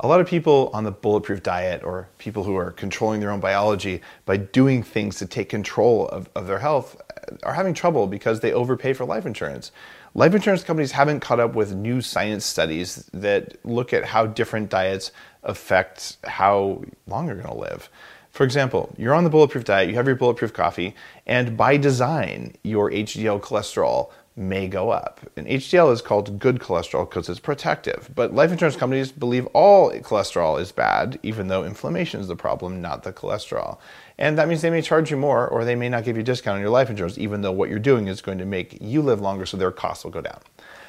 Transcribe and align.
A 0.00 0.06
lot 0.06 0.20
of 0.20 0.26
people 0.26 0.70
on 0.74 0.84
the 0.84 0.92
bulletproof 0.92 1.42
diet 1.42 1.82
or 1.82 2.08
people 2.18 2.44
who 2.44 2.54
are 2.54 2.70
controlling 2.70 3.20
their 3.20 3.30
own 3.30 3.40
biology 3.40 4.02
by 4.26 4.36
doing 4.36 4.82
things 4.82 5.16
to 5.16 5.26
take 5.26 5.48
control 5.48 6.06
of, 6.08 6.28
of 6.34 6.46
their 6.46 6.58
health 6.58 7.00
uh, 7.10 7.36
are 7.44 7.54
having 7.54 7.72
trouble 7.72 8.06
because 8.06 8.40
they 8.40 8.52
overpay 8.52 8.92
for 8.92 9.06
life 9.06 9.24
insurance. 9.24 9.72
Life 10.14 10.34
insurance 10.34 10.64
companies 10.64 10.92
haven't 10.92 11.20
caught 11.20 11.40
up 11.40 11.54
with 11.54 11.74
new 11.74 12.02
science 12.02 12.44
studies 12.44 13.08
that 13.14 13.56
look 13.64 13.94
at 13.94 14.04
how 14.04 14.26
different 14.26 14.68
diets 14.68 15.12
affect 15.44 16.18
how 16.24 16.82
long 17.06 17.26
you're 17.26 17.36
going 17.36 17.48
to 17.48 17.54
live. 17.54 17.88
For 18.30 18.44
example, 18.44 18.94
you're 18.98 19.14
on 19.14 19.24
the 19.24 19.30
bulletproof 19.30 19.64
diet, 19.64 19.88
you 19.88 19.94
have 19.94 20.06
your 20.06 20.16
bulletproof 20.16 20.52
coffee, 20.52 20.94
and 21.26 21.56
by 21.56 21.78
design, 21.78 22.54
your 22.62 22.90
HDL 22.90 23.40
cholesterol 23.40 24.10
may 24.36 24.68
go 24.68 24.90
up. 24.90 25.20
And 25.36 25.46
HDL 25.46 25.90
is 25.92 26.02
called 26.02 26.38
good 26.38 26.58
cholesterol 26.58 27.08
because 27.08 27.28
it's 27.28 27.40
protective. 27.40 28.10
But 28.14 28.34
life 28.34 28.52
insurance 28.52 28.76
companies 28.76 29.10
believe 29.10 29.46
all 29.54 29.90
cholesterol 29.90 30.60
is 30.60 30.72
bad, 30.72 31.18
even 31.22 31.48
though 31.48 31.64
inflammation 31.64 32.20
is 32.20 32.28
the 32.28 32.36
problem, 32.36 32.82
not 32.82 33.02
the 33.02 33.12
cholesterol. 33.12 33.78
And 34.18 34.36
that 34.38 34.48
means 34.48 34.60
they 34.60 34.70
may 34.70 34.82
charge 34.82 35.10
you 35.10 35.16
more 35.16 35.48
or 35.48 35.64
they 35.64 35.74
may 35.74 35.88
not 35.88 36.04
give 36.04 36.16
you 36.16 36.20
a 36.20 36.24
discount 36.24 36.56
on 36.56 36.60
your 36.60 36.70
life 36.70 36.90
insurance, 36.90 37.16
even 37.16 37.40
though 37.40 37.52
what 37.52 37.70
you're 37.70 37.78
doing 37.78 38.08
is 38.08 38.20
going 38.20 38.38
to 38.38 38.46
make 38.46 38.78
you 38.80 39.00
live 39.00 39.20
longer, 39.20 39.46
so 39.46 39.56
their 39.56 39.72
costs 39.72 40.04
will 40.04 40.10
go 40.10 40.20
down. 40.20 40.40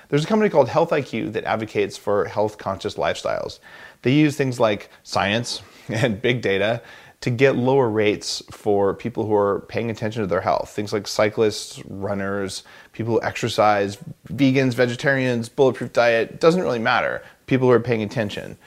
There's 0.10 0.24
a 0.24 0.28
company 0.28 0.50
called 0.50 0.70
Health 0.70 0.92
IQ 0.92 1.34
that 1.34 1.44
advocates 1.44 1.98
for 1.98 2.26
health 2.26 2.58
conscious 2.58 2.96
lifestyles. 2.96 3.60
They 4.04 4.14
use 4.14 4.38
things 4.38 4.60
like 4.60 4.90
science 5.04 5.62
and 5.90 6.22
big 6.22 6.42
data 6.42 6.82
to 7.22 7.30
get 7.32 7.56
lower 7.56 7.90
rates 7.90 8.44
for 8.52 8.94
people 8.94 9.26
who 9.26 9.34
are 9.34 9.62
paying 9.62 9.90
attention 9.90 10.22
to 10.22 10.28
their 10.28 10.42
health. 10.42 10.70
Things 10.70 10.94
like 10.94 11.08
cyclists, 11.08 11.82
runners, 11.88 12.64
people 12.94 13.14
who 13.16 13.22
exercise, 13.24 13.98
vegans, 14.30 14.74
vegetarians, 14.74 15.50
bulletproof 15.50 15.94
diet, 15.94 16.40
doesn't 16.40 16.62
really 16.62 16.80
matter. 16.80 17.24
People 17.48 17.68
who 17.68 17.74
are 17.74 17.80
paying 17.80 18.04
attention. 18.04 18.58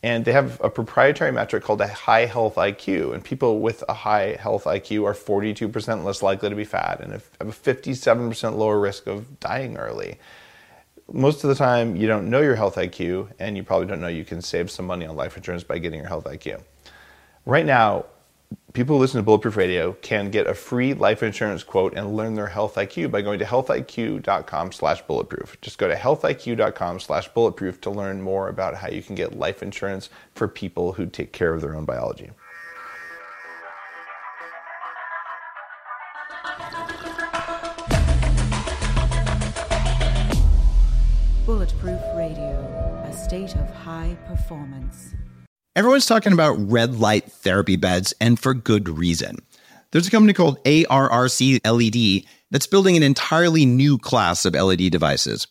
And 0.00 0.24
they 0.24 0.30
have 0.30 0.60
a 0.62 0.70
proprietary 0.70 1.32
metric 1.32 1.64
called 1.64 1.80
a 1.80 1.88
high 1.88 2.26
health 2.26 2.54
IQ. 2.54 3.14
And 3.14 3.24
people 3.24 3.58
with 3.58 3.82
a 3.88 3.94
high 3.94 4.36
health 4.38 4.64
IQ 4.64 5.04
are 5.04 5.14
42% 5.14 6.04
less 6.04 6.22
likely 6.22 6.48
to 6.50 6.54
be 6.54 6.64
fat 6.64 7.00
and 7.00 7.12
have 7.12 7.28
a 7.40 7.46
57% 7.46 8.56
lower 8.56 8.78
risk 8.78 9.08
of 9.08 9.40
dying 9.40 9.76
early. 9.76 10.20
Most 11.10 11.42
of 11.42 11.48
the 11.48 11.56
time, 11.56 11.96
you 11.96 12.06
don't 12.06 12.30
know 12.30 12.42
your 12.42 12.54
health 12.54 12.76
IQ, 12.76 13.32
and 13.38 13.56
you 13.56 13.64
probably 13.64 13.86
don't 13.86 14.00
know 14.00 14.08
you 14.08 14.26
can 14.26 14.42
save 14.42 14.70
some 14.70 14.86
money 14.86 15.06
on 15.06 15.16
life 15.16 15.36
insurance 15.36 15.64
by 15.64 15.78
getting 15.78 15.98
your 15.98 16.08
health 16.08 16.24
IQ. 16.24 16.60
Right 17.48 17.64
now, 17.64 18.04
people 18.74 18.96
who 18.96 19.00
listen 19.00 19.20
to 19.20 19.24
Bulletproof 19.24 19.56
Radio 19.56 19.94
can 20.02 20.30
get 20.30 20.46
a 20.46 20.52
free 20.52 20.92
life 20.92 21.22
insurance 21.22 21.62
quote 21.62 21.96
and 21.96 22.14
learn 22.14 22.34
their 22.34 22.48
health 22.48 22.74
IQ 22.74 23.10
by 23.10 23.22
going 23.22 23.38
to 23.38 23.46
healthiq.com 23.46 24.70
slash 24.70 25.00
bulletproof. 25.06 25.58
Just 25.62 25.78
go 25.78 25.88
to 25.88 25.94
healthiq.com 25.94 27.00
slash 27.00 27.28
bulletproof 27.28 27.80
to 27.80 27.90
learn 27.90 28.20
more 28.20 28.50
about 28.50 28.74
how 28.74 28.88
you 28.88 29.02
can 29.02 29.14
get 29.14 29.38
life 29.38 29.62
insurance 29.62 30.10
for 30.34 30.46
people 30.46 30.92
who 30.92 31.06
take 31.06 31.32
care 31.32 31.54
of 31.54 31.62
their 31.62 31.74
own 31.74 31.86
biology. 31.86 32.32
Bulletproof 41.46 42.00
Radio, 42.14 43.02
a 43.08 43.12
state 43.14 43.56
of 43.56 43.74
high 43.74 44.18
performance. 44.26 45.14
Everyone's 45.76 46.06
talking 46.06 46.32
about 46.32 46.54
red 46.70 46.96
light 46.96 47.30
therapy 47.30 47.76
beds, 47.76 48.12
and 48.20 48.38
for 48.38 48.54
good 48.54 48.88
reason. 48.88 49.38
There's 49.90 50.08
a 50.08 50.10
company 50.10 50.32
called 50.32 50.62
ARRC 50.64 51.60
LED 51.64 52.24
that's 52.50 52.66
building 52.66 52.96
an 52.96 53.02
entirely 53.02 53.64
new 53.64 53.96
class 53.98 54.44
of 54.44 54.54
LED 54.54 54.90
devices. 54.90 55.46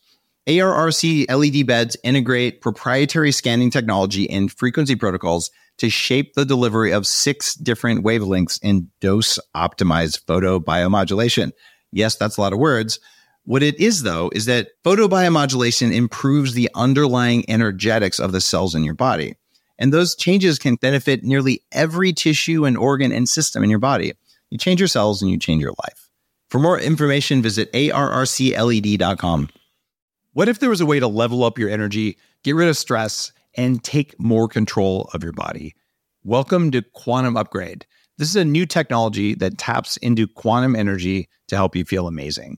ARRC 0.48 1.30
LED 1.30 1.68
beds 1.68 1.98
integrate 2.04 2.62
proprietary 2.62 3.32
scanning 3.32 3.70
technology 3.70 4.30
and 4.30 4.52
frequency 4.52 4.95
protocols 4.95 5.52
to 5.78 5.90
shape 5.90 6.34
the 6.34 6.45
delivery 6.45 6.92
of 6.92 7.06
six 7.06 7.54
different 7.56 8.04
wavelengths 8.04 8.60
in 8.64 8.90
dose 9.02 9.40
optimized 9.56 10.23
photobiomodulation. 10.26 11.52
Yes, 11.92 12.16
that's 12.16 12.38
a 12.38 12.42
lot 12.42 12.54
of 12.54 12.60
words. 12.60 12.99
What 13.44 13.64
it 13.64 13.80
is, 13.80 14.04
though, 14.04 14.30
is 14.34 14.45
that 14.45 14.70
photobiomodulation 14.84 15.94
improves 15.94 16.54
the 16.54 16.70
underlying 16.76 17.49
energetics 17.49 18.20
of 18.20 18.32
the 18.32 18.42
cells 18.42 18.76
in 18.76 18.84
your 18.84 18.94
body. 18.94 19.36
And 19.80 19.93
those 19.93 20.15
changes 20.15 20.60
can 20.60 20.76
benefit 20.76 21.23
nearly 21.23 21.64
every 21.71 22.14
tissue 22.14 22.65
and 22.65 22.77
organ 22.77 23.11
and 23.11 23.30
system 23.30 23.64
in 23.64 23.70
your 23.70 23.80
body. 23.80 24.14
You 24.49 24.58
change 24.58 24.80
your 24.80 24.88
cells 24.88 25.21
and 25.21 25.30
you 25.30 25.38
change 25.38 25.61
your 25.61 25.76
life. 25.83 26.10
For 26.49 26.60
more 26.60 26.80
information, 26.80 27.42
visit 27.42 27.71
arrcled.com. 27.73 29.49
What 30.33 30.49
if 30.49 30.60
there 30.60 30.70
was 30.70 30.82
a 30.82 30.86
way 30.86 30.99
to 30.99 31.08
level 31.08 31.43
up 31.43 31.60
your 31.60 31.70
energy, 31.70 32.17
get 32.43 32.55
rid 32.55 32.70
of 32.70 32.77
stress, 32.77 33.32
and 33.55 33.83
take 33.83 34.20
more 34.20 34.48
control 34.48 35.10
of 35.14 35.23
your 35.23 35.33
body? 35.33 35.76
Welcome 36.23 36.71
to 36.71 36.82
Quantum 36.82 37.36
Upgrade. 37.36 37.86
This 38.17 38.30
is 38.30 38.36
a 38.36 38.45
new 38.45 38.66
technology 38.66 39.36
that 39.36 39.58
taps 39.58 39.98
into 39.98 40.27
quantum 40.27 40.76
energy 40.76 41.27
to 41.49 41.55
help 41.55 41.76
you 41.76 41.86
feel 41.86 42.08
amazing. 42.08 42.58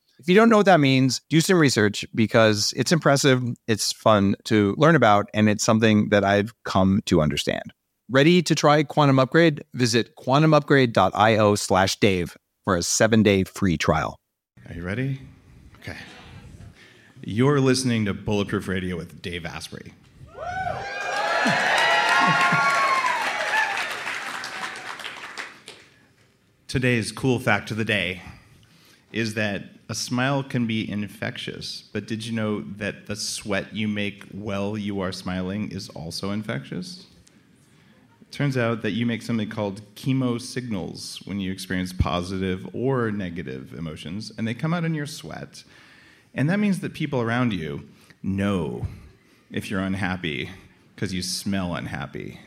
If 0.21 0.29
you 0.29 0.35
don't 0.35 0.49
know 0.49 0.57
what 0.57 0.67
that 0.67 0.79
means, 0.79 1.19
do 1.29 1.41
some 1.41 1.57
research 1.57 2.05
because 2.13 2.75
it's 2.77 2.91
impressive, 2.91 3.41
it's 3.67 3.91
fun 3.91 4.35
to 4.43 4.75
learn 4.77 4.95
about, 4.95 5.27
and 5.33 5.49
it's 5.49 5.63
something 5.63 6.09
that 6.09 6.23
I've 6.23 6.53
come 6.63 7.01
to 7.07 7.23
understand. 7.23 7.73
Ready 8.07 8.43
to 8.43 8.53
try 8.53 8.83
Quantum 8.83 9.17
Upgrade? 9.17 9.63
Visit 9.73 10.15
quantumupgrade.io 10.17 11.55
slash 11.55 11.99
Dave 11.99 12.37
for 12.63 12.75
a 12.75 12.83
seven 12.83 13.23
day 13.23 13.45
free 13.45 13.79
trial. 13.79 14.15
Are 14.69 14.75
you 14.75 14.83
ready? 14.83 15.21
Okay. 15.79 15.97
You're 17.23 17.59
listening 17.59 18.05
to 18.05 18.13
Bulletproof 18.13 18.67
Radio 18.67 18.97
with 18.97 19.23
Dave 19.23 19.43
Asprey. 19.43 19.91
Today's 26.67 27.11
cool 27.11 27.39
fact 27.39 27.71
of 27.71 27.77
the 27.77 27.85
day 27.85 28.21
is 29.11 29.33
that 29.33 29.80
a 29.91 29.93
smile 29.93 30.41
can 30.41 30.65
be 30.65 30.89
infectious, 30.89 31.83
but 31.91 32.07
did 32.07 32.25
you 32.25 32.31
know 32.31 32.61
that 32.61 33.07
the 33.07 33.15
sweat 33.15 33.75
you 33.75 33.89
make 33.89 34.23
while 34.31 34.77
you 34.77 35.01
are 35.01 35.11
smiling 35.11 35.69
is 35.69 35.89
also 35.89 36.31
infectious? 36.31 37.07
It 38.21 38.31
turns 38.31 38.55
out 38.55 38.83
that 38.83 38.91
you 38.91 39.05
make 39.05 39.21
something 39.21 39.49
called 39.49 39.81
chemo 39.95 40.39
signals 40.39 41.21
when 41.25 41.41
you 41.41 41.51
experience 41.51 41.91
positive 41.91 42.65
or 42.73 43.11
negative 43.11 43.73
emotions, 43.73 44.31
and 44.37 44.47
they 44.47 44.53
come 44.53 44.73
out 44.73 44.85
in 44.85 44.95
your 44.95 45.05
sweat. 45.05 45.65
And 46.33 46.49
that 46.49 46.57
means 46.57 46.79
that 46.79 46.93
people 46.93 47.19
around 47.19 47.51
you 47.51 47.89
know 48.23 48.87
if 49.51 49.69
you're 49.69 49.81
unhappy 49.81 50.51
because 50.95 51.13
you 51.13 51.21
smell 51.21 51.75
unhappy. 51.75 52.39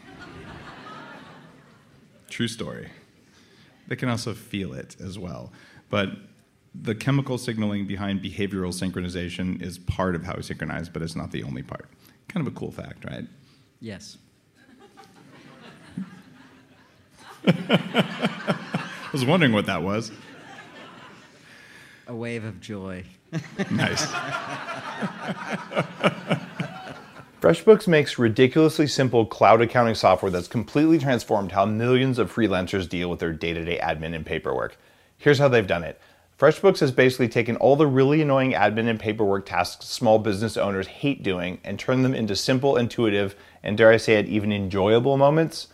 True 2.31 2.49
story. 2.49 2.89
They 3.87 3.97
can 3.97 4.09
also 4.09 4.33
feel 4.33 4.73
it 4.73 4.97
as 4.99 5.19
well. 5.19 5.53
But 5.91 6.09
the 6.75 6.95
chemical 6.95 7.39
signaling 7.39 7.87
behind 7.87 8.21
behavioral 8.23 8.73
synchronization 8.73 9.63
is 9.63 9.79
part 9.79 10.15
of 10.15 10.25
how 10.25 10.35
we 10.37 10.43
synchronize, 10.43 10.89
but 10.89 11.03
it's 11.03 11.15
not 11.15 11.31
the 11.31 11.43
only 11.45 11.63
part. 11.63 11.89
Kind 12.29 12.47
of 12.47 12.53
a 12.53 12.57
cool 12.57 12.73
fact, 12.73 13.05
right? 13.05 13.25
Yes. 13.81 14.19
I 17.47 19.11
was 19.13 19.25
wondering 19.25 19.53
what 19.53 19.67
that 19.67 19.83
was. 19.83 20.11
A 22.07 22.15
wave 22.15 22.45
of 22.45 22.61
joy. 22.61 23.05
nice. 23.71 24.07
FreshBooks 27.41 27.87
makes 27.87 28.19
ridiculously 28.19 28.87
simple 28.87 29.27
cloud 29.27 29.61
accounting 29.61 29.95
software 29.95 30.31
that's 30.31 30.49
completely 30.49 30.99
transformed 30.99 31.53
how 31.53 31.67
millions 31.67 32.19
of 32.19 32.35
freelancers 32.35 32.89
deal 32.89 33.11
with 33.11 33.21
their 33.21 33.35
day 33.35 33.53
to 33.53 33.63
day 33.65 33.79
admin 33.83 34.15
and 34.15 34.25
paperwork. 34.25 34.79
Here's 35.19 35.39
how 35.39 35.49
they've 35.49 35.67
done 35.67 35.85
it. 35.85 36.01
FreshBooks 36.39 36.81
has 36.81 36.91
basically 36.91 37.29
taken 37.29 37.55
all 37.57 37.77
the 37.77 37.87
really 37.87 38.21
annoying 38.21 38.53
admin 38.53 38.89
and 38.89 38.99
paperwork 38.99 39.47
tasks 39.47 39.87
small 39.87 40.19
business 40.19 40.57
owners 40.57 40.89
hate 40.89 41.23
doing 41.23 41.61
and 41.63 41.79
turned 41.79 42.05
them 42.05 42.15
into 42.15 42.35
simple, 42.35 42.77
intuitive, 42.77 43.37
and 43.63 43.79
dare 43.79 43.91
I 43.91 43.99
say 43.99 44.15
it, 44.15 44.27
even 44.27 44.53
enjoyable 44.53 45.17
moments. 45.17 45.69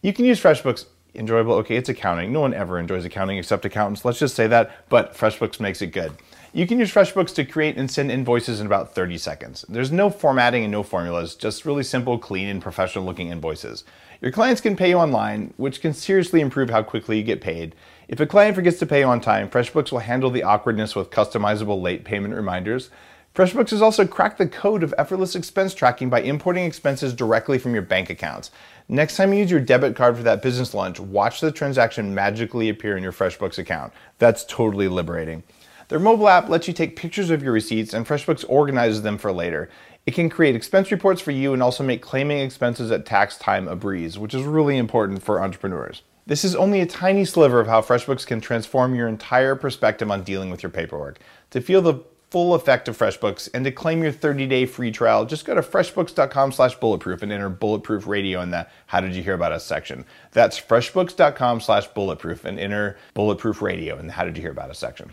You 0.00 0.12
can 0.12 0.24
use 0.24 0.40
FreshBooks 0.40 0.86
enjoyable. 1.14 1.54
Okay, 1.54 1.76
it's 1.76 1.88
accounting. 1.88 2.32
No 2.32 2.40
one 2.40 2.52
ever 2.52 2.80
enjoys 2.80 3.04
accounting 3.04 3.38
except 3.38 3.64
accountants. 3.64 4.04
Let's 4.04 4.18
just 4.18 4.34
say 4.34 4.48
that, 4.48 4.88
but 4.88 5.14
FreshBooks 5.14 5.60
makes 5.60 5.82
it 5.82 5.88
good. 5.88 6.12
You 6.52 6.66
can 6.66 6.80
use 6.80 6.92
FreshBooks 6.92 7.34
to 7.36 7.44
create 7.44 7.76
and 7.78 7.90
send 7.90 8.10
invoices 8.10 8.60
in 8.60 8.66
about 8.66 8.94
30 8.94 9.18
seconds. 9.18 9.64
There's 9.68 9.92
no 9.92 10.10
formatting 10.10 10.64
and 10.64 10.72
no 10.72 10.82
formulas, 10.82 11.36
just 11.36 11.64
really 11.64 11.84
simple, 11.84 12.18
clean, 12.18 12.48
and 12.48 12.60
professional 12.60 13.04
looking 13.04 13.28
invoices. 13.28 13.84
Your 14.20 14.32
clients 14.32 14.60
can 14.60 14.76
pay 14.76 14.90
you 14.90 14.96
online, 14.96 15.54
which 15.56 15.80
can 15.80 15.94
seriously 15.94 16.40
improve 16.40 16.70
how 16.70 16.82
quickly 16.82 17.16
you 17.18 17.22
get 17.22 17.40
paid. 17.40 17.74
If 18.08 18.20
a 18.20 18.26
client 18.26 18.56
forgets 18.56 18.78
to 18.80 18.86
pay 18.86 19.02
on 19.02 19.20
time, 19.20 19.48
FreshBooks 19.48 19.92
will 19.92 20.00
handle 20.00 20.30
the 20.30 20.42
awkwardness 20.42 20.96
with 20.96 21.10
customizable 21.10 21.80
late 21.80 22.04
payment 22.04 22.34
reminders. 22.34 22.90
FreshBooks 23.34 23.70
has 23.70 23.80
also 23.80 24.06
cracked 24.06 24.36
the 24.36 24.46
code 24.46 24.82
of 24.82 24.92
effortless 24.98 25.34
expense 25.34 25.72
tracking 25.72 26.10
by 26.10 26.20
importing 26.20 26.66
expenses 26.66 27.14
directly 27.14 27.58
from 27.58 27.72
your 27.72 27.82
bank 27.82 28.10
accounts. 28.10 28.50
Next 28.88 29.16
time 29.16 29.32
you 29.32 29.38
use 29.38 29.50
your 29.50 29.60
debit 29.60 29.96
card 29.96 30.18
for 30.18 30.22
that 30.24 30.42
business 30.42 30.74
lunch, 30.74 31.00
watch 31.00 31.40
the 31.40 31.50
transaction 31.50 32.14
magically 32.14 32.68
appear 32.68 32.96
in 32.96 33.02
your 33.02 33.12
FreshBooks 33.12 33.58
account. 33.58 33.92
That's 34.18 34.44
totally 34.44 34.88
liberating. 34.88 35.44
Their 35.88 35.98
mobile 35.98 36.28
app 36.28 36.48
lets 36.48 36.68
you 36.68 36.74
take 36.74 36.96
pictures 36.96 37.30
of 37.30 37.42
your 37.42 37.52
receipts 37.52 37.94
and 37.94 38.06
FreshBooks 38.06 38.44
organizes 38.48 39.00
them 39.02 39.16
for 39.16 39.32
later. 39.32 39.70
It 40.04 40.14
can 40.14 40.28
create 40.28 40.56
expense 40.56 40.90
reports 40.90 41.22
for 41.22 41.30
you 41.30 41.54
and 41.54 41.62
also 41.62 41.84
make 41.84 42.02
claiming 42.02 42.40
expenses 42.40 42.90
at 42.90 43.06
tax 43.06 43.38
time 43.38 43.68
a 43.68 43.76
breeze, 43.76 44.18
which 44.18 44.34
is 44.34 44.42
really 44.42 44.76
important 44.76 45.22
for 45.22 45.40
entrepreneurs. 45.40 46.02
This 46.24 46.44
is 46.44 46.54
only 46.54 46.80
a 46.80 46.86
tiny 46.86 47.24
sliver 47.24 47.58
of 47.58 47.66
how 47.66 47.80
FreshBooks 47.80 48.24
can 48.24 48.40
transform 48.40 48.94
your 48.94 49.08
entire 49.08 49.56
perspective 49.56 50.08
on 50.08 50.22
dealing 50.22 50.50
with 50.50 50.62
your 50.62 50.70
paperwork. 50.70 51.18
To 51.50 51.60
feel 51.60 51.82
the 51.82 52.00
full 52.30 52.54
effect 52.54 52.86
of 52.86 52.96
FreshBooks 52.96 53.48
and 53.52 53.64
to 53.64 53.72
claim 53.72 54.04
your 54.04 54.12
30-day 54.12 54.66
free 54.66 54.92
trial, 54.92 55.26
just 55.26 55.44
go 55.44 55.54
to 55.56 55.62
freshbooks.com 55.62 56.52
slash 56.52 56.76
bulletproof 56.76 57.22
and 57.22 57.32
enter 57.32 57.48
bulletproof 57.48 58.06
radio 58.06 58.40
in 58.40 58.52
the 58.52 58.68
how 58.86 59.00
did 59.00 59.16
you 59.16 59.22
hear 59.22 59.34
about 59.34 59.50
us 59.50 59.66
section. 59.66 60.04
That's 60.30 60.60
freshbooks.com 60.60 61.60
slash 61.60 61.88
bulletproof 61.88 62.44
and 62.44 62.58
enter 62.58 62.96
bulletproof 63.14 63.60
radio 63.60 63.98
in 63.98 64.06
the 64.06 64.12
how 64.12 64.24
did 64.24 64.36
you 64.36 64.42
hear 64.42 64.52
about 64.52 64.70
us 64.70 64.78
section. 64.78 65.10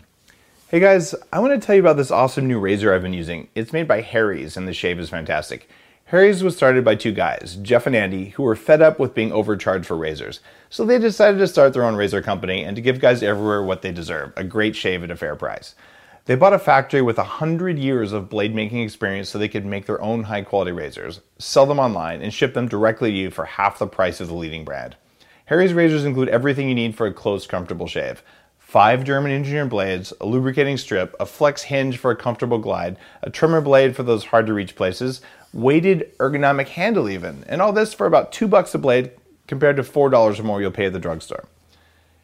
Hey 0.68 0.78
guys, 0.78 1.16
I 1.32 1.40
want 1.40 1.60
to 1.60 1.66
tell 1.66 1.74
you 1.74 1.82
about 1.82 1.96
this 1.96 2.12
awesome 2.12 2.46
new 2.46 2.60
razor 2.60 2.94
I've 2.94 3.02
been 3.02 3.12
using. 3.12 3.48
It's 3.56 3.72
made 3.72 3.88
by 3.88 4.02
Harry's 4.02 4.56
and 4.56 4.68
the 4.68 4.72
shave 4.72 5.00
is 5.00 5.10
fantastic. 5.10 5.68
Harry's 6.10 6.42
was 6.42 6.56
started 6.56 6.84
by 6.84 6.96
two 6.96 7.12
guys, 7.12 7.56
Jeff 7.62 7.86
and 7.86 7.94
Andy, 7.94 8.30
who 8.30 8.42
were 8.42 8.56
fed 8.56 8.82
up 8.82 8.98
with 8.98 9.14
being 9.14 9.30
overcharged 9.30 9.86
for 9.86 9.96
razors. 9.96 10.40
So 10.68 10.84
they 10.84 10.98
decided 10.98 11.38
to 11.38 11.46
start 11.46 11.72
their 11.72 11.84
own 11.84 11.94
razor 11.94 12.20
company 12.20 12.64
and 12.64 12.74
to 12.74 12.82
give 12.82 12.98
guys 12.98 13.22
everywhere 13.22 13.62
what 13.62 13.82
they 13.82 13.92
deserve 13.92 14.32
a 14.36 14.42
great 14.42 14.74
shave 14.74 15.04
at 15.04 15.12
a 15.12 15.16
fair 15.16 15.36
price. 15.36 15.76
They 16.24 16.34
bought 16.34 16.52
a 16.52 16.58
factory 16.58 17.00
with 17.00 17.16
100 17.16 17.78
years 17.78 18.10
of 18.10 18.28
blade 18.28 18.56
making 18.56 18.80
experience 18.80 19.28
so 19.28 19.38
they 19.38 19.46
could 19.46 19.64
make 19.64 19.86
their 19.86 20.02
own 20.02 20.24
high 20.24 20.42
quality 20.42 20.72
razors, 20.72 21.20
sell 21.38 21.64
them 21.64 21.78
online, 21.78 22.22
and 22.22 22.34
ship 22.34 22.54
them 22.54 22.66
directly 22.66 23.12
to 23.12 23.16
you 23.16 23.30
for 23.30 23.44
half 23.44 23.78
the 23.78 23.86
price 23.86 24.20
of 24.20 24.26
the 24.26 24.34
leading 24.34 24.64
brand. 24.64 24.96
Harry's 25.44 25.72
razors 25.72 26.04
include 26.04 26.28
everything 26.28 26.68
you 26.68 26.74
need 26.74 26.96
for 26.96 27.06
a 27.06 27.14
close, 27.14 27.46
comfortable 27.46 27.86
shave 27.86 28.24
five 28.70 29.02
German 29.02 29.32
engineered 29.32 29.68
blades, 29.68 30.12
a 30.20 30.26
lubricating 30.26 30.76
strip, 30.76 31.16
a 31.18 31.26
flex 31.26 31.62
hinge 31.62 31.98
for 31.98 32.12
a 32.12 32.16
comfortable 32.16 32.58
glide, 32.58 32.96
a 33.20 33.28
trimmer 33.28 33.60
blade 33.60 33.96
for 33.96 34.04
those 34.04 34.26
hard 34.26 34.46
to 34.46 34.52
reach 34.52 34.76
places, 34.76 35.20
weighted 35.52 36.16
ergonomic 36.18 36.68
handle 36.68 37.10
even, 37.10 37.42
and 37.48 37.60
all 37.60 37.72
this 37.72 37.92
for 37.92 38.06
about 38.06 38.30
two 38.30 38.46
bucks 38.46 38.72
a 38.72 38.78
blade 38.78 39.10
compared 39.48 39.74
to 39.74 39.82
four 39.82 40.08
dollars 40.08 40.38
or 40.38 40.44
more 40.44 40.60
you'll 40.60 40.70
pay 40.70 40.86
at 40.86 40.92
the 40.92 41.00
drugstore. 41.00 41.46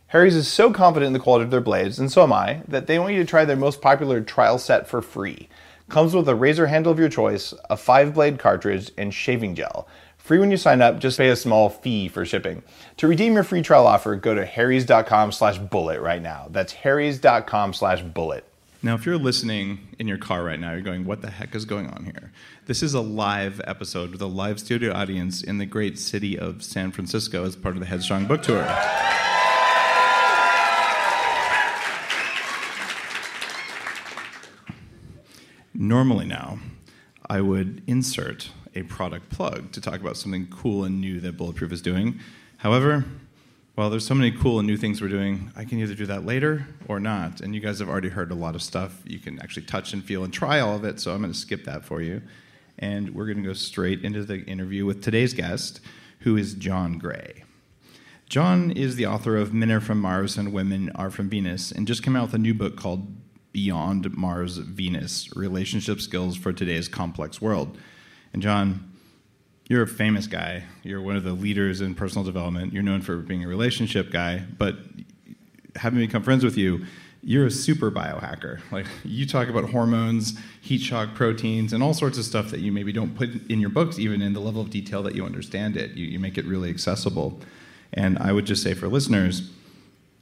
Harry's 0.06 0.37
is 0.37 0.46
so 0.46 0.72
confident 0.72 1.08
in 1.08 1.12
the 1.14 1.19
quality 1.19 1.43
of 1.44 1.50
their 1.50 1.60
blades, 1.60 1.98
and 1.98 2.12
so 2.12 2.22
am 2.22 2.32
I, 2.32 2.62
that 2.69 2.87
they 2.87 3.00
want 3.00 3.14
you 3.14 3.20
to 3.20 3.28
try 3.28 3.44
their 3.44 3.56
most 3.56 3.81
popular 3.81 4.20
trial 4.20 4.56
set 4.56 4.88
for 4.88 5.02
free. 5.02 5.48
Comes 5.88 6.14
with 6.14 6.28
a 6.28 6.37
razor 6.37 6.69
handle 6.69 6.93
of 6.93 7.00
your 7.00 7.08
choice, 7.08 7.54
a 7.69 7.76
five 7.76 8.14
blade 8.14 8.38
cartridge, 8.38 8.93
and 8.96 9.12
shaving 9.12 9.56
gel. 9.56 9.88
Free 10.26 10.40
when 10.40 10.50
you 10.50 10.56
sign 10.56 10.82
up, 10.82 10.99
just 10.99 11.19
pay 11.19 11.28
a 11.28 11.37
small 11.37 11.69
fee 11.69 12.08
for 12.08 12.25
shipping. 12.26 12.64
To 12.96 13.06
redeem 13.06 13.34
your 13.34 13.44
free 13.44 13.62
trial 13.62 13.87
offer, 13.87 14.17
go 14.17 14.34
to 14.34 14.44
harrys.com 14.44 15.31
slash 15.31 15.56
bullet 15.56 16.00
right 16.00 16.20
now. 16.20 16.49
That's 16.50 16.73
harrys.com 16.73 17.73
slash 17.75 18.02
bullet. 18.02 18.44
Now, 18.82 18.96
if 18.96 19.06
you're 19.06 19.19
listening 19.19 19.87
in 20.00 20.08
your 20.08 20.19
car 20.19 20.43
right 20.43 20.58
now, 20.58 20.73
you're 20.73 20.81
going, 20.81 21.05
what 21.05 21.23
the 21.23 21.31
heck 21.31 21.55
is 21.55 21.64
going 21.64 21.87
on 21.87 22.06
here? 22.06 22.32
This 22.67 22.82
is 22.82 22.93
a 22.93 23.00
live 23.00 23.61
episode 23.69 24.11
with 24.11 24.20
a 24.20 24.26
live 24.26 24.58
studio 24.58 24.93
audience 24.93 25.44
in 25.44 25.58
the 25.58 25.64
great 25.64 25.96
city 25.96 26.37
of 26.37 26.64
San 26.64 26.90
Francisco 26.90 27.44
as 27.44 27.55
part 27.55 27.76
of 27.76 27.81
the 27.81 27.87
Headstrong 27.87 28.26
Book 28.26 28.43
Tour. 28.43 28.67
Normally, 35.72 36.25
now, 36.25 36.58
I 37.31 37.40
would 37.40 37.84
insert 37.87 38.50
a 38.76 38.84
product 38.84 39.31
plug 39.31 39.73
to 39.73 39.81
talk 39.81 40.00
about 40.00 40.17
something 40.17 40.46
cool 40.49 40.84
and 40.84 41.00
new 41.00 41.19
that 41.20 41.37
Bulletproof 41.37 41.73
is 41.73 41.82
doing. 41.82 42.20
However, 42.58 43.05
while 43.75 43.90
there's 43.90 44.06
so 44.06 44.14
many 44.14 44.31
cool 44.31 44.58
and 44.58 44.67
new 44.67 44.76
things 44.76 45.02
we're 45.02 45.08
doing, 45.08 45.50
I 45.56 45.64
can 45.64 45.78
either 45.78 45.94
do 45.94 46.06
that 46.06 46.25
later 46.25 46.67
or 46.88 47.00
not. 47.00 47.40
And 47.40 47.55
you 47.55 47.61
guys 47.61 47.78
have 47.81 47.88
already 47.88 48.11
heard 48.11 48.31
a 48.31 48.34
lot 48.34 48.55
of 48.55 48.62
stuff. 48.62 49.02
You 49.05 49.19
can 49.19 49.40
actually 49.40 49.67
touch 49.67 49.93
and 49.93 50.05
feel 50.05 50.25
and 50.25 50.32
try 50.32 50.61
all 50.61 50.76
of 50.76 50.84
it, 50.84 51.00
so 51.00 51.12
I'm 51.12 51.20
going 51.20 51.32
to 51.32 51.38
skip 51.38 51.64
that 51.64 51.84
for 51.84 52.00
you. 52.00 52.23
And 52.78 53.14
we're 53.14 53.26
going 53.26 53.38
to 53.38 53.43
go 53.43 53.55
straight 53.55 54.05
into 54.05 54.25
the 54.25 54.43
interview 54.44 54.87
with 54.87 55.02
today's 55.02 55.34
guest, 55.34 55.81
who 56.20 56.37
is 56.37 56.55
John 56.55 56.99
Gray. 56.99 57.44
John 58.29 58.70
is 58.70 58.96
the 58.96 59.06
author 59.06 59.37
of 59.37 59.55
Men 59.55 59.70
Are 59.70 59.81
From 59.81 60.00
Mars 60.00 60.37
and 60.37 60.52
Women 60.52 60.90
Are 60.94 61.11
From 61.11 61.29
Venus, 61.29 61.70
and 61.70 61.87
just 61.87 62.02
came 62.02 62.17
out 62.17 62.25
with 62.25 62.34
a 62.34 62.38
new 62.38 62.55
book 62.55 62.76
called 62.76 63.06
Beyond 63.52 64.17
Mars 64.17 64.56
Venus 64.56 65.34
Relationship 65.37 66.00
Skills 66.00 66.37
for 66.37 66.52
Today's 66.52 66.88
Complex 66.88 67.40
World. 67.40 67.79
And 68.36 68.42
John, 68.42 68.92
you're 69.66 69.82
a 69.82 69.86
famous 69.86 70.26
guy. 70.26 70.64
You're 70.82 71.00
one 71.00 71.16
of 71.16 71.24
the 71.24 71.32
leaders 71.32 71.80
in 71.80 71.94
personal 71.94 72.22
development. 72.22 72.70
You're 72.70 72.82
known 72.82 73.00
for 73.00 73.16
being 73.16 73.42
a 73.42 73.48
relationship 73.48 74.10
guy, 74.10 74.44
but 74.58 74.76
having 75.74 76.00
become 76.00 76.22
friends 76.22 76.44
with 76.44 76.58
you, 76.58 76.84
you're 77.22 77.46
a 77.46 77.50
super 77.50 77.90
biohacker. 77.90 78.60
Like 78.70 78.84
you 79.04 79.24
talk 79.24 79.48
about 79.48 79.70
hormones, 79.70 80.38
heat 80.60 80.82
shock 80.82 81.14
proteins, 81.14 81.72
and 81.72 81.82
all 81.82 81.94
sorts 81.94 82.18
of 82.18 82.26
stuff 82.26 82.50
that 82.50 82.60
you 82.60 82.72
maybe 82.72 82.92
don't 82.92 83.16
put 83.16 83.30
in 83.50 83.58
your 83.58 83.70
books, 83.70 83.98
even 83.98 84.20
in 84.20 84.34
the 84.34 84.40
level 84.40 84.60
of 84.60 84.68
detail 84.68 85.02
that 85.04 85.14
you 85.14 85.24
understand 85.24 85.78
it. 85.78 85.92
You, 85.92 86.04
you 86.04 86.18
make 86.18 86.36
it 86.36 86.44
really 86.44 86.68
accessible. 86.68 87.40
And 87.94 88.18
I 88.18 88.32
would 88.32 88.44
just 88.44 88.62
say 88.62 88.74
for 88.74 88.86
listeners, 88.86 89.50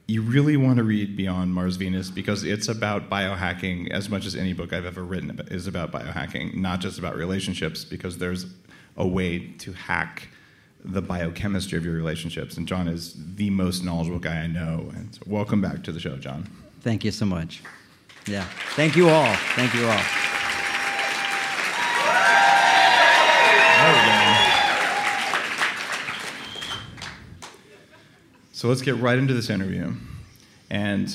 you 0.07 0.21
really 0.21 0.55
want 0.55 0.77
to 0.77 0.83
read 0.83 1.17
Beyond 1.17 1.53
Mars 1.53 1.77
Venus 1.77 2.11
because 2.11 2.43
it's 2.43 2.67
about 2.67 3.09
biohacking 3.09 3.89
as 3.91 4.09
much 4.09 4.25
as 4.25 4.35
any 4.35 4.53
book 4.53 4.71
I've 4.71 4.85
ever 4.85 5.03
written 5.03 5.39
is 5.49 5.65
about 5.65 5.91
biohacking, 5.91 6.55
not 6.55 6.79
just 6.79 6.99
about 6.99 7.15
relationships, 7.15 7.83
because 7.83 8.17
there's 8.19 8.45
a 8.97 9.07
way 9.07 9.47
to 9.59 9.73
hack 9.73 10.29
the 10.83 11.01
biochemistry 11.01 11.77
of 11.77 11.85
your 11.85 11.95
relationships. 11.95 12.57
And 12.57 12.67
John 12.67 12.87
is 12.87 13.15
the 13.35 13.49
most 13.49 13.83
knowledgeable 13.83 14.19
guy 14.19 14.41
I 14.41 14.47
know. 14.47 14.91
And 14.95 15.15
so 15.15 15.21
welcome 15.25 15.59
back 15.59 15.83
to 15.83 15.91
the 15.91 15.99
show, 15.99 16.17
John. 16.17 16.47
Thank 16.81 17.03
you 17.03 17.11
so 17.11 17.25
much. 17.25 17.63
Yeah. 18.27 18.45
Thank 18.75 18.95
you 18.95 19.09
all. 19.09 19.33
Thank 19.55 19.73
you 19.73 19.87
all. 19.87 20.01
So 28.55 28.69
let's 28.69 28.81
get 28.81 28.95
right 28.95 29.17
into 29.17 29.33
this 29.33 29.49
interview. 29.49 29.93
And 30.69 31.13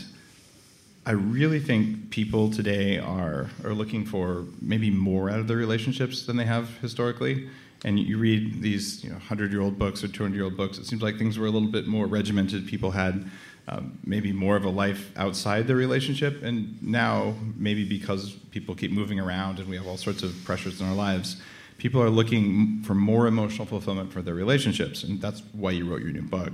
I 1.07 1.13
really 1.13 1.59
think 1.59 2.11
people 2.11 2.51
today 2.51 2.99
are, 2.99 3.49
are 3.65 3.73
looking 3.73 4.05
for 4.05 4.45
maybe 4.61 4.91
more 4.91 5.31
out 5.31 5.39
of 5.39 5.49
their 5.49 5.57
relationships 5.57 6.27
than 6.27 6.37
they 6.37 6.45
have 6.45 6.69
historically. 6.81 7.49
And 7.83 7.99
you 7.99 8.19
read 8.19 8.61
these 8.61 9.03
you 9.03 9.09
know, 9.09 9.17
100 9.17 9.53
year 9.53 9.63
old 9.63 9.79
books 9.79 10.05
or 10.05 10.09
200 10.09 10.37
year 10.37 10.45
old 10.45 10.59
books, 10.59 10.77
it 10.77 10.85
seems 10.85 11.01
like 11.01 11.17
things 11.17 11.39
were 11.39 11.47
a 11.47 11.51
little 11.51 11.71
bit 11.71 11.87
more 11.87 12.05
regimented. 12.05 12.69
People 12.69 12.91
had 12.91 13.31
um, 13.69 13.99
maybe 14.05 14.33
more 14.35 14.57
of 14.57 14.67
a 14.67 14.71
life 14.71 15.11
outside 15.17 15.67
their 15.67 15.77
relationship. 15.77 16.43
And 16.43 16.77
now, 16.83 17.37
maybe 17.57 17.89
because 17.89 18.33
people 18.51 18.75
keep 18.75 18.93
moving 18.93 19.19
around 19.19 19.61
and 19.61 19.67
we 19.67 19.77
have 19.77 19.87
all 19.87 19.97
sorts 19.97 20.23
of 20.23 20.35
pressures 20.45 20.83
in 20.83 20.87
our 20.87 20.95
lives, 20.95 21.41
people 21.79 22.03
are 22.03 22.11
looking 22.11 22.83
for 22.83 22.95
more 22.95 23.27
emotional 23.27 23.65
fulfillment 23.65 24.13
for 24.13 24.21
their 24.21 24.35
relationships. 24.35 25.05
And 25.05 25.23
that's 25.23 25.43
why 25.53 25.71
you 25.71 25.91
wrote 25.91 26.03
your 26.03 26.13
new 26.13 26.21
book 26.21 26.53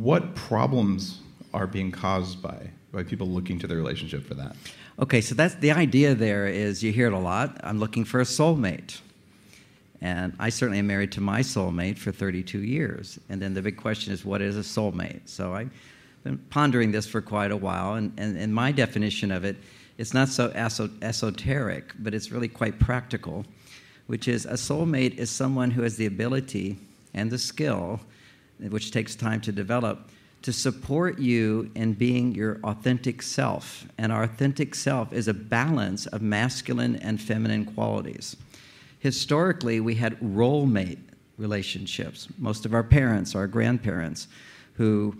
what 0.00 0.34
problems 0.34 1.20
are 1.52 1.66
being 1.66 1.92
caused 1.92 2.42
by 2.42 2.70
by 2.94 3.02
people 3.02 3.26
looking 3.26 3.58
to 3.58 3.66
their 3.66 3.76
relationship 3.76 4.24
for 4.24 4.34
that? 4.34 4.56
Okay, 4.98 5.20
so 5.20 5.34
that's 5.34 5.56
the 5.56 5.72
idea 5.72 6.14
there 6.14 6.46
is 6.46 6.82
you 6.82 6.92
hear 6.92 7.08
it 7.08 7.12
a 7.12 7.18
lot. 7.18 7.60
I'm 7.64 7.78
looking 7.78 8.04
for 8.04 8.20
a 8.20 8.24
soulmate. 8.24 9.00
And 10.00 10.34
I 10.38 10.50
certainly 10.50 10.78
am 10.78 10.86
married 10.86 11.12
to 11.12 11.20
my 11.20 11.40
soulmate 11.40 11.98
for 11.98 12.12
32 12.12 12.60
years. 12.60 13.18
And 13.28 13.40
then 13.40 13.54
the 13.54 13.62
big 13.62 13.76
question 13.76 14.12
is, 14.12 14.24
what 14.24 14.42
is 14.42 14.56
a 14.56 14.60
soulmate? 14.60 15.22
So 15.28 15.54
I've 15.54 15.70
been 16.22 16.38
pondering 16.50 16.92
this 16.92 17.06
for 17.06 17.22
quite 17.22 17.50
a 17.50 17.56
while. 17.56 17.94
And, 17.94 18.12
and, 18.18 18.36
and 18.36 18.54
my 18.54 18.70
definition 18.70 19.32
of 19.32 19.44
it, 19.44 19.56
it's 19.96 20.12
not 20.12 20.28
so 20.28 20.52
esoteric, 20.54 21.92
but 21.98 22.12
it's 22.14 22.30
really 22.30 22.48
quite 22.48 22.78
practical, 22.78 23.46
which 24.06 24.28
is 24.28 24.44
a 24.44 24.54
soulmate 24.54 25.16
is 25.16 25.30
someone 25.30 25.70
who 25.70 25.82
has 25.82 25.96
the 25.96 26.06
ability 26.06 26.78
and 27.14 27.30
the 27.30 27.38
skill 27.38 28.00
which 28.58 28.90
takes 28.90 29.14
time 29.14 29.40
to 29.42 29.52
develop, 29.52 30.10
to 30.42 30.52
support 30.52 31.18
you 31.18 31.70
in 31.74 31.94
being 31.94 32.34
your 32.34 32.60
authentic 32.64 33.22
self. 33.22 33.86
And 33.98 34.12
our 34.12 34.24
authentic 34.24 34.74
self 34.74 35.12
is 35.12 35.28
a 35.28 35.34
balance 35.34 36.06
of 36.06 36.22
masculine 36.22 36.96
and 36.96 37.20
feminine 37.20 37.64
qualities. 37.64 38.36
Historically, 38.98 39.80
we 39.80 39.94
had 39.94 40.16
role 40.20 40.66
mate 40.66 40.98
relationships. 41.38 42.28
Most 42.38 42.64
of 42.64 42.74
our 42.74 42.82
parents, 42.82 43.34
our 43.34 43.46
grandparents, 43.46 44.28
who 44.74 45.16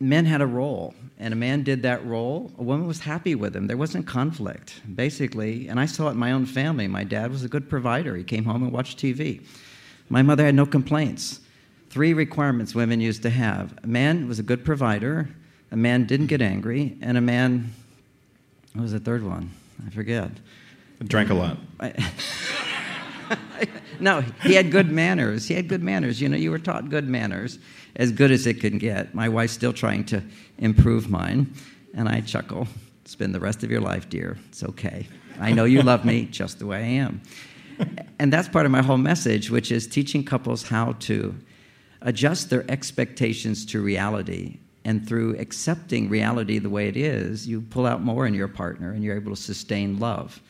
men 0.00 0.24
had 0.24 0.40
a 0.40 0.46
role, 0.46 0.94
and 1.18 1.32
a 1.32 1.36
man 1.36 1.62
did 1.62 1.82
that 1.82 2.04
role. 2.06 2.52
A 2.58 2.62
woman 2.62 2.86
was 2.86 3.00
happy 3.00 3.34
with 3.34 3.56
him. 3.56 3.66
There 3.66 3.76
wasn't 3.76 4.06
conflict, 4.06 4.82
basically. 4.94 5.68
And 5.68 5.80
I 5.80 5.86
saw 5.86 6.08
it 6.08 6.12
in 6.12 6.18
my 6.18 6.32
own 6.32 6.46
family. 6.46 6.86
My 6.86 7.04
dad 7.04 7.30
was 7.30 7.44
a 7.44 7.48
good 7.48 7.68
provider. 7.68 8.16
He 8.16 8.24
came 8.24 8.44
home 8.44 8.62
and 8.62 8.72
watched 8.72 8.98
TV. 8.98 9.42
My 10.08 10.22
mother 10.22 10.44
had 10.44 10.54
no 10.54 10.66
complaints. 10.66 11.40
Three 11.96 12.12
requirements 12.12 12.74
women 12.74 13.00
used 13.00 13.22
to 13.22 13.30
have 13.30 13.72
a 13.82 13.86
man 13.86 14.28
was 14.28 14.38
a 14.38 14.42
good 14.42 14.66
provider, 14.66 15.30
a 15.70 15.76
man 15.76 16.04
didn't 16.04 16.26
get 16.26 16.42
angry, 16.42 16.94
and 17.00 17.16
a 17.16 17.22
man, 17.22 17.72
what 18.74 18.82
was 18.82 18.92
the 18.92 19.00
third 19.00 19.24
one? 19.24 19.50
I 19.86 19.88
forget. 19.88 20.30
Drank 21.02 21.30
a 21.30 21.34
lot. 21.34 21.56
no, 23.98 24.20
he 24.42 24.52
had 24.52 24.70
good 24.70 24.92
manners. 24.92 25.48
He 25.48 25.54
had 25.54 25.68
good 25.68 25.82
manners. 25.82 26.20
You 26.20 26.28
know, 26.28 26.36
you 26.36 26.50
were 26.50 26.58
taught 26.58 26.90
good 26.90 27.08
manners, 27.08 27.58
as 27.94 28.12
good 28.12 28.30
as 28.30 28.46
it 28.46 28.60
can 28.60 28.76
get. 28.76 29.14
My 29.14 29.30
wife's 29.30 29.54
still 29.54 29.72
trying 29.72 30.04
to 30.04 30.22
improve 30.58 31.08
mine, 31.08 31.50
and 31.94 32.10
I 32.10 32.20
chuckle. 32.20 32.68
Spend 33.06 33.34
the 33.34 33.40
rest 33.40 33.64
of 33.64 33.70
your 33.70 33.80
life, 33.80 34.06
dear. 34.10 34.36
It's 34.50 34.62
okay. 34.62 35.08
I 35.40 35.50
know 35.52 35.64
you 35.64 35.80
love 35.80 36.04
me 36.04 36.26
just 36.30 36.58
the 36.58 36.66
way 36.66 36.76
I 36.76 36.88
am. 36.88 37.22
And 38.18 38.30
that's 38.30 38.50
part 38.50 38.66
of 38.66 38.72
my 38.72 38.82
whole 38.82 38.98
message, 38.98 39.50
which 39.50 39.72
is 39.72 39.86
teaching 39.86 40.24
couples 40.24 40.62
how 40.62 40.92
to 41.00 41.34
adjust 42.06 42.48
their 42.48 42.64
expectations 42.70 43.66
to 43.66 43.82
reality. 43.82 44.58
And 44.84 45.06
through 45.06 45.36
accepting 45.38 46.08
reality 46.08 46.60
the 46.60 46.70
way 46.70 46.86
it 46.86 46.96
is, 46.96 47.46
you 47.46 47.60
pull 47.60 47.84
out 47.84 48.00
more 48.00 48.26
in 48.26 48.32
your 48.32 48.48
partner 48.48 48.92
and 48.92 49.02
you're 49.02 49.16
able 49.16 49.34
to 49.34 49.42
sustain 49.42 49.98
love. 49.98 50.40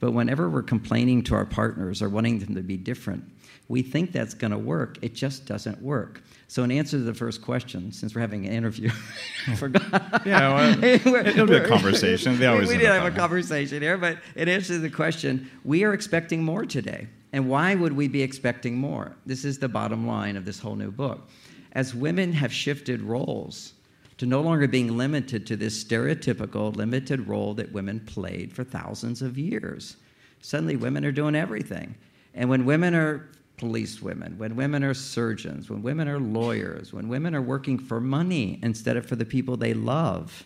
But 0.00 0.10
whenever 0.10 0.50
we're 0.50 0.62
complaining 0.62 1.22
to 1.24 1.34
our 1.36 1.44
partners 1.44 2.02
or 2.02 2.08
wanting 2.08 2.40
them 2.40 2.56
to 2.56 2.62
be 2.62 2.76
different, 2.76 3.24
we 3.68 3.82
think 3.82 4.12
that's 4.12 4.34
going 4.34 4.50
to 4.50 4.58
work. 4.58 4.98
It 5.02 5.14
just 5.14 5.46
doesn't 5.46 5.80
work. 5.82 6.22
So, 6.50 6.64
in 6.64 6.70
answer 6.70 6.96
to 6.96 7.02
the 7.02 7.12
first 7.12 7.42
question, 7.42 7.92
since 7.92 8.14
we're 8.14 8.22
having 8.22 8.46
an 8.46 8.52
interview, 8.52 8.90
I 9.46 9.54
forgot. 9.54 10.22
Yeah, 10.24 10.54
well, 10.54 10.84
it'll 11.26 11.46
be 11.46 11.56
a 11.56 11.68
conversation. 11.68 12.38
They 12.38 12.46
always 12.46 12.68
we, 12.68 12.76
we 12.76 12.82
did 12.82 12.90
have 12.90 13.04
a 13.04 13.16
conversation 13.16 13.82
here, 13.82 13.98
but 13.98 14.18
in 14.34 14.48
answer 14.48 14.74
to 14.74 14.78
the 14.78 14.90
question, 14.90 15.50
we 15.64 15.84
are 15.84 15.92
expecting 15.92 16.42
more 16.42 16.64
today. 16.64 17.08
And 17.34 17.50
why 17.50 17.74
would 17.74 17.92
we 17.92 18.08
be 18.08 18.22
expecting 18.22 18.76
more? 18.76 19.14
This 19.26 19.44
is 19.44 19.58
the 19.58 19.68
bottom 19.68 20.06
line 20.06 20.36
of 20.36 20.46
this 20.46 20.58
whole 20.58 20.76
new 20.76 20.90
book. 20.90 21.28
As 21.72 21.94
women 21.94 22.32
have 22.32 22.50
shifted 22.50 23.02
roles 23.02 23.74
to 24.16 24.24
no 24.24 24.40
longer 24.40 24.66
being 24.66 24.96
limited 24.96 25.46
to 25.46 25.56
this 25.56 25.84
stereotypical, 25.84 26.74
limited 26.74 27.28
role 27.28 27.52
that 27.54 27.70
women 27.72 28.00
played 28.00 28.54
for 28.54 28.64
thousands 28.64 29.20
of 29.20 29.36
years, 29.36 29.98
suddenly 30.40 30.76
women 30.76 31.04
are 31.04 31.12
doing 31.12 31.34
everything. 31.34 31.94
And 32.34 32.48
when 32.48 32.64
women 32.64 32.94
are 32.94 33.28
police 33.58 34.00
women, 34.00 34.38
when 34.38 34.56
women 34.56 34.84
are 34.84 34.94
surgeons, 34.94 35.68
when 35.68 35.82
women 35.82 36.08
are 36.08 36.18
lawyers, 36.18 36.92
when 36.92 37.08
women 37.08 37.34
are 37.34 37.42
working 37.42 37.78
for 37.78 38.00
money 38.00 38.58
instead 38.62 38.96
of 38.96 39.06
for 39.06 39.16
the 39.16 39.24
people 39.24 39.56
they 39.56 39.74
love, 39.74 40.44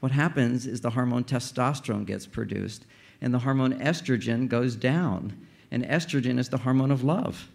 what 0.00 0.12
happens 0.12 0.66
is 0.66 0.80
the 0.80 0.90
hormone 0.90 1.24
testosterone 1.24 2.06
gets 2.06 2.26
produced 2.26 2.84
and 3.20 3.34
the 3.34 3.40
hormone 3.40 3.78
estrogen 3.80 4.48
goes 4.48 4.76
down. 4.76 5.46
And 5.70 5.84
estrogen 5.84 6.38
is 6.38 6.48
the 6.48 6.58
hormone 6.58 6.90
of 6.90 7.04
love. 7.04 7.48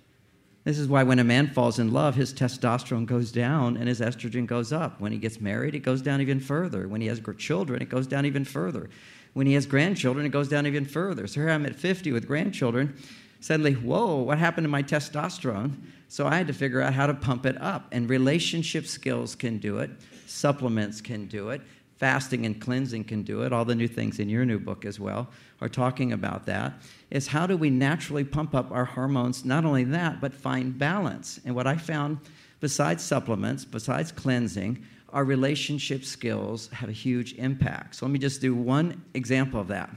This 0.65 0.77
is 0.77 0.87
why 0.87 1.03
when 1.03 1.19
a 1.19 1.23
man 1.23 1.47
falls 1.47 1.79
in 1.79 1.91
love, 1.91 2.15
his 2.15 2.33
testosterone 2.33 3.05
goes 3.05 3.31
down 3.31 3.75
and 3.75 3.87
his 3.87 3.99
estrogen 3.99 4.45
goes 4.45 4.71
up. 4.71 4.99
When 5.01 5.11
he 5.11 5.17
gets 5.17 5.41
married, 5.41 5.75
it 5.75 5.79
goes 5.79 6.01
down 6.01 6.21
even 6.21 6.39
further. 6.39 6.87
When 6.87 7.01
he 7.01 7.07
has 7.07 7.21
children, 7.37 7.81
it 7.81 7.89
goes 7.89 8.07
down 8.07 8.25
even 8.25 8.45
further. 8.45 8.89
When 9.33 9.47
he 9.47 9.53
has 9.53 9.65
grandchildren, 9.65 10.25
it 10.25 10.29
goes 10.29 10.47
down 10.47 10.67
even 10.67 10.85
further. 10.85 11.27
So 11.27 11.41
here 11.41 11.49
I'm 11.49 11.65
at 11.65 11.75
50 11.75 12.11
with 12.11 12.27
grandchildren 12.27 12.95
suddenly, 13.43 13.73
whoa, 13.73 14.15
what 14.21 14.37
happened 14.37 14.63
to 14.63 14.69
my 14.69 14.81
testosterone? 14.81 15.73
So 16.07 16.25
I 16.25 16.37
had 16.37 16.47
to 16.47 16.53
figure 16.53 16.79
out 16.79 16.93
how 16.93 17.07
to 17.07 17.13
pump 17.13 17.45
it 17.45 17.61
up. 17.61 17.87
And 17.91 18.09
relationship 18.09 18.87
skills 18.87 19.35
can 19.35 19.57
do 19.57 19.79
it, 19.79 19.91
supplements 20.27 21.01
can 21.01 21.25
do 21.25 21.49
it, 21.49 21.61
fasting 21.97 22.45
and 22.45 22.61
cleansing 22.61 23.03
can 23.03 23.23
do 23.23 23.41
it. 23.41 23.51
All 23.51 23.65
the 23.65 23.75
new 23.75 23.89
things 23.89 24.19
in 24.19 24.29
your 24.29 24.45
new 24.45 24.59
book 24.59 24.85
as 24.85 24.97
well 24.97 25.27
are 25.59 25.67
talking 25.67 26.13
about 26.13 26.45
that. 26.45 26.71
Is 27.11 27.27
how 27.27 27.45
do 27.45 27.57
we 27.57 27.69
naturally 27.69 28.23
pump 28.23 28.55
up 28.55 28.71
our 28.71 28.85
hormones? 28.85 29.43
Not 29.43 29.65
only 29.65 29.83
that, 29.83 30.21
but 30.21 30.33
find 30.33 30.79
balance. 30.79 31.41
And 31.43 31.53
what 31.53 31.67
I 31.67 31.75
found, 31.75 32.19
besides 32.61 33.03
supplements, 33.03 33.65
besides 33.65 34.13
cleansing, 34.13 34.85
our 35.09 35.25
relationship 35.25 36.05
skills 36.05 36.69
have 36.69 36.87
a 36.87 36.93
huge 36.93 37.33
impact. 37.33 37.97
So 37.97 38.05
let 38.05 38.13
me 38.13 38.19
just 38.19 38.39
do 38.39 38.55
one 38.55 39.03
example 39.13 39.59
of 39.59 39.67
that 39.67 39.89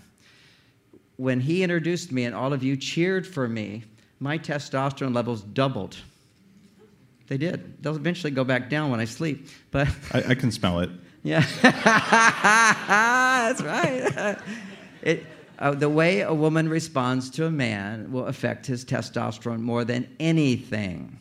when 1.16 1.40
he 1.40 1.62
introduced 1.62 2.12
me 2.12 2.24
and 2.24 2.34
all 2.34 2.52
of 2.52 2.62
you 2.62 2.76
cheered 2.76 3.26
for 3.26 3.48
me, 3.48 3.84
my 4.20 4.38
testosterone 4.38 5.14
levels 5.14 5.42
doubled. 5.42 5.96
They 7.28 7.38
did. 7.38 7.82
They'll 7.82 7.96
eventually 7.96 8.30
go 8.30 8.44
back 8.44 8.70
down 8.70 8.90
when 8.90 9.00
I 9.00 9.04
sleep, 9.04 9.48
but 9.70 9.88
I, 10.12 10.24
I 10.28 10.34
can 10.34 10.50
smell 10.50 10.80
it. 10.80 10.90
Yeah, 11.22 11.40
that's 11.62 13.62
right. 13.62 14.38
It, 15.02 15.24
uh, 15.60 15.72
the 15.72 15.88
way 15.88 16.22
a 16.22 16.34
woman 16.34 16.68
responds 16.68 17.30
to 17.30 17.46
a 17.46 17.50
man 17.50 18.10
will 18.10 18.26
affect 18.26 18.66
his 18.66 18.84
testosterone 18.84 19.60
more 19.60 19.84
than 19.84 20.08
anything. 20.18 21.20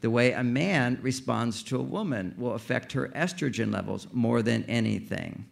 The 0.00 0.08
way 0.08 0.32
a 0.32 0.42
man 0.42 0.98
responds 1.02 1.62
to 1.64 1.76
a 1.76 1.82
woman 1.82 2.34
will 2.38 2.54
affect 2.54 2.92
her 2.92 3.08
estrogen 3.08 3.72
levels 3.72 4.06
more 4.12 4.42
than 4.42 4.64
anything. 4.64 5.44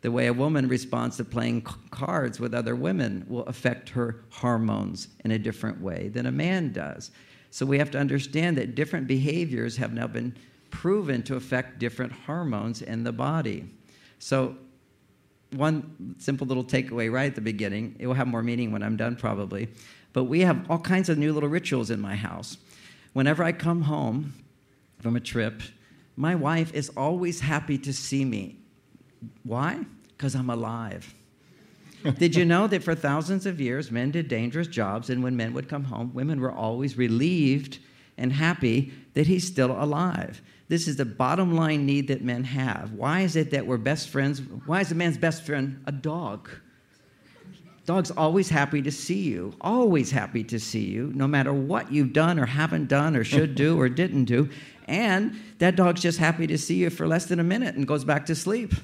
The 0.00 0.12
way 0.12 0.26
a 0.28 0.32
woman 0.32 0.68
responds 0.68 1.16
to 1.16 1.24
playing 1.24 1.62
cards 1.90 2.38
with 2.38 2.54
other 2.54 2.76
women 2.76 3.24
will 3.28 3.44
affect 3.44 3.88
her 3.90 4.22
hormones 4.30 5.08
in 5.24 5.32
a 5.32 5.38
different 5.38 5.80
way 5.80 6.08
than 6.08 6.26
a 6.26 6.32
man 6.32 6.72
does. 6.72 7.10
So 7.50 7.66
we 7.66 7.78
have 7.78 7.90
to 7.92 7.98
understand 7.98 8.56
that 8.58 8.74
different 8.74 9.06
behaviors 9.06 9.76
have 9.78 9.92
now 9.92 10.06
been 10.06 10.36
proven 10.70 11.22
to 11.24 11.34
affect 11.34 11.78
different 11.78 12.12
hormones 12.12 12.82
in 12.82 13.02
the 13.04 13.12
body. 13.12 13.64
So, 14.18 14.56
one 15.52 16.14
simple 16.18 16.46
little 16.46 16.64
takeaway 16.64 17.10
right 17.10 17.26
at 17.26 17.34
the 17.34 17.40
beginning, 17.40 17.96
it 17.98 18.06
will 18.06 18.14
have 18.14 18.26
more 18.26 18.42
meaning 18.42 18.70
when 18.70 18.82
I'm 18.82 18.96
done 18.98 19.16
probably, 19.16 19.68
but 20.12 20.24
we 20.24 20.40
have 20.40 20.70
all 20.70 20.78
kinds 20.78 21.08
of 21.08 21.16
new 21.16 21.32
little 21.32 21.48
rituals 21.48 21.90
in 21.90 22.00
my 22.00 22.16
house. 22.16 22.58
Whenever 23.14 23.42
I 23.42 23.52
come 23.52 23.82
home 23.82 24.34
from 25.00 25.16
a 25.16 25.20
trip, 25.20 25.62
my 26.16 26.34
wife 26.34 26.74
is 26.74 26.90
always 26.90 27.40
happy 27.40 27.78
to 27.78 27.94
see 27.94 28.26
me 28.26 28.58
why? 29.42 29.84
Because 30.16 30.34
I'm 30.34 30.50
alive. 30.50 31.14
did 32.18 32.36
you 32.36 32.44
know 32.44 32.66
that 32.66 32.82
for 32.82 32.94
thousands 32.94 33.46
of 33.46 33.60
years, 33.60 33.90
men 33.90 34.10
did 34.10 34.28
dangerous 34.28 34.68
jobs, 34.68 35.10
and 35.10 35.22
when 35.22 35.36
men 35.36 35.52
would 35.54 35.68
come 35.68 35.84
home, 35.84 36.12
women 36.14 36.40
were 36.40 36.52
always 36.52 36.96
relieved 36.96 37.78
and 38.16 38.32
happy 38.32 38.92
that 39.14 39.26
he's 39.26 39.46
still 39.46 39.72
alive? 39.72 40.40
This 40.68 40.86
is 40.86 40.96
the 40.96 41.04
bottom 41.04 41.56
line 41.56 41.86
need 41.86 42.08
that 42.08 42.22
men 42.22 42.44
have. 42.44 42.92
Why 42.92 43.20
is 43.20 43.36
it 43.36 43.50
that 43.52 43.66
we're 43.66 43.78
best 43.78 44.10
friends? 44.10 44.40
Why 44.66 44.80
is 44.80 44.92
a 44.92 44.94
man's 44.94 45.18
best 45.18 45.44
friend 45.44 45.82
a 45.86 45.92
dog? 45.92 46.50
Dog's 47.86 48.10
always 48.10 48.50
happy 48.50 48.82
to 48.82 48.90
see 48.92 49.22
you, 49.22 49.54
always 49.62 50.10
happy 50.10 50.44
to 50.44 50.60
see 50.60 50.84
you, 50.84 51.10
no 51.14 51.26
matter 51.26 51.54
what 51.54 51.90
you've 51.90 52.12
done 52.12 52.38
or 52.38 52.44
haven't 52.44 52.86
done 52.86 53.16
or 53.16 53.24
should 53.24 53.54
do 53.54 53.80
or 53.80 53.88
didn't 53.88 54.26
do. 54.26 54.50
And 54.86 55.40
that 55.58 55.74
dog's 55.74 56.02
just 56.02 56.18
happy 56.18 56.46
to 56.48 56.58
see 56.58 56.74
you 56.74 56.90
for 56.90 57.08
less 57.08 57.24
than 57.24 57.40
a 57.40 57.44
minute 57.44 57.76
and 57.76 57.86
goes 57.86 58.04
back 58.04 58.26
to 58.26 58.34
sleep. 58.34 58.74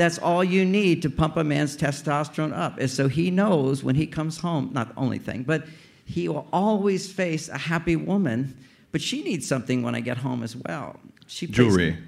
That's 0.00 0.18
all 0.18 0.42
you 0.42 0.64
need 0.64 1.02
to 1.02 1.10
pump 1.10 1.36
a 1.36 1.44
man's 1.44 1.76
testosterone 1.76 2.56
up, 2.56 2.80
is 2.80 2.90
so 2.90 3.06
he 3.06 3.30
knows 3.30 3.84
when 3.84 3.96
he 3.96 4.06
comes 4.06 4.38
home, 4.38 4.70
not 4.72 4.94
the 4.94 4.98
only 4.98 5.18
thing, 5.18 5.42
but 5.42 5.66
he 6.06 6.26
will 6.26 6.48
always 6.54 7.12
face 7.12 7.50
a 7.50 7.58
happy 7.58 7.96
woman, 7.96 8.56
but 8.92 9.02
she 9.02 9.22
needs 9.22 9.46
something 9.46 9.82
when 9.82 9.94
I 9.94 10.00
get 10.00 10.16
home 10.16 10.42
as 10.42 10.56
well. 10.56 10.98
She 11.26 11.46
Jewelry. 11.46 11.98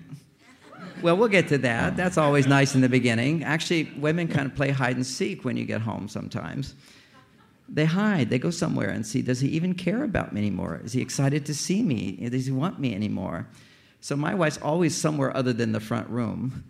well, 1.03 1.19
we'll 1.19 1.29
get 1.29 1.49
to 1.49 1.59
that. 1.59 1.95
That's 1.95 2.17
always 2.17 2.47
nice 2.47 2.75
in 2.75 2.81
the 2.81 2.89
beginning. 2.89 3.45
Actually, 3.45 3.93
women 3.99 4.27
kind 4.27 4.47
of 4.47 4.57
play 4.57 4.71
hide 4.71 4.97
and 4.97 5.05
seek 5.05 5.45
when 5.45 5.59
you 5.59 5.67
get 5.67 5.83
home 5.83 6.09
sometimes. 6.09 6.75
They 7.69 7.85
hide. 7.85 8.31
They 8.31 8.39
go 8.39 8.49
somewhere 8.49 8.89
and 8.89 9.05
see, 9.07 9.21
does 9.21 9.41
he 9.41 9.49
even 9.49 9.75
care 9.75 10.03
about 10.03 10.33
me 10.33 10.41
anymore? 10.41 10.81
Is 10.83 10.95
he 10.95 11.03
excited 11.03 11.45
to 11.45 11.53
see 11.53 11.83
me? 11.83 12.27
Does 12.31 12.47
he 12.47 12.53
want 12.53 12.81
me 12.81 12.95
anymore? 12.95 13.49
So 14.01 14.17
my 14.17 14.33
wife's 14.35 14.57
always 14.63 14.97
somewhere 14.97 15.37
other 15.37 15.53
than 15.53 15.73
the 15.73 15.81
front 15.81 16.09
room. 16.09 16.65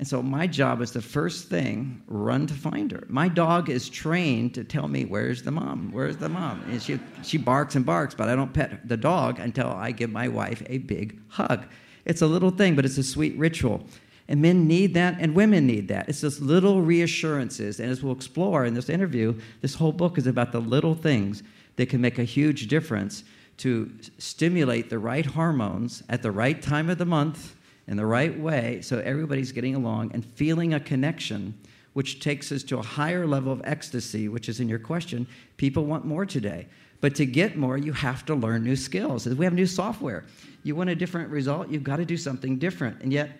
And 0.00 0.08
so 0.08 0.22
my 0.22 0.46
job 0.46 0.80
is 0.80 0.92
the 0.92 1.02
first 1.02 1.48
thing 1.48 2.02
run 2.06 2.46
to 2.46 2.54
find 2.54 2.90
her. 2.90 3.04
My 3.08 3.28
dog 3.28 3.68
is 3.68 3.90
trained 3.90 4.54
to 4.54 4.64
tell 4.64 4.88
me 4.88 5.04
where's 5.04 5.42
the 5.42 5.50
mom, 5.50 5.90
where's 5.92 6.16
the 6.16 6.30
mom. 6.30 6.62
And 6.70 6.82
she 6.82 6.98
she 7.22 7.36
barks 7.36 7.76
and 7.76 7.84
barks, 7.84 8.14
but 8.14 8.30
I 8.30 8.34
don't 8.34 8.50
pet 8.54 8.88
the 8.88 8.96
dog 8.96 9.38
until 9.38 9.66
I 9.68 9.90
give 9.90 10.10
my 10.10 10.26
wife 10.26 10.62
a 10.70 10.78
big 10.78 11.20
hug. 11.28 11.66
It's 12.06 12.22
a 12.22 12.26
little 12.26 12.50
thing, 12.50 12.76
but 12.76 12.86
it's 12.86 12.96
a 12.96 13.02
sweet 13.02 13.36
ritual. 13.36 13.86
And 14.26 14.40
men 14.40 14.66
need 14.66 14.94
that, 14.94 15.16
and 15.20 15.34
women 15.34 15.66
need 15.66 15.88
that. 15.88 16.08
It's 16.08 16.22
just 16.22 16.40
little 16.40 16.80
reassurances. 16.80 17.78
And 17.78 17.90
as 17.90 18.02
we'll 18.02 18.14
explore 18.14 18.64
in 18.64 18.72
this 18.72 18.88
interview, 18.88 19.38
this 19.60 19.74
whole 19.74 19.92
book 19.92 20.16
is 20.16 20.26
about 20.26 20.50
the 20.50 20.62
little 20.62 20.94
things 20.94 21.42
that 21.76 21.90
can 21.90 22.00
make 22.00 22.18
a 22.18 22.24
huge 22.24 22.68
difference 22.68 23.22
to 23.58 23.92
stimulate 24.16 24.88
the 24.88 24.98
right 24.98 25.26
hormones 25.26 26.02
at 26.08 26.22
the 26.22 26.30
right 26.30 26.62
time 26.62 26.88
of 26.88 26.96
the 26.96 27.04
month 27.04 27.54
in 27.90 27.96
the 27.96 28.06
right 28.06 28.38
way 28.38 28.80
so 28.80 29.00
everybody's 29.00 29.52
getting 29.52 29.74
along 29.74 30.12
and 30.14 30.24
feeling 30.24 30.72
a 30.72 30.80
connection, 30.80 31.52
which 31.92 32.20
takes 32.20 32.52
us 32.52 32.62
to 32.62 32.78
a 32.78 32.82
higher 32.82 33.26
level 33.26 33.52
of 33.52 33.60
ecstasy, 33.64 34.28
which 34.28 34.48
is 34.48 34.60
in 34.60 34.68
your 34.68 34.78
question. 34.78 35.26
People 35.56 35.84
want 35.84 36.06
more 36.06 36.24
today. 36.24 36.68
But 37.00 37.16
to 37.16 37.26
get 37.26 37.56
more, 37.56 37.76
you 37.76 37.92
have 37.92 38.24
to 38.26 38.34
learn 38.34 38.62
new 38.62 38.76
skills. 38.76 39.26
We 39.26 39.44
have 39.44 39.54
new 39.54 39.66
software. 39.66 40.24
You 40.62 40.76
want 40.76 40.88
a 40.90 40.94
different 40.94 41.30
result, 41.30 41.68
you've 41.68 41.82
got 41.82 41.96
to 41.96 42.04
do 42.04 42.16
something 42.16 42.58
different. 42.58 43.02
And 43.02 43.12
yet, 43.12 43.30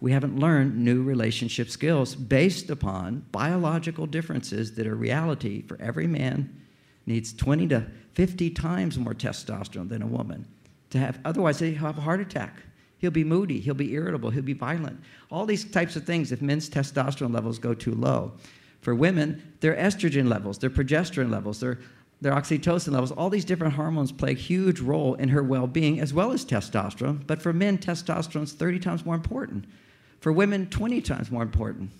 we 0.00 0.10
haven't 0.12 0.38
learned 0.38 0.76
new 0.76 1.02
relationship 1.02 1.68
skills 1.68 2.16
based 2.16 2.70
upon 2.70 3.26
biological 3.30 4.06
differences 4.06 4.74
that 4.74 4.86
are 4.86 4.96
reality 4.96 5.62
for 5.62 5.80
every 5.80 6.06
man 6.06 6.60
needs 7.06 7.32
20 7.32 7.68
to 7.68 7.86
50 8.14 8.50
times 8.50 8.98
more 8.98 9.14
testosterone 9.14 9.88
than 9.88 10.02
a 10.02 10.06
woman 10.06 10.46
to 10.90 10.98
have 10.98 11.18
otherwise 11.24 11.58
he'll 11.58 11.74
have 11.74 11.98
a 11.98 12.00
heart 12.00 12.20
attack 12.20 12.62
he'll 13.00 13.10
be 13.10 13.24
moody. 13.24 13.60
He'll 13.60 13.74
be 13.74 13.92
irritable. 13.92 14.30
He'll 14.30 14.42
be 14.42 14.52
violent. 14.52 15.00
All 15.30 15.46
these 15.46 15.64
types 15.64 15.96
of 15.96 16.04
things 16.04 16.30
if 16.30 16.40
men's 16.40 16.70
testosterone 16.70 17.34
levels 17.34 17.58
go 17.58 17.74
too 17.74 17.94
low. 17.94 18.32
For 18.80 18.94
women 18.94 19.42
their 19.60 19.74
estrogen 19.74 20.28
levels 20.28 20.58
their 20.58 20.70
progesterone 20.70 21.30
levels 21.30 21.60
their 21.60 21.78
their 22.22 22.32
oxytocin 22.32 22.92
levels 22.92 23.10
all 23.12 23.30
these 23.30 23.46
different 23.46 23.74
hormones 23.74 24.12
play 24.12 24.32
a 24.32 24.34
huge 24.34 24.80
role 24.80 25.14
in 25.14 25.30
her 25.30 25.42
well-being 25.42 26.00
as 26.00 26.12
well 26.12 26.32
as 26.32 26.44
testosterone. 26.44 27.26
But 27.26 27.42
for 27.42 27.52
men 27.52 27.78
testosterone 27.78 28.42
is 28.44 28.52
30 28.52 28.78
times 28.78 29.04
more 29.04 29.14
important. 29.14 29.64
For 30.20 30.32
women 30.32 30.68
20 30.68 31.00
times 31.00 31.30
more 31.30 31.42
important. 31.42 31.90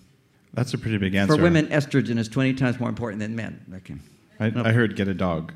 That's 0.53 0.73
a 0.73 0.77
pretty 0.77 0.97
big 0.97 1.15
answer. 1.15 1.35
for 1.35 1.41
women 1.41 1.67
estrogen 1.67 2.17
is 2.17 2.27
20 2.27 2.53
times 2.53 2.79
more 2.79 2.89
important 2.89 3.19
than 3.19 3.35
men. 3.35 3.65
Okay. 3.77 3.95
I, 4.39 4.69
I 4.69 4.71
heard 4.73 4.95
get 4.95 5.07
a 5.07 5.13
dog. 5.13 5.53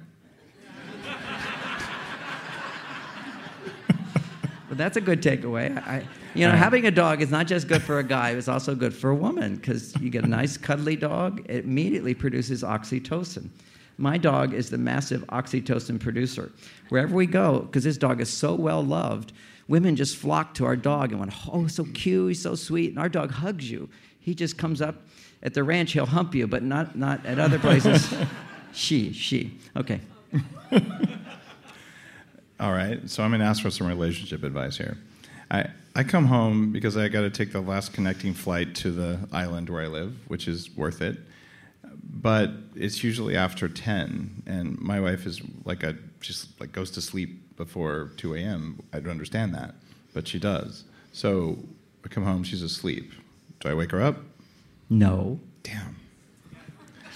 But 4.76 4.84
that's 4.84 4.98
a 4.98 5.02
good 5.02 5.22
takeaway. 5.22 5.78
I, 5.88 6.06
you 6.34 6.46
know, 6.46 6.54
having 6.54 6.86
a 6.86 6.92
dog 6.92 7.22
is 7.22 7.32
not 7.32 7.48
just 7.48 7.70
good 7.70 7.82
for 7.82 8.00
a 8.00 8.04
guy; 8.04 8.32
it's 8.32 8.50
also 8.50 8.76
good 8.76 8.94
for 8.94 9.10
a 9.10 9.16
woman 9.16 9.56
because 9.56 9.96
you 10.02 10.10
get 10.10 10.26
a 10.26 10.28
nice, 10.28 10.58
cuddly 10.58 10.98
dog. 10.98 11.46
It 11.48 11.64
immediately 11.64 12.14
produces 12.14 12.62
oxytocin. 12.62 13.48
My 13.98 14.18
dog 14.18 14.54
is 14.54 14.70
the 14.70 14.78
massive 14.78 15.22
oxytocin 15.28 15.98
producer. 15.98 16.52
Wherever 16.90 17.16
we 17.16 17.26
go, 17.26 17.60
because 17.60 17.86
this 17.86 17.98
dog 17.98 18.20
is 18.20 18.30
so 18.30 18.54
well 18.54 18.84
loved, 18.84 19.32
women 19.70 19.96
just 19.96 20.18
flock 20.18 20.54
to 20.56 20.66
our 20.66 20.76
dog 20.76 21.12
and 21.12 21.22
went, 21.22 21.32
"Oh, 21.48 21.68
so 21.68 21.86
cute! 21.94 22.32
He's 22.32 22.42
so 22.42 22.56
sweet!" 22.56 22.90
And 22.90 23.00
our 23.00 23.08
dog 23.08 23.32
hugs 23.32 23.72
you. 23.72 23.88
He 24.20 24.36
just 24.36 24.58
comes 24.58 24.82
up 24.82 25.04
at 25.42 25.54
the 25.54 25.64
ranch. 25.64 25.94
He'll 25.94 26.06
hump 26.06 26.36
you, 26.36 26.48
but 26.48 26.64
not 26.64 26.98
not 26.98 27.26
at 27.26 27.40
other 27.40 27.60
places. 27.60 28.14
she, 28.74 29.14
she. 29.14 29.58
Okay. 29.78 30.02
All 32.60 32.72
right, 32.72 33.10
so 33.10 33.24
I'm 33.24 33.32
going 33.32 33.42
to 33.42 33.46
ask 33.46 33.62
for 33.62 33.70
some 33.70 33.88
relationship 33.88 34.44
advice 34.44 34.78
here. 34.78 34.98
I, 35.52 35.68
I 35.96 36.04
come 36.04 36.26
home 36.26 36.72
because 36.72 36.96
I 36.96 37.10
got 37.10 37.22
to 37.22 37.30
take 37.30 37.52
the 37.52 37.60
last 37.60 37.94
connecting 37.94 38.34
flight 38.34 38.76
to 38.76 38.92
the 38.92 39.20
island 39.34 39.70
where 39.70 39.84
I 39.84 39.88
live, 39.88 40.16
which 40.30 40.48
is 40.48 40.76
worth 40.76 41.02
it. 41.02 41.18
But 42.02 42.52
it's 42.76 43.04
usually 43.04 43.36
after 43.36 43.68
10, 43.68 44.44
and 44.46 44.80
my 44.80 45.02
wife 45.02 45.26
is 45.26 45.42
like 45.66 45.84
a 45.84 45.96
just 46.22 46.60
like 46.60 46.72
goes 46.72 46.92
to 46.92 47.02
sleep 47.02 47.56
before 47.58 48.12
2 48.18 48.36
a.m. 48.36 48.82
I 48.94 49.00
don't 49.00 49.12
understand 49.12 49.54
that, 49.54 49.76
but 50.14 50.28
she 50.28 50.40
does. 50.40 50.86
So 51.12 51.58
I 52.04 52.08
come 52.08 52.24
home, 52.24 52.44
she's 52.44 52.62
asleep. 52.62 53.12
Do 53.60 53.70
I 53.70 53.74
wake 53.74 53.92
her 53.92 54.02
up? 54.02 54.18
No. 54.90 55.40
Damn. 55.64 55.98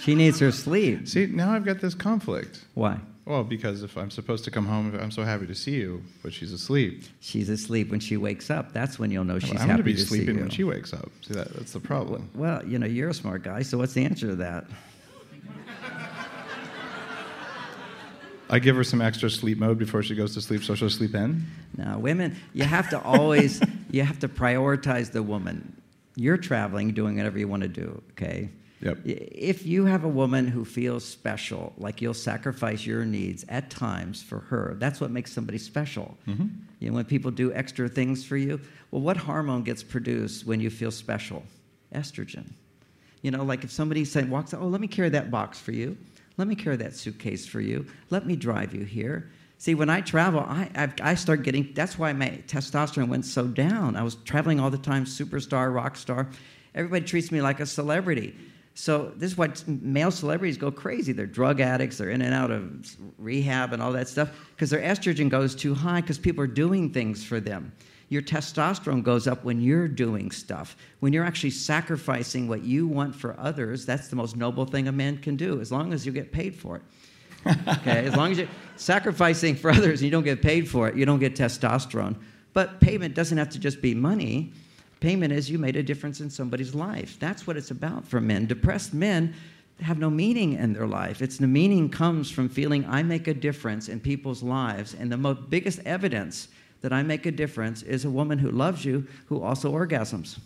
She 0.00 0.14
needs 0.14 0.38
her 0.40 0.52
sleep. 0.52 1.08
See, 1.08 1.26
now 1.26 1.52
I've 1.52 1.64
got 1.64 1.80
this 1.80 1.94
conflict. 1.94 2.64
Why? 2.74 2.98
Well, 3.30 3.44
because 3.44 3.84
if 3.84 3.96
I'm 3.96 4.10
supposed 4.10 4.42
to 4.46 4.50
come 4.50 4.66
home, 4.66 4.98
I'm 5.00 5.12
so 5.12 5.22
happy 5.22 5.46
to 5.46 5.54
see 5.54 5.76
you, 5.76 6.02
but 6.20 6.32
she's 6.32 6.52
asleep. 6.52 7.04
She's 7.20 7.48
asleep 7.48 7.88
when 7.88 8.00
she 8.00 8.16
wakes 8.16 8.50
up. 8.50 8.72
That's 8.72 8.98
when 8.98 9.12
you'll 9.12 9.22
know 9.22 9.38
she's 9.38 9.52
I'm 9.52 9.56
happy 9.58 9.66
going 9.68 9.76
to 9.76 9.82
be 9.84 9.94
to 9.94 10.00
sleeping 10.00 10.26
see 10.26 10.32
you. 10.32 10.40
when 10.40 10.50
she 10.50 10.64
wakes 10.64 10.92
up. 10.92 11.08
See, 11.22 11.34
that, 11.34 11.54
that's 11.54 11.72
the 11.72 11.78
problem. 11.78 12.28
Well, 12.34 12.66
you 12.66 12.80
know, 12.80 12.86
you're 12.88 13.10
a 13.10 13.14
smart 13.14 13.44
guy, 13.44 13.62
so 13.62 13.78
what's 13.78 13.92
the 13.92 14.04
answer 14.04 14.26
to 14.26 14.34
that? 14.34 14.64
I 18.50 18.58
give 18.58 18.74
her 18.74 18.82
some 18.82 19.00
extra 19.00 19.30
sleep 19.30 19.58
mode 19.58 19.78
before 19.78 20.02
she 20.02 20.16
goes 20.16 20.34
to 20.34 20.40
sleep, 20.40 20.64
so 20.64 20.74
she'll 20.74 20.90
sleep 20.90 21.14
in. 21.14 21.46
Now, 21.76 22.00
women, 22.00 22.34
you 22.52 22.64
have 22.64 22.90
to 22.90 23.00
always, 23.00 23.62
you 23.92 24.02
have 24.02 24.18
to 24.18 24.28
prioritize 24.28 25.12
the 25.12 25.22
woman. 25.22 25.80
You're 26.16 26.36
traveling, 26.36 26.94
doing 26.94 27.14
whatever 27.14 27.38
you 27.38 27.46
want 27.46 27.62
to 27.62 27.68
do, 27.68 28.02
okay? 28.10 28.48
Yep. 28.82 28.98
If 29.04 29.66
you 29.66 29.84
have 29.84 30.04
a 30.04 30.08
woman 30.08 30.46
who 30.46 30.64
feels 30.64 31.04
special, 31.04 31.74
like 31.76 32.00
you'll 32.00 32.14
sacrifice 32.14 32.86
your 32.86 33.04
needs 33.04 33.44
at 33.48 33.68
times 33.68 34.22
for 34.22 34.38
her, 34.38 34.76
that's 34.78 35.00
what 35.00 35.10
makes 35.10 35.32
somebody 35.32 35.58
special. 35.58 36.16
Mm-hmm. 36.26 36.46
You 36.78 36.88
know, 36.88 36.94
when 36.94 37.04
people 37.04 37.30
do 37.30 37.52
extra 37.52 37.88
things 37.88 38.24
for 38.24 38.38
you, 38.38 38.58
well, 38.90 39.02
what 39.02 39.18
hormone 39.18 39.64
gets 39.64 39.82
produced 39.82 40.46
when 40.46 40.60
you 40.60 40.70
feel 40.70 40.90
special? 40.90 41.44
Estrogen. 41.94 42.46
You 43.20 43.30
know, 43.30 43.44
like 43.44 43.64
if 43.64 43.70
somebody 43.70 44.04
said, 44.06 44.30
walks, 44.30 44.54
oh, 44.54 44.66
let 44.66 44.80
me 44.80 44.88
carry 44.88 45.10
that 45.10 45.30
box 45.30 45.58
for 45.58 45.72
you. 45.72 45.98
Let 46.38 46.48
me 46.48 46.54
carry 46.54 46.76
that 46.76 46.96
suitcase 46.96 47.46
for 47.46 47.60
you. 47.60 47.84
Let 48.08 48.26
me 48.26 48.34
drive 48.34 48.74
you 48.74 48.84
here. 48.84 49.30
See, 49.58 49.74
when 49.74 49.90
I 49.90 50.00
travel, 50.00 50.40
I, 50.40 50.70
I, 50.74 50.92
I 51.02 51.14
start 51.16 51.42
getting, 51.42 51.70
that's 51.74 51.98
why 51.98 52.14
my 52.14 52.42
testosterone 52.46 53.08
went 53.08 53.26
so 53.26 53.46
down. 53.46 53.94
I 53.94 54.02
was 54.02 54.14
traveling 54.24 54.58
all 54.58 54.70
the 54.70 54.78
time, 54.78 55.04
superstar, 55.04 55.74
rock 55.74 55.96
star. 55.96 56.28
Everybody 56.74 57.04
treats 57.04 57.30
me 57.30 57.42
like 57.42 57.60
a 57.60 57.66
celebrity. 57.66 58.34
So 58.80 59.12
this 59.14 59.32
is 59.32 59.36
why 59.36 59.50
male 59.66 60.10
celebrities 60.10 60.56
go 60.56 60.70
crazy. 60.70 61.12
They're 61.12 61.26
drug 61.26 61.60
addicts. 61.60 61.98
They're 61.98 62.08
in 62.08 62.22
and 62.22 62.32
out 62.32 62.50
of 62.50 62.96
rehab 63.18 63.74
and 63.74 63.82
all 63.82 63.92
that 63.92 64.08
stuff 64.08 64.30
because 64.56 64.70
their 64.70 64.80
estrogen 64.80 65.28
goes 65.28 65.54
too 65.54 65.74
high 65.74 66.00
because 66.00 66.18
people 66.18 66.42
are 66.42 66.46
doing 66.46 66.90
things 66.90 67.22
for 67.22 67.40
them. 67.40 67.72
Your 68.08 68.22
testosterone 68.22 69.02
goes 69.02 69.26
up 69.26 69.44
when 69.44 69.60
you're 69.60 69.86
doing 69.86 70.30
stuff. 70.30 70.78
When 71.00 71.12
you're 71.12 71.26
actually 71.26 71.50
sacrificing 71.50 72.48
what 72.48 72.64
you 72.64 72.86
want 72.86 73.14
for 73.14 73.38
others, 73.38 73.84
that's 73.84 74.08
the 74.08 74.16
most 74.16 74.34
noble 74.34 74.64
thing 74.64 74.88
a 74.88 74.92
man 74.92 75.18
can 75.18 75.36
do, 75.36 75.60
as 75.60 75.70
long 75.70 75.92
as 75.92 76.06
you 76.06 76.10
get 76.10 76.32
paid 76.32 76.56
for 76.56 76.76
it. 76.76 76.82
Okay, 77.68 78.06
as 78.06 78.16
long 78.16 78.32
as 78.32 78.38
you're 78.38 78.48
sacrificing 78.76 79.56
for 79.56 79.70
others 79.70 80.00
and 80.00 80.06
you 80.06 80.10
don't 80.10 80.24
get 80.24 80.40
paid 80.40 80.66
for 80.66 80.88
it, 80.88 80.96
you 80.96 81.04
don't 81.04 81.20
get 81.20 81.36
testosterone. 81.36 82.16
But 82.54 82.80
payment 82.80 83.14
doesn't 83.14 83.36
have 83.36 83.50
to 83.50 83.58
just 83.58 83.82
be 83.82 83.94
money. 83.94 84.54
Payment 85.00 85.32
is 85.32 85.50
you 85.50 85.58
made 85.58 85.76
a 85.76 85.82
difference 85.82 86.20
in 86.20 86.28
somebody's 86.28 86.74
life. 86.74 87.18
That's 87.18 87.46
what 87.46 87.56
it's 87.56 87.70
about 87.70 88.06
for 88.06 88.20
men. 88.20 88.46
Depressed 88.46 88.92
men 88.92 89.34
have 89.80 89.98
no 89.98 90.10
meaning 90.10 90.54
in 90.54 90.74
their 90.74 90.86
life. 90.86 91.22
It's 91.22 91.38
the 91.38 91.46
meaning 91.46 91.88
comes 91.88 92.30
from 92.30 92.50
feeling 92.50 92.84
I 92.86 93.02
make 93.02 93.26
a 93.26 93.34
difference 93.34 93.88
in 93.88 93.98
people's 93.98 94.42
lives. 94.42 94.94
And 94.94 95.10
the 95.10 95.16
most 95.16 95.48
biggest 95.48 95.80
evidence 95.86 96.48
that 96.82 96.92
I 96.92 97.02
make 97.02 97.26
a 97.26 97.30
difference 97.30 97.82
is 97.82 98.04
a 98.04 98.10
woman 98.10 98.38
who 98.38 98.50
loves 98.50 98.84
you 98.84 99.06
who 99.26 99.42
also 99.42 99.72
orgasms. 99.72 100.38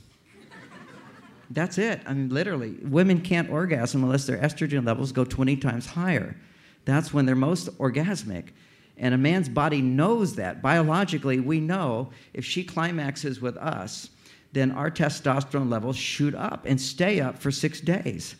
That's 1.51 1.79
it. 1.79 2.01
I 2.07 2.15
mean, 2.15 2.29
literally, 2.29 2.77
women 2.83 3.21
can't 3.21 3.51
orgasm 3.51 4.05
unless 4.05 4.27
their 4.27 4.39
estrogen 4.39 4.87
levels 4.87 5.11
go 5.11 5.25
20 5.25 5.57
times 5.57 5.87
higher. 5.87 6.37
That's 6.85 7.13
when 7.13 7.27
they're 7.27 7.35
most 7.35 7.69
orgasmic. 7.79 8.49
And 8.97 9.15
a 9.15 9.19
man's 9.19 9.49
body 9.49 9.83
knows 9.83 10.37
that. 10.37 10.63
Biologically, 10.63 11.41
we 11.41 11.59
know 11.59 12.11
if 12.33 12.45
she 12.45 12.63
climaxes 12.63 13.41
with 13.41 13.57
us, 13.57 14.11
then 14.55 14.71
our 14.71 14.91
testosterone 14.91 15.71
levels 15.71 15.97
shoot 15.97 16.35
up 16.35 16.65
and 16.65 16.81
stay 16.81 17.21
up 17.21 17.39
for 17.39 17.51
six 17.51 17.81
days. 17.81 18.37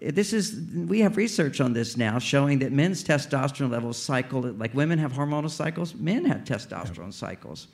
This 0.00 0.32
is, 0.32 0.58
we 0.74 1.00
have 1.00 1.16
research 1.16 1.60
on 1.60 1.72
this 1.72 1.96
now 1.96 2.18
showing 2.18 2.60
that 2.60 2.70
men's 2.70 3.02
testosterone 3.02 3.70
levels 3.70 3.98
cycle, 3.98 4.40
like 4.42 4.72
women 4.72 4.98
have 4.98 5.12
hormonal 5.12 5.50
cycles, 5.50 5.94
men 5.94 6.24
have 6.24 6.44
testosterone 6.44 7.12
cycles. 7.12 7.66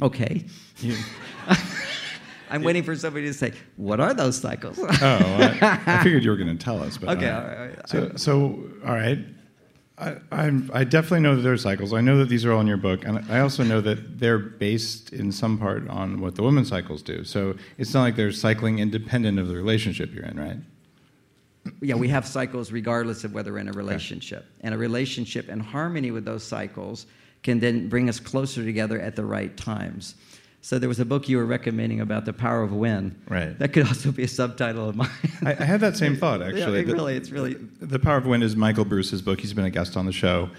Okay. 0.00 0.44
I'm 2.50 2.62
waiting 2.62 2.82
for 2.82 2.94
somebody 2.94 3.26
to 3.26 3.34
say, 3.34 3.54
What 3.76 3.98
are 3.98 4.12
those 4.12 4.38
cycles? 4.38 4.78
Oh, 4.78 4.88
I, 5.00 5.80
I 5.86 6.02
figured 6.04 6.22
you 6.22 6.30
were 6.30 6.36
going 6.36 6.56
to 6.56 6.62
tell 6.62 6.82
us. 6.82 6.98
But 6.98 7.08
Okay, 7.16 7.30
all 7.30 7.42
right, 7.42 7.56
all 7.56 7.66
right. 7.66 7.88
So, 7.88 8.12
so, 8.16 8.64
all 8.86 8.92
right. 8.92 9.18
I, 10.02 10.16
I'm, 10.32 10.70
I 10.74 10.84
definitely 10.84 11.20
know 11.20 11.36
that 11.36 11.42
there 11.42 11.52
are 11.52 11.56
cycles. 11.56 11.92
I 11.92 12.00
know 12.00 12.18
that 12.18 12.28
these 12.28 12.44
are 12.44 12.52
all 12.52 12.60
in 12.60 12.66
your 12.66 12.76
book, 12.76 13.04
and 13.04 13.24
I 13.30 13.40
also 13.40 13.62
know 13.62 13.80
that 13.82 14.18
they're 14.18 14.38
based 14.38 15.12
in 15.12 15.30
some 15.30 15.58
part 15.58 15.88
on 15.88 16.20
what 16.20 16.34
the 16.34 16.42
women's 16.42 16.68
cycles 16.68 17.02
do. 17.02 17.24
So 17.24 17.56
it's 17.78 17.94
not 17.94 18.02
like 18.02 18.16
they're 18.16 18.32
cycling 18.32 18.80
independent 18.80 19.38
of 19.38 19.48
the 19.48 19.54
relationship 19.54 20.12
you're 20.12 20.24
in, 20.24 20.38
right? 20.38 20.56
yeah, 21.80 21.94
we 21.94 22.08
have 22.08 22.26
cycles 22.26 22.72
regardless 22.72 23.24
of 23.24 23.34
whether 23.34 23.52
we're 23.52 23.58
in 23.58 23.68
a 23.68 23.72
relationship. 23.72 24.46
And 24.60 24.74
a 24.74 24.78
relationship 24.78 25.48
in 25.48 25.60
harmony 25.60 26.10
with 26.10 26.24
those 26.24 26.42
cycles 26.42 27.06
can 27.42 27.60
then 27.60 27.88
bring 27.88 28.08
us 28.08 28.20
closer 28.20 28.64
together 28.64 29.00
at 29.00 29.16
the 29.16 29.24
right 29.24 29.56
times. 29.56 30.14
So 30.64 30.78
there 30.78 30.88
was 30.88 31.00
a 31.00 31.04
book 31.04 31.28
you 31.28 31.38
were 31.38 31.44
recommending 31.44 32.00
about 32.00 32.24
the 32.24 32.32
power 32.32 32.62
of 32.62 32.72
when. 32.72 33.20
Right. 33.28 33.58
That 33.58 33.72
could 33.72 33.84
also 33.86 34.12
be 34.12 34.22
a 34.22 34.28
subtitle 34.28 34.88
of 34.88 34.94
mine. 34.94 35.10
I, 35.44 35.50
I 35.58 35.64
had 35.64 35.80
that 35.80 35.96
same 35.96 36.16
thought 36.16 36.40
actually. 36.48 36.60
Yeah, 36.60 36.82
it 36.82 36.86
The- 36.86 36.92
really, 36.94 37.16
it's 37.16 37.30
really. 37.30 37.54
The 37.80 37.98
Power 37.98 38.16
of 38.16 38.26
When 38.26 38.42
is 38.44 38.54
Michael 38.54 38.84
Breus's 38.84 39.20
book. 39.22 39.40
He's 39.40 39.52
been 39.52 39.64
a 39.64 39.70
guest 39.70 39.96
on 39.96 40.06
the 40.06 40.12
show, 40.12 40.50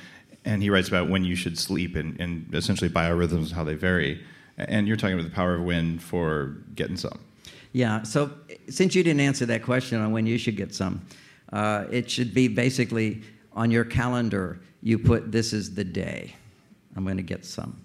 and 0.44 0.62
he 0.62 0.70
writes 0.70 0.90
about 0.90 1.10
when 1.10 1.24
you 1.24 1.36
should 1.36 1.58
sleep 1.58 1.96
and, 1.96 2.20
and 2.20 2.54
essentially 2.54 2.90
biorhythms, 2.90 3.54
how 3.54 3.64
they 3.64 3.76
vary. 3.76 4.22
And 4.58 4.88
you're 4.90 4.98
talking 4.98 5.18
about 5.18 5.30
the 5.30 5.34
power 5.36 5.56
of 5.56 5.62
when 5.64 6.00
for 6.00 6.58
getting 6.76 6.98
some. 6.98 7.18
Yeah. 7.72 8.04
So 8.04 8.30
since 8.70 8.94
you 8.96 9.04
didn't 9.04 9.22
answer 9.22 9.46
that 9.48 9.64
question 9.64 10.00
on 10.02 10.12
when 10.12 10.26
you 10.28 10.38
should 10.38 10.58
get 10.58 10.76
some, 10.76 11.02
uh, 11.54 11.86
it 11.90 12.12
should 12.12 12.34
be 12.34 12.50
basically 12.50 13.22
on 13.54 13.72
your 13.72 13.86
calendar. 13.86 14.60
You 14.82 15.00
put 15.00 15.32
this 15.32 15.54
is 15.54 15.74
the 15.74 15.84
day 15.86 16.36
I'm 16.96 17.06
going 17.06 17.18
to 17.18 17.24
get 17.24 17.46
some. 17.46 17.80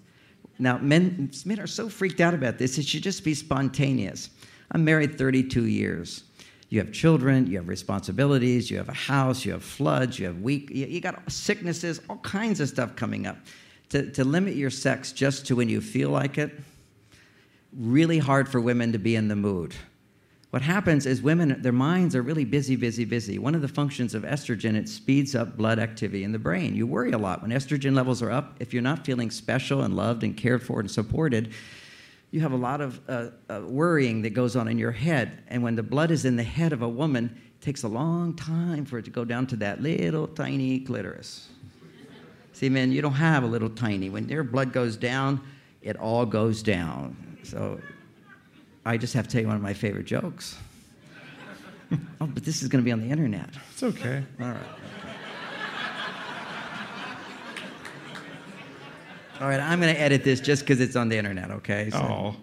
Now, 0.59 0.77
men, 0.77 1.31
men 1.45 1.59
are 1.59 1.67
so 1.67 1.87
freaked 1.89 2.19
out 2.19 2.33
about 2.33 2.57
this. 2.57 2.77
It 2.77 2.85
should 2.85 3.01
just 3.01 3.23
be 3.23 3.33
spontaneous. 3.33 4.29
I'm 4.71 4.83
married 4.83 5.17
32 5.17 5.65
years. 5.65 6.23
You 6.67 6.79
have 6.79 6.91
children, 6.91 7.47
you 7.47 7.57
have 7.57 7.67
responsibilities, 7.67 8.69
you 8.69 8.77
have 8.77 8.89
a 8.89 8.93
house, 8.93 9.43
you 9.43 9.53
have 9.53 9.63
floods, 9.63 10.19
you 10.19 10.27
have 10.27 10.41
weak, 10.41 10.69
you, 10.69 11.01
got 11.01 11.31
sicknesses, 11.31 11.99
all 12.07 12.17
kinds 12.17 12.59
of 12.59 12.69
stuff 12.69 12.95
coming 12.95 13.25
up. 13.25 13.37
To, 13.89 14.11
to 14.11 14.23
limit 14.23 14.55
your 14.55 14.69
sex 14.69 15.11
just 15.11 15.47
to 15.47 15.55
when 15.55 15.67
you 15.67 15.81
feel 15.81 16.11
like 16.11 16.37
it, 16.37 16.51
really 17.75 18.19
hard 18.19 18.47
for 18.47 18.61
women 18.61 18.91
to 18.91 18.99
be 18.99 19.15
in 19.15 19.29
the 19.29 19.35
mood. 19.35 19.73
What 20.49 20.63
happens 20.63 21.05
is 21.05 21.21
women, 21.21 21.61
their 21.61 21.71
minds 21.71 22.15
are 22.15 22.23
really 22.23 22.45
busy, 22.45 22.75
busy, 22.75 23.05
busy. 23.05 23.37
One 23.37 23.53
of 23.53 23.61
the 23.61 23.67
functions 23.67 24.15
of 24.15 24.23
estrogen, 24.23 24.75
it 24.75 24.89
speeds 24.89 25.35
up 25.35 25.55
blood 25.55 25.77
activity 25.77 26.23
in 26.23 26.31
the 26.31 26.39
brain. 26.39 26.75
You 26.75 26.87
worry 26.87 27.11
a 27.11 27.19
lot 27.19 27.43
when 27.43 27.51
estrogen 27.51 27.93
levels 27.93 28.23
are 28.23 28.31
up. 28.31 28.55
If 28.59 28.73
you're 28.73 28.81
not 28.81 29.05
feeling 29.05 29.29
special 29.29 29.83
and 29.83 29.95
loved 29.95 30.23
and 30.23 30.35
cared 30.35 30.63
for 30.63 30.79
and 30.79 30.89
supported, 30.89 31.53
you 32.31 32.41
have 32.41 32.51
a 32.51 32.57
lot 32.57 32.81
of 32.81 32.99
uh, 33.07 33.27
uh, 33.47 33.61
worrying 33.67 34.23
that 34.23 34.31
goes 34.31 34.55
on 34.55 34.67
in 34.67 34.79
your 34.79 34.91
head. 34.91 35.43
And 35.49 35.61
when 35.61 35.75
the 35.75 35.83
blood 35.83 36.09
is 36.09 36.25
in 36.25 36.35
the 36.35 36.43
head 36.43 36.73
of 36.73 36.81
a 36.81 36.89
woman, 36.89 37.39
it 37.59 37.63
takes 37.63 37.83
a 37.83 37.87
long 37.87 38.35
time 38.35 38.85
for 38.85 38.97
it 38.97 39.05
to 39.05 39.11
go 39.11 39.23
down 39.23 39.45
to 39.47 39.55
that 39.57 39.83
little 39.83 40.27
tiny 40.27 40.79
clitoris. 40.79 41.49
See, 42.53 42.69
men, 42.69 42.91
you 42.91 43.03
don't 43.03 43.13
have 43.13 43.43
a 43.43 43.47
little 43.47 43.69
tiny. 43.69 44.09
When 44.09 44.27
your 44.27 44.43
blood 44.43 44.73
goes 44.73 44.97
down, 44.97 45.41
it 45.83 45.95
all 45.95 46.25
goes 46.25 46.63
down. 46.63 47.37
So 47.43 47.79
I 48.85 48.97
just 48.97 49.13
have 49.13 49.27
to 49.27 49.31
tell 49.31 49.41
you 49.41 49.47
one 49.47 49.55
of 49.55 49.61
my 49.61 49.73
favorite 49.73 50.05
jokes. 50.05 50.57
oh, 52.21 52.27
but 52.27 52.43
this 52.45 52.61
is 52.61 52.67
going 52.69 52.83
to 52.83 52.85
be 52.85 52.91
on 52.91 53.01
the 53.01 53.09
internet. 53.09 53.49
It's 53.71 53.83
okay. 53.83 54.23
All 54.39 54.47
right. 54.47 54.57
All 59.41 59.47
right, 59.47 59.59
I'm 59.61 59.79
going 59.79 59.93
to 59.93 59.99
edit 59.99 60.25
this 60.25 60.41
just 60.41 60.63
because 60.63 60.81
it's 60.81 60.97
on 60.97 61.07
the 61.07 61.17
internet, 61.17 61.49
okay? 61.49 61.89
So 61.91 61.97
Oh, 61.97 62.35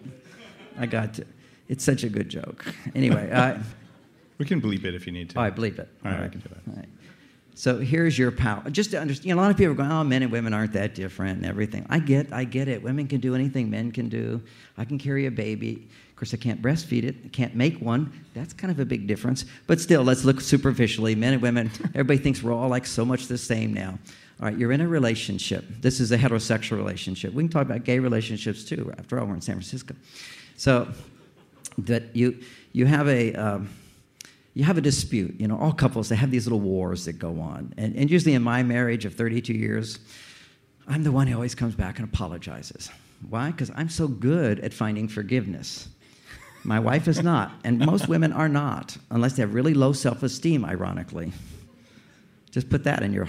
I 0.78 0.86
got 0.86 1.12
to. 1.14 1.26
It's 1.68 1.84
such 1.84 2.04
a 2.04 2.08
good 2.08 2.28
joke. 2.30 2.64
Anyway, 2.94 3.30
uh, 3.32 3.58
we 4.38 4.46
can 4.46 4.62
bleep 4.62 4.84
it 4.84 4.94
if 4.94 5.06
you 5.06 5.12
need 5.12 5.28
to. 5.30 5.36
all 5.38 5.44
right, 5.44 5.54
bleep 5.54 5.78
it. 5.78 5.90
All 6.04 6.12
right, 6.12 6.22
I 6.22 6.28
can 6.28 6.40
do 6.40 6.48
that. 6.48 6.70
All 6.70 6.76
right. 6.76 6.88
So 7.54 7.78
here's 7.78 8.18
your 8.18 8.30
power. 8.30 8.62
Just 8.70 8.92
to 8.92 9.00
understand, 9.00 9.26
you 9.26 9.34
know, 9.34 9.40
a 9.40 9.42
lot 9.42 9.50
of 9.50 9.56
people 9.58 9.72
are 9.72 9.76
going, 9.76 9.90
"Oh, 9.90 10.04
men 10.04 10.22
and 10.22 10.30
women 10.32 10.54
aren't 10.54 10.72
that 10.74 10.94
different," 10.94 11.38
and 11.38 11.46
everything. 11.46 11.84
I 11.90 11.98
get, 11.98 12.32
I 12.32 12.44
get 12.44 12.68
it. 12.68 12.82
Women 12.82 13.08
can 13.08 13.20
do 13.20 13.34
anything 13.34 13.68
men 13.70 13.92
can 13.92 14.08
do. 14.08 14.42
I 14.78 14.84
can 14.84 14.98
carry 14.98 15.26
a 15.26 15.30
baby. 15.30 15.88
Of 16.16 16.20
course, 16.20 16.32
I 16.32 16.38
can't 16.38 16.62
breastfeed 16.62 17.04
it. 17.04 17.14
I 17.26 17.28
can't 17.28 17.54
make 17.54 17.78
one. 17.78 18.10
That's 18.32 18.54
kind 18.54 18.70
of 18.70 18.80
a 18.80 18.86
big 18.86 19.06
difference. 19.06 19.44
But 19.66 19.82
still, 19.82 20.02
let's 20.02 20.24
look 20.24 20.40
superficially. 20.40 21.14
Men 21.14 21.34
and 21.34 21.42
women. 21.42 21.70
Everybody 21.94 22.18
thinks 22.18 22.42
we're 22.42 22.54
all 22.54 22.70
like 22.70 22.86
so 22.86 23.04
much 23.04 23.26
the 23.26 23.36
same 23.36 23.74
now. 23.74 23.98
All 24.40 24.48
right, 24.48 24.56
you're 24.56 24.72
in 24.72 24.80
a 24.80 24.88
relationship. 24.88 25.66
This 25.82 26.00
is 26.00 26.12
a 26.12 26.16
heterosexual 26.16 26.78
relationship. 26.78 27.34
We 27.34 27.42
can 27.42 27.50
talk 27.50 27.66
about 27.66 27.84
gay 27.84 27.98
relationships 27.98 28.64
too. 28.64 28.90
After 28.96 29.20
all, 29.20 29.26
we're 29.26 29.34
in 29.34 29.42
San 29.42 29.56
Francisco. 29.56 29.94
So 30.56 30.88
that 31.76 32.16
you 32.16 32.40
you 32.72 32.86
have 32.86 33.08
a 33.08 33.34
um, 33.34 33.68
you 34.54 34.64
have 34.64 34.78
a 34.78 34.80
dispute. 34.80 35.38
You 35.38 35.48
know, 35.48 35.58
all 35.58 35.74
couples 35.74 36.08
they 36.08 36.16
have 36.16 36.30
these 36.30 36.46
little 36.46 36.60
wars 36.60 37.04
that 37.04 37.18
go 37.18 37.38
on, 37.40 37.74
and, 37.76 37.94
and 37.94 38.10
usually 38.10 38.32
in 38.32 38.42
my 38.42 38.62
marriage 38.62 39.04
of 39.04 39.14
32 39.16 39.52
years, 39.52 39.98
I'm 40.88 41.02
the 41.02 41.12
one 41.12 41.26
who 41.26 41.34
always 41.34 41.54
comes 41.54 41.74
back 41.74 41.98
and 41.98 42.08
apologizes. 42.08 42.90
Why? 43.28 43.50
Because 43.50 43.70
I'm 43.76 43.90
so 43.90 44.08
good 44.08 44.60
at 44.60 44.72
finding 44.72 45.08
forgiveness. 45.08 45.90
My 46.66 46.80
wife 46.80 47.06
is 47.06 47.22
not, 47.22 47.52
and 47.62 47.78
most 47.78 48.08
women 48.08 48.32
are 48.32 48.48
not, 48.48 48.96
unless 49.10 49.34
they 49.34 49.42
have 49.42 49.54
really 49.54 49.72
low 49.72 49.92
self-esteem. 49.92 50.64
Ironically, 50.64 51.32
just 52.50 52.68
put 52.68 52.82
that 52.84 53.04
in 53.04 53.12
your 53.12 53.28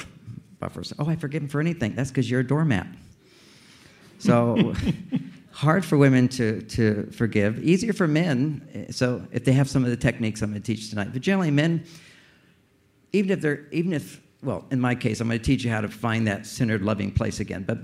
buffers. 0.59 0.91
Oh, 0.97 1.07
I 1.07 1.15
forgive 1.15 1.43
him 1.43 1.47
for 1.47 1.61
anything. 1.61 1.93
That's 1.93 2.09
because 2.09 2.31
you're 2.31 2.39
a 2.39 2.47
doormat. 2.47 2.87
So 4.17 4.73
hard 5.51 5.85
for 5.85 5.99
women 5.99 6.27
to, 6.29 6.63
to 6.63 7.11
forgive, 7.11 7.63
easier 7.63 7.93
for 7.93 8.07
men. 8.07 8.87
So 8.89 9.23
if 9.31 9.45
they 9.45 9.53
have 9.53 9.69
some 9.69 9.83
of 9.83 9.91
the 9.91 9.97
techniques 9.97 10.41
I'm 10.41 10.49
going 10.49 10.61
to 10.61 10.75
teach 10.75 10.89
tonight, 10.89 11.09
but 11.13 11.21
generally 11.21 11.51
men, 11.51 11.83
even 13.13 13.29
if 13.29 13.39
they're, 13.39 13.67
even 13.71 13.93
if, 13.93 14.19
well, 14.41 14.65
in 14.71 14.79
my 14.81 14.95
case, 14.95 15.21
I'm 15.21 15.27
going 15.27 15.39
to 15.39 15.45
teach 15.45 15.63
you 15.63 15.69
how 15.69 15.81
to 15.81 15.89
find 15.89 16.25
that 16.25 16.47
centered, 16.47 16.81
loving 16.81 17.11
place 17.11 17.39
again. 17.39 17.65
But 17.67 17.79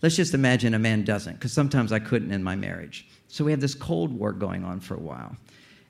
let's 0.00 0.16
just 0.16 0.32
imagine 0.32 0.72
a 0.72 0.78
man 0.78 1.04
doesn't, 1.04 1.34
because 1.34 1.52
sometimes 1.52 1.92
I 1.92 1.98
couldn't 1.98 2.32
in 2.32 2.42
my 2.42 2.56
marriage. 2.56 3.06
So 3.28 3.44
we 3.44 3.50
have 3.50 3.60
this 3.60 3.74
cold 3.74 4.12
war 4.12 4.32
going 4.32 4.64
on 4.64 4.80
for 4.80 4.94
a 4.94 5.00
while, 5.00 5.36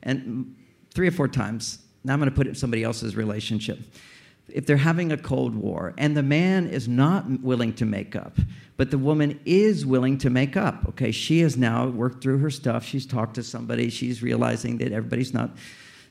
and 0.03 0.55
three 0.95 1.09
or 1.09 1.13
four 1.13 1.29
times. 1.29 1.79
Now 2.05 2.13
I'm 2.13 2.19
going 2.19 2.31
to 2.31 2.37
put 2.37 2.47
it 2.47 2.51
in 2.51 2.57
somebody 2.57 2.85
else's 2.85 3.17
relationship. 3.17 3.79
If 4.49 4.67
they're 4.67 4.77
having 4.77 5.11
a 5.11 5.17
cold 5.17 5.55
war 5.55 5.95
and 5.97 6.15
the 6.15 6.23
man 6.23 6.67
is 6.67 6.87
not 6.87 7.25
willing 7.41 7.73
to 7.75 7.87
make 7.87 8.15
up 8.15 8.39
but 8.77 8.91
the 8.91 8.99
woman 8.99 9.41
is 9.45 9.87
willing 9.87 10.19
to 10.19 10.31
make 10.31 10.57
up 10.57 10.87
okay? 10.89 11.13
She 11.13 11.41
has 11.41 11.57
now 11.57 11.87
worked 11.87 12.23
through 12.23 12.39
her 12.39 12.51
stuff. 12.51 12.85
She's 12.85 13.07
talked 13.07 13.35
to 13.37 13.43
somebody. 13.43 13.89
She's 13.91 14.23
realizing 14.23 14.79
that 14.79 14.93
everybody's 14.93 15.33
not 15.33 15.51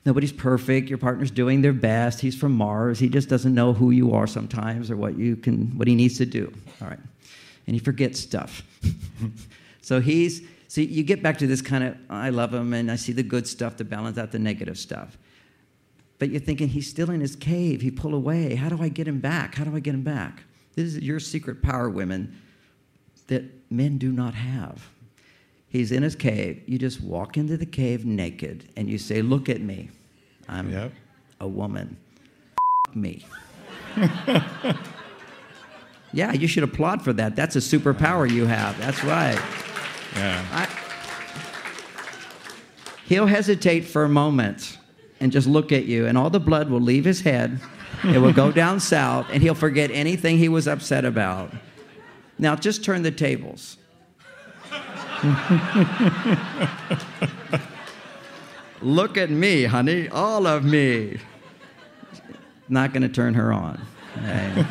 nobody's 0.05 0.31
perfect. 0.31 0.89
Your 0.89 0.97
partner's 0.97 1.31
doing 1.31 1.61
their 1.61 1.73
best. 1.73 2.21
He's 2.21 2.35
from 2.35 2.53
mars. 2.53 2.99
He 2.99 3.09
just 3.09 3.29
doesn't 3.29 3.53
know 3.53 3.73
who 3.73 3.91
you 3.91 4.13
are 4.13 4.27
sometimes 4.27 4.89
or 4.89 4.97
what 4.97 5.17
you 5.17 5.35
can 5.35 5.77
what 5.77 5.87
he 5.87 5.95
needs 5.95 6.17
to 6.19 6.25
do. 6.25 6.53
All 6.81 6.87
right. 6.87 6.99
And 7.67 7.75
he 7.75 7.79
forgets 7.79 8.19
stuff. 8.19 8.63
So 9.85 9.99
he's 9.99 10.41
so 10.73 10.81
you 10.81 11.03
get 11.03 11.21
back 11.21 11.37
to 11.37 11.47
this 11.47 11.61
kind 11.61 11.83
of 11.83 11.95
i 12.09 12.29
love 12.29 12.53
him 12.53 12.73
and 12.73 12.91
i 12.91 12.95
see 12.95 13.11
the 13.11 13.23
good 13.23 13.47
stuff 13.47 13.75
to 13.75 13.83
balance 13.83 14.17
out 14.17 14.31
the 14.31 14.39
negative 14.39 14.77
stuff 14.77 15.17
but 16.23 16.29
you're 16.29 16.39
thinking 16.39 16.69
he's 16.69 16.89
still 16.89 17.09
in 17.11 17.19
his 17.19 17.35
cave. 17.35 17.81
He 17.81 17.91
pulled 17.91 18.13
away. 18.13 18.55
How 18.55 18.69
do 18.69 18.81
I 18.81 18.87
get 18.87 19.09
him 19.09 19.19
back? 19.19 19.55
How 19.55 19.65
do 19.65 19.75
I 19.75 19.81
get 19.81 19.93
him 19.93 20.03
back? 20.03 20.43
This 20.73 20.95
is 20.95 20.99
your 20.99 21.19
secret 21.19 21.61
power, 21.61 21.89
women, 21.89 22.39
that 23.27 23.43
men 23.69 23.97
do 23.97 24.09
not 24.09 24.33
have. 24.33 24.87
He's 25.67 25.91
in 25.91 26.01
his 26.01 26.15
cave. 26.15 26.63
You 26.65 26.77
just 26.77 27.01
walk 27.01 27.35
into 27.35 27.57
the 27.57 27.65
cave 27.65 28.05
naked 28.05 28.69
and 28.77 28.89
you 28.89 28.97
say, 28.97 29.21
Look 29.21 29.49
at 29.49 29.59
me. 29.59 29.89
I'm 30.47 30.71
Yep. 30.71 30.93
a 31.41 31.47
woman. 31.49 31.97
me. 32.95 33.25
yeah, 36.13 36.31
you 36.31 36.47
should 36.47 36.63
applaud 36.63 37.01
for 37.01 37.11
that. 37.11 37.35
That's 37.35 37.57
a 37.57 37.59
superpower 37.59 38.31
you 38.31 38.45
have. 38.45 38.77
That's 38.77 39.03
right. 39.03 39.41
Yeah. 40.15 40.45
I, 40.51 40.67
he'll 43.05 43.27
hesitate 43.27 43.81
for 43.81 44.03
a 44.03 44.09
moment 44.09 44.77
and 45.19 45.31
just 45.31 45.47
look 45.47 45.71
at 45.71 45.85
you, 45.85 46.05
and 46.05 46.17
all 46.17 46.29
the 46.29 46.39
blood 46.39 46.69
will 46.69 46.81
leave 46.81 47.05
his 47.05 47.21
head. 47.21 47.59
It 48.03 48.17
will 48.17 48.33
go 48.33 48.51
down 48.51 48.79
south, 48.95 49.27
and 49.31 49.41
he'll 49.41 49.55
forget 49.55 49.89
anything 49.91 50.37
he 50.37 50.49
was 50.49 50.67
upset 50.67 51.05
about. 51.05 51.53
Now, 52.37 52.55
just 52.55 52.83
turn 52.83 53.03
the 53.03 53.11
tables. 53.11 53.77
look 58.81 59.17
at 59.17 59.29
me, 59.29 59.63
honey, 59.63 60.09
all 60.09 60.45
of 60.45 60.65
me. 60.65 61.19
Not 62.67 62.91
going 62.91 63.03
to 63.03 63.09
turn 63.09 63.33
her 63.35 63.53
on. 63.53 63.81
okay? 64.17 64.65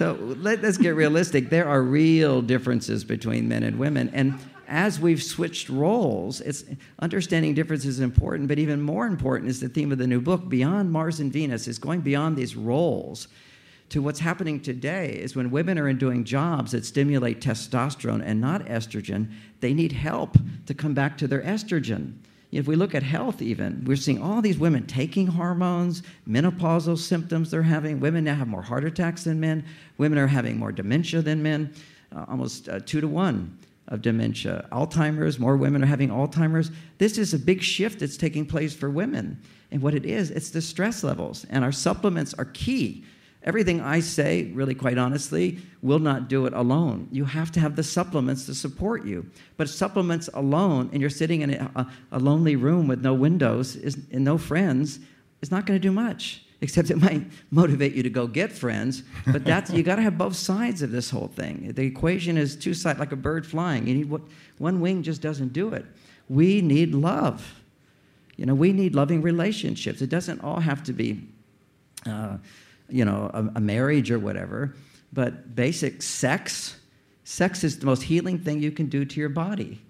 So 0.00 0.14
let, 0.18 0.64
us 0.64 0.78
get 0.78 0.94
realistic. 0.94 1.50
There 1.50 1.68
are 1.68 1.82
real 1.82 2.40
differences 2.40 3.04
between 3.04 3.46
men 3.46 3.62
and 3.62 3.78
women. 3.78 4.10
And 4.14 4.38
as 4.66 4.98
we've 4.98 5.22
switched 5.22 5.68
roles, 5.68 6.40
it's 6.40 6.64
understanding 7.00 7.52
differences 7.52 7.96
is 7.96 8.00
important, 8.00 8.48
but 8.48 8.58
even 8.58 8.80
more 8.80 9.06
important 9.06 9.50
is 9.50 9.60
the 9.60 9.68
theme 9.68 9.92
of 9.92 9.98
the 9.98 10.06
new 10.06 10.22
book, 10.22 10.48
Beyond 10.48 10.90
Mars 10.90 11.20
and 11.20 11.30
Venus, 11.30 11.68
is 11.68 11.78
going 11.78 12.00
beyond 12.00 12.38
these 12.38 12.56
roles 12.56 13.28
to 13.90 14.00
what's 14.00 14.20
happening 14.20 14.58
today 14.60 15.18
is 15.20 15.36
when 15.36 15.50
women 15.50 15.78
are 15.78 15.92
doing 15.92 16.24
jobs 16.24 16.72
that 16.72 16.86
stimulate 16.86 17.42
testosterone 17.42 18.22
and 18.24 18.40
not 18.40 18.64
estrogen, 18.64 19.30
they 19.60 19.74
need 19.74 19.92
help 19.92 20.38
to 20.64 20.72
come 20.72 20.94
back 20.94 21.18
to 21.18 21.28
their 21.28 21.42
estrogen. 21.42 22.14
If 22.52 22.66
we 22.66 22.74
look 22.74 22.94
at 22.94 23.02
health, 23.04 23.40
even, 23.40 23.84
we're 23.86 23.96
seeing 23.96 24.20
all 24.20 24.42
these 24.42 24.58
women 24.58 24.86
taking 24.86 25.28
hormones, 25.28 26.02
menopausal 26.28 26.98
symptoms 26.98 27.50
they're 27.50 27.62
having. 27.62 28.00
Women 28.00 28.24
now 28.24 28.34
have 28.34 28.48
more 28.48 28.62
heart 28.62 28.84
attacks 28.84 29.24
than 29.24 29.38
men. 29.38 29.64
Women 29.98 30.18
are 30.18 30.26
having 30.26 30.58
more 30.58 30.72
dementia 30.72 31.22
than 31.22 31.42
men, 31.42 31.72
uh, 32.14 32.24
almost 32.28 32.68
uh, 32.68 32.80
two 32.80 33.00
to 33.00 33.06
one 33.06 33.56
of 33.86 34.02
dementia. 34.02 34.68
Alzheimer's, 34.72 35.38
more 35.38 35.56
women 35.56 35.82
are 35.82 35.86
having 35.86 36.08
Alzheimer's. 36.08 36.72
This 36.98 37.18
is 37.18 37.34
a 37.34 37.38
big 37.38 37.62
shift 37.62 38.00
that's 38.00 38.16
taking 38.16 38.46
place 38.46 38.74
for 38.74 38.90
women. 38.90 39.40
And 39.70 39.80
what 39.80 39.94
it 39.94 40.04
is, 40.04 40.30
it's 40.30 40.50
the 40.50 40.62
stress 40.62 41.04
levels. 41.04 41.46
And 41.50 41.64
our 41.64 41.72
supplements 41.72 42.34
are 42.34 42.46
key. 42.46 43.04
Everything 43.42 43.80
I 43.80 44.00
say, 44.00 44.50
really 44.52 44.74
quite 44.74 44.98
honestly, 44.98 45.60
will 45.80 45.98
not 45.98 46.28
do 46.28 46.44
it 46.44 46.52
alone. 46.52 47.08
You 47.10 47.24
have 47.24 47.50
to 47.52 47.60
have 47.60 47.74
the 47.74 47.82
supplements 47.82 48.44
to 48.46 48.54
support 48.54 49.06
you. 49.06 49.30
But 49.56 49.70
supplements 49.70 50.28
alone, 50.34 50.90
and 50.92 51.00
you're 51.00 51.08
sitting 51.08 51.40
in 51.40 51.54
a, 51.54 51.88
a 52.12 52.18
lonely 52.18 52.56
room 52.56 52.86
with 52.86 53.02
no 53.02 53.14
windows 53.14 53.76
is, 53.76 53.96
and 54.12 54.24
no 54.24 54.36
friends, 54.36 55.00
is 55.40 55.50
not 55.50 55.64
going 55.64 55.80
to 55.80 55.82
do 55.82 55.92
much. 55.92 56.44
Except 56.60 56.90
it 56.90 56.96
might 57.00 57.26
motivate 57.50 57.94
you 57.94 58.02
to 58.02 58.10
go 58.10 58.26
get 58.26 58.52
friends. 58.52 59.04
But 59.26 59.46
that's 59.46 59.70
you 59.70 59.82
got 59.82 59.96
to 59.96 60.02
have 60.02 60.18
both 60.18 60.36
sides 60.36 60.82
of 60.82 60.90
this 60.90 61.08
whole 61.08 61.28
thing. 61.28 61.72
The 61.72 61.82
equation 61.82 62.36
is 62.36 62.56
two 62.56 62.74
sides, 62.74 62.98
like 62.98 63.12
a 63.12 63.16
bird 63.16 63.46
flying. 63.46 63.86
You 63.86 63.94
need 63.94 64.20
one 64.58 64.80
wing 64.82 65.02
just 65.02 65.22
doesn't 65.22 65.54
do 65.54 65.72
it. 65.72 65.86
We 66.28 66.60
need 66.60 66.94
love. 66.94 67.54
You 68.36 68.44
know, 68.44 68.54
we 68.54 68.74
need 68.74 68.94
loving 68.94 69.22
relationships. 69.22 70.02
It 70.02 70.10
doesn't 70.10 70.42
all 70.42 70.60
have 70.60 70.82
to 70.84 70.92
be. 70.92 71.26
Uh, 72.06 72.36
you 72.90 73.04
know, 73.04 73.30
a, 73.32 73.56
a, 73.56 73.60
marriage 73.60 74.10
or 74.10 74.18
whatever, 74.18 74.74
but 75.12 75.54
basic 75.54 76.02
sex. 76.02 76.76
Sex 77.24 77.64
is 77.64 77.78
the 77.78 77.86
most 77.86 78.02
healing 78.02 78.38
thing 78.38 78.60
you 78.60 78.72
can 78.72 78.86
do 78.86 79.04
to 79.04 79.20
your 79.20 79.28
body. 79.28 79.80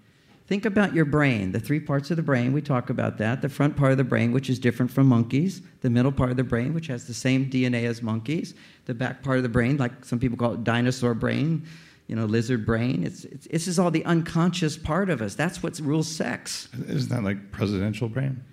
Think 0.51 0.65
about 0.65 0.93
your 0.93 1.05
brain, 1.05 1.53
the 1.53 1.61
three 1.61 1.79
parts 1.79 2.11
of 2.11 2.17
the 2.17 2.23
brain, 2.23 2.51
we 2.51 2.61
talk 2.61 2.89
about 2.89 3.17
that. 3.19 3.41
The 3.41 3.47
front 3.47 3.77
part 3.77 3.93
of 3.93 3.97
the 3.97 4.03
brain, 4.03 4.33
which 4.33 4.49
is 4.49 4.59
different 4.59 4.91
from 4.91 5.07
monkeys, 5.07 5.61
the 5.79 5.89
middle 5.89 6.11
part 6.11 6.29
of 6.29 6.35
the 6.35 6.43
brain, 6.43 6.73
which 6.73 6.87
has 6.87 7.07
the 7.07 7.13
same 7.13 7.49
DNA 7.49 7.85
as 7.85 8.01
monkeys, 8.01 8.53
the 8.85 8.93
back 8.93 9.23
part 9.23 9.37
of 9.37 9.43
the 9.43 9.49
brain, 9.49 9.77
like 9.77 10.03
some 10.03 10.19
people 10.19 10.37
call 10.37 10.55
it 10.55 10.65
dinosaur 10.65 11.13
brain, 11.13 11.65
you 12.07 12.17
know, 12.17 12.25
lizard 12.25 12.65
brain. 12.65 13.05
It's, 13.05 13.23
it's, 13.23 13.47
this 13.47 13.65
is 13.69 13.79
all 13.79 13.91
the 13.91 14.03
unconscious 14.03 14.77
part 14.77 15.09
of 15.09 15.21
us. 15.21 15.35
That's 15.35 15.63
what 15.63 15.79
rules 15.79 16.09
sex. 16.09 16.67
Isn't 16.89 17.09
that 17.09 17.23
like 17.23 17.53
presidential 17.53 18.09
brain? 18.09 18.43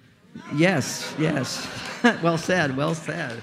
Yes, 0.55 1.13
yes. 1.19 1.67
well 2.23 2.39
said, 2.39 2.77
well 2.77 2.95
said. 2.95 3.41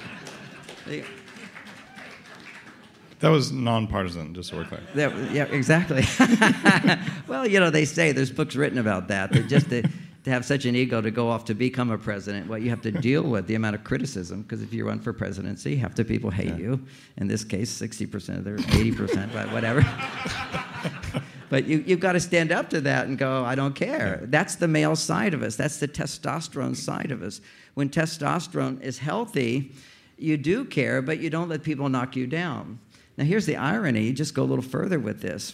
That 3.20 3.30
was 3.30 3.52
nonpartisan, 3.52 4.34
just 4.34 4.50
to 4.50 4.58
we're 4.58 4.66
clear. 4.66 4.82
Yeah, 4.94 5.32
yeah 5.32 5.44
exactly. 5.46 6.04
well, 7.28 7.48
you 7.48 7.60
know, 7.60 7.70
they 7.70 7.86
say 7.86 8.12
there's 8.12 8.32
books 8.32 8.56
written 8.56 8.78
about 8.78 9.08
that. 9.08 9.32
That 9.32 9.48
just 9.48 9.70
to, 9.70 9.82
to 9.82 10.30
have 10.30 10.46
such 10.46 10.66
an 10.66 10.76
ego 10.76 11.02
to 11.02 11.12
go 11.12 11.30
off 11.30 11.46
to 11.46 11.54
become 11.54 11.92
a 11.92 11.98
president, 11.98 12.48
what 12.48 12.62
you 12.62 12.70
have 12.70 12.82
to 12.82 12.92
deal 12.92 13.24
with 13.24 13.48
the 13.48 13.56
amount 13.56 13.76
of 13.76 13.84
criticism. 13.84 14.42
Because 14.42 14.62
if 14.62 14.74
you 14.74 14.86
run 14.86 15.00
for 15.00 15.14
presidency, 15.14 15.76
half 15.76 15.96
the 15.96 16.04
people 16.04 16.30
hate 16.30 16.50
yeah. 16.50 16.58
you. 16.58 16.86
In 17.18 17.28
this 17.28 17.44
case, 17.44 17.72
60% 17.82 18.38
of 18.38 18.44
their 18.44 18.58
80%, 18.58 19.32
but 19.32 19.52
whatever. 19.52 19.84
but 21.50 21.66
you, 21.66 21.84
you've 21.88 22.02
got 22.02 22.14
to 22.14 22.20
stand 22.20 22.52
up 22.52 22.70
to 22.72 22.82
that 22.82 23.08
and 23.08 23.18
go, 23.18 23.46
I 23.46 23.56
don't 23.56 23.76
care. 23.76 24.20
Yeah. 24.22 24.28
That's 24.30 24.56
the 24.56 24.68
male 24.68 24.96
side 24.96 25.34
of 25.34 25.42
us. 25.42 25.56
That's 25.56 25.78
the 25.78 25.88
testosterone 25.88 26.76
side 26.76 27.12
of 27.12 27.24
us. 27.24 27.40
When 27.76 27.90
testosterone 27.90 28.82
is 28.82 28.98
healthy, 29.00 29.72
you 30.18 30.38
do 30.38 30.66
care, 30.66 31.02
but 31.02 31.20
you 31.20 31.30
don't 31.30 31.50
let 31.50 31.64
people 31.64 31.90
knock 31.90 32.16
you 32.16 32.28
down. 32.28 32.80
Now, 33.18 33.26
here's 33.26 33.46
the 33.46 33.58
irony 33.58 34.12
just 34.12 34.34
go 34.34 34.44
a 34.44 34.46
little 34.46 34.64
further 34.64 35.00
with 35.00 35.22
this. 35.22 35.54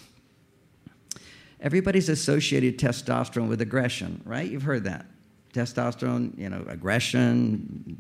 Everybody's 1.60 2.10
associated 2.10 2.80
testosterone 2.80 3.48
with 3.48 3.62
aggression, 3.62 4.22
right? 4.26 4.50
You've 4.50 4.64
heard 4.64 4.86
that. 4.86 5.06
Testosterone, 5.54 6.38
you 6.38 6.50
know, 6.50 6.66
aggression, 6.68 7.98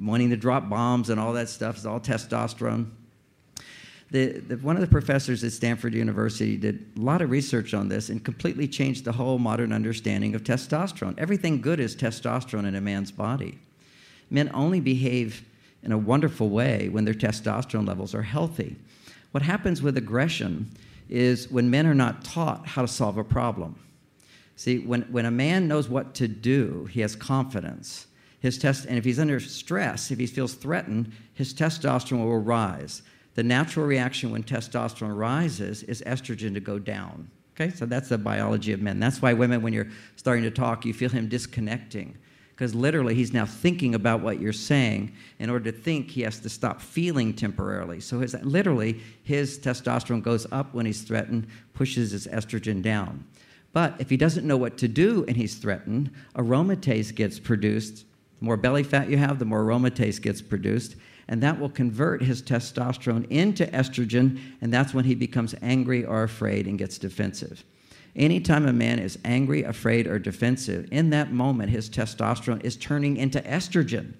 wanting 0.00 0.30
to 0.30 0.36
drop 0.36 0.68
bombs 0.68 1.10
and 1.10 1.20
all 1.20 1.32
that 1.34 1.48
stuff 1.48 1.76
is 1.76 1.86
all 1.86 2.00
testosterone. 2.00 2.90
The, 4.10 4.38
the, 4.38 4.56
one 4.58 4.76
of 4.76 4.80
the 4.80 4.88
professors 4.88 5.42
at 5.42 5.52
Stanford 5.52 5.92
University 5.92 6.56
did 6.56 6.92
a 6.96 7.00
lot 7.00 7.22
of 7.22 7.30
research 7.30 7.74
on 7.74 7.88
this 7.88 8.08
and 8.08 8.24
completely 8.24 8.68
changed 8.68 9.04
the 9.04 9.12
whole 9.12 9.38
modern 9.38 9.72
understanding 9.72 10.34
of 10.34 10.44
testosterone. 10.44 11.18
Everything 11.18 11.60
good 11.60 11.80
is 11.80 11.96
testosterone 11.96 12.66
in 12.66 12.76
a 12.76 12.80
man's 12.80 13.10
body. 13.10 13.58
Men 14.30 14.50
only 14.54 14.80
behave 14.80 15.44
in 15.82 15.92
a 15.92 15.98
wonderful 15.98 16.48
way 16.48 16.88
when 16.88 17.04
their 17.04 17.14
testosterone 17.14 17.86
levels 17.86 18.14
are 18.14 18.22
healthy. 18.22 18.76
What 19.32 19.42
happens 19.42 19.82
with 19.82 19.96
aggression 19.96 20.70
is 21.08 21.50
when 21.50 21.70
men 21.70 21.86
are 21.86 21.94
not 21.94 22.24
taught 22.24 22.66
how 22.66 22.82
to 22.82 22.88
solve 22.88 23.18
a 23.18 23.24
problem. 23.24 23.78
See, 24.56 24.78
when, 24.78 25.02
when 25.02 25.26
a 25.26 25.30
man 25.30 25.68
knows 25.68 25.88
what 25.88 26.14
to 26.14 26.26
do, 26.26 26.88
he 26.90 27.00
has 27.00 27.14
confidence. 27.14 28.06
His 28.40 28.58
test, 28.58 28.86
and 28.86 28.96
if 28.96 29.04
he's 29.04 29.18
under 29.18 29.38
stress, 29.38 30.10
if 30.10 30.18
he 30.18 30.26
feels 30.26 30.54
threatened, 30.54 31.12
his 31.34 31.52
testosterone 31.52 32.24
will 32.24 32.38
rise. 32.38 33.02
The 33.34 33.42
natural 33.42 33.86
reaction 33.86 34.30
when 34.30 34.42
testosterone 34.42 35.16
rises 35.16 35.82
is 35.82 36.02
estrogen 36.06 36.54
to 36.54 36.60
go 36.60 36.78
down. 36.78 37.30
Okay, 37.54 37.70
so 37.70 37.86
that's 37.86 38.08
the 38.08 38.18
biology 38.18 38.72
of 38.72 38.80
men. 38.80 38.98
That's 38.98 39.20
why 39.20 39.32
women, 39.32 39.62
when 39.62 39.72
you're 39.72 39.88
starting 40.16 40.44
to 40.44 40.50
talk, 40.50 40.84
you 40.84 40.92
feel 40.92 41.10
him 41.10 41.28
disconnecting 41.28 42.16
because 42.56 42.74
literally 42.74 43.14
he's 43.14 43.34
now 43.34 43.44
thinking 43.44 43.94
about 43.94 44.22
what 44.22 44.40
you're 44.40 44.50
saying. 44.50 45.12
In 45.38 45.50
order 45.50 45.70
to 45.70 45.78
think, 45.78 46.10
he 46.10 46.22
has 46.22 46.38
to 46.38 46.48
stop 46.48 46.80
feeling 46.80 47.34
temporarily. 47.34 48.00
So 48.00 48.20
his, 48.20 48.32
literally, 48.42 49.02
his 49.24 49.58
testosterone 49.58 50.22
goes 50.22 50.50
up 50.50 50.72
when 50.72 50.86
he's 50.86 51.02
threatened, 51.02 51.48
pushes 51.74 52.12
his 52.12 52.26
estrogen 52.26 52.80
down. 52.80 53.26
But 53.74 53.96
if 53.98 54.08
he 54.08 54.16
doesn't 54.16 54.46
know 54.46 54.56
what 54.56 54.78
to 54.78 54.88
do 54.88 55.26
and 55.28 55.36
he's 55.36 55.56
threatened, 55.56 56.10
aromatase 56.34 57.14
gets 57.14 57.38
produced. 57.38 58.06
The 58.38 58.46
more 58.46 58.56
belly 58.56 58.84
fat 58.84 59.10
you 59.10 59.18
have, 59.18 59.38
the 59.38 59.44
more 59.44 59.62
aromatase 59.62 60.20
gets 60.22 60.40
produced. 60.40 60.96
And 61.28 61.42
that 61.42 61.60
will 61.60 61.68
convert 61.68 62.22
his 62.22 62.40
testosterone 62.40 63.30
into 63.30 63.66
estrogen, 63.66 64.40
and 64.62 64.72
that's 64.72 64.94
when 64.94 65.04
he 65.04 65.14
becomes 65.14 65.54
angry 65.60 66.06
or 66.06 66.22
afraid 66.22 66.66
and 66.66 66.78
gets 66.78 66.96
defensive. 66.96 67.64
Anytime 68.16 68.66
a 68.66 68.72
man 68.72 68.98
is 68.98 69.18
angry, 69.26 69.62
afraid, 69.62 70.06
or 70.06 70.18
defensive, 70.18 70.88
in 70.90 71.10
that 71.10 71.32
moment, 71.32 71.70
his 71.70 71.90
testosterone 71.90 72.64
is 72.64 72.76
turning 72.76 73.18
into 73.18 73.40
estrogen. 73.42 74.14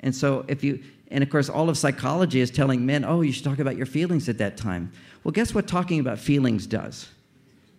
And 0.00 0.14
so, 0.14 0.44
if 0.48 0.62
you, 0.62 0.82
and 1.10 1.24
of 1.24 1.30
course, 1.30 1.48
all 1.48 1.70
of 1.70 1.78
psychology 1.78 2.40
is 2.40 2.50
telling 2.50 2.84
men, 2.84 3.04
oh, 3.06 3.22
you 3.22 3.32
should 3.32 3.44
talk 3.44 3.58
about 3.58 3.76
your 3.76 3.86
feelings 3.86 4.28
at 4.28 4.36
that 4.38 4.58
time. 4.58 4.92
Well, 5.24 5.32
guess 5.32 5.54
what 5.54 5.66
talking 5.66 5.98
about 5.98 6.18
feelings 6.18 6.66
does? 6.66 7.08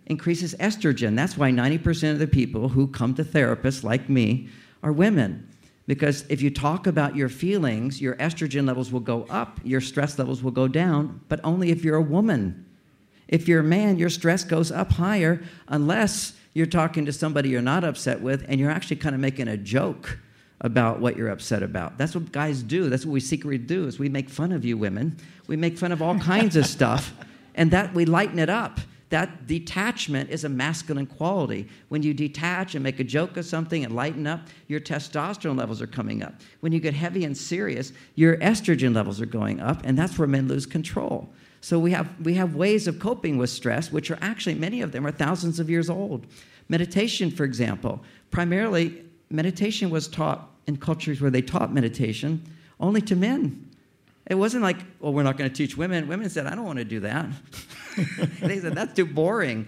Increases 0.08 0.56
estrogen. 0.56 1.16
That's 1.16 1.38
why 1.38 1.52
90% 1.52 2.12
of 2.12 2.20
the 2.20 2.28
people 2.28 2.70
who 2.70 2.88
come 2.88 3.14
to 3.16 3.24
therapists 3.24 3.84
like 3.84 4.10
me 4.10 4.50
are 4.82 4.92
women. 4.92 5.48
Because 5.86 6.26
if 6.30 6.42
you 6.42 6.50
talk 6.50 6.88
about 6.88 7.16
your 7.16 7.30
feelings, 7.30 8.02
your 8.02 8.16
estrogen 8.16 8.66
levels 8.66 8.92
will 8.92 9.02
go 9.02 9.28
up, 9.30 9.60
your 9.64 9.82
stress 9.82 10.18
levels 10.18 10.42
will 10.42 10.52
go 10.52 10.68
down, 10.68 11.22
but 11.28 11.40
only 11.44 11.70
if 11.70 11.84
you're 11.84 11.98
a 11.98 12.02
woman. 12.02 12.66
If 13.28 13.48
you're 13.48 13.62
a 13.62 13.64
man, 13.64 13.98
your 13.98 14.10
stress 14.10 14.44
goes 14.44 14.72
up 14.72 14.92
higher 14.92 15.42
unless 15.68 16.34
you're 16.54 16.66
talking 16.66 17.06
to 17.06 17.14
somebody 17.14 17.50
you're 17.50 17.62
not 17.62 17.84
upset 17.84 18.22
with 18.22 18.46
and 18.48 18.60
you're 18.60 18.72
actually 18.72 18.98
kind 18.98 19.16
of 19.16 19.22
making 19.22 19.48
a 19.48 19.58
joke 19.58 20.20
about 20.62 21.00
what 21.00 21.18
you're 21.18 21.30
upset 21.30 21.62
about. 21.62 21.98
That's 21.98 22.16
what 22.16 22.32
guys 22.32 22.64
do. 22.64 22.90
That's 22.90 23.06
what 23.06 23.12
we 23.12 23.20
secretly 23.20 23.58
do 23.58 23.86
is 23.88 24.00
we 24.00 24.10
make 24.10 24.30
fun 24.30 24.52
of 24.52 24.64
you 24.64 24.78
women. 24.78 25.18
We 25.48 25.58
make 25.58 25.78
fun 25.78 25.92
of 25.92 26.02
all 26.02 26.18
kinds 26.20 26.56
of 26.56 26.66
stuff 26.66 27.14
and 27.56 27.72
that 27.72 27.94
we 27.94 28.06
lighten 28.06 28.40
it 28.40 28.50
up. 28.50 28.80
That 29.10 29.46
detachment 29.46 30.32
is 30.32 30.44
a 30.44 30.50
masculine 30.50 31.06
quality. 31.06 31.70
When 31.90 32.02
you 32.02 32.16
detach 32.16 32.74
and 32.74 32.84
make 32.84 33.00
a 33.00 33.04
joke 33.04 33.38
of 33.38 33.46
something 33.46 33.84
and 33.84 33.96
lighten 33.96 34.26
up, 34.26 34.48
your 34.68 34.80
testosterone 34.80 35.56
levels 35.56 35.84
are 35.84 35.88
coming 35.88 36.24
up. 36.24 36.34
When 36.62 36.72
you 36.72 36.80
get 36.80 36.96
heavy 36.96 37.24
and 37.24 37.38
serious, 37.38 37.94
your 38.16 38.38
estrogen 38.38 38.96
levels 38.96 39.22
are 39.22 39.28
going 39.28 39.60
up, 39.60 39.82
and 39.84 39.96
that's 39.96 40.18
where 40.18 40.28
men 40.28 40.48
lose 40.48 40.66
control. 40.66 41.30
So 41.64 41.80
we 41.80 41.92
have, 41.92 42.10
we 42.20 42.34
have 42.34 42.56
ways 42.56 42.88
of 42.88 43.00
coping 43.00 43.38
with 43.38 43.50
stress, 43.50 43.90
which 43.90 44.12
are 44.12 44.18
actually, 44.20 44.56
many 44.56 44.82
of 44.82 44.92
them 44.92 45.08
are 45.08 45.12
thousands 45.12 45.62
of 45.62 45.70
years 45.70 45.90
old. 45.90 46.28
Meditation, 46.68 47.32
for 47.32 47.46
example, 47.46 48.02
primarily, 48.32 49.06
meditation 49.30 49.90
was 49.90 50.10
taught 50.10 50.50
in 50.68 50.76
cultures 50.76 51.22
where 51.22 51.32
they 51.32 51.42
taught 51.42 51.74
meditation 51.74 52.44
only 52.82 53.00
to 53.04 53.16
men. 53.16 53.72
It 54.28 54.36
wasn't 54.36 54.62
like, 54.62 54.76
well, 55.00 55.14
we're 55.14 55.24
not 55.24 55.38
going 55.38 55.50
to 55.50 55.56
teach 55.56 55.78
women. 55.78 56.10
Women 56.10 56.30
said, 56.30 56.48
I 56.48 56.56
don't 56.56 56.66
want 56.66 56.80
to 56.80 56.86
do 56.86 57.00
that. 57.00 57.28
they 58.42 58.60
said, 58.60 58.76
that's 58.76 58.94
too 58.94 59.06
boring. 59.06 59.66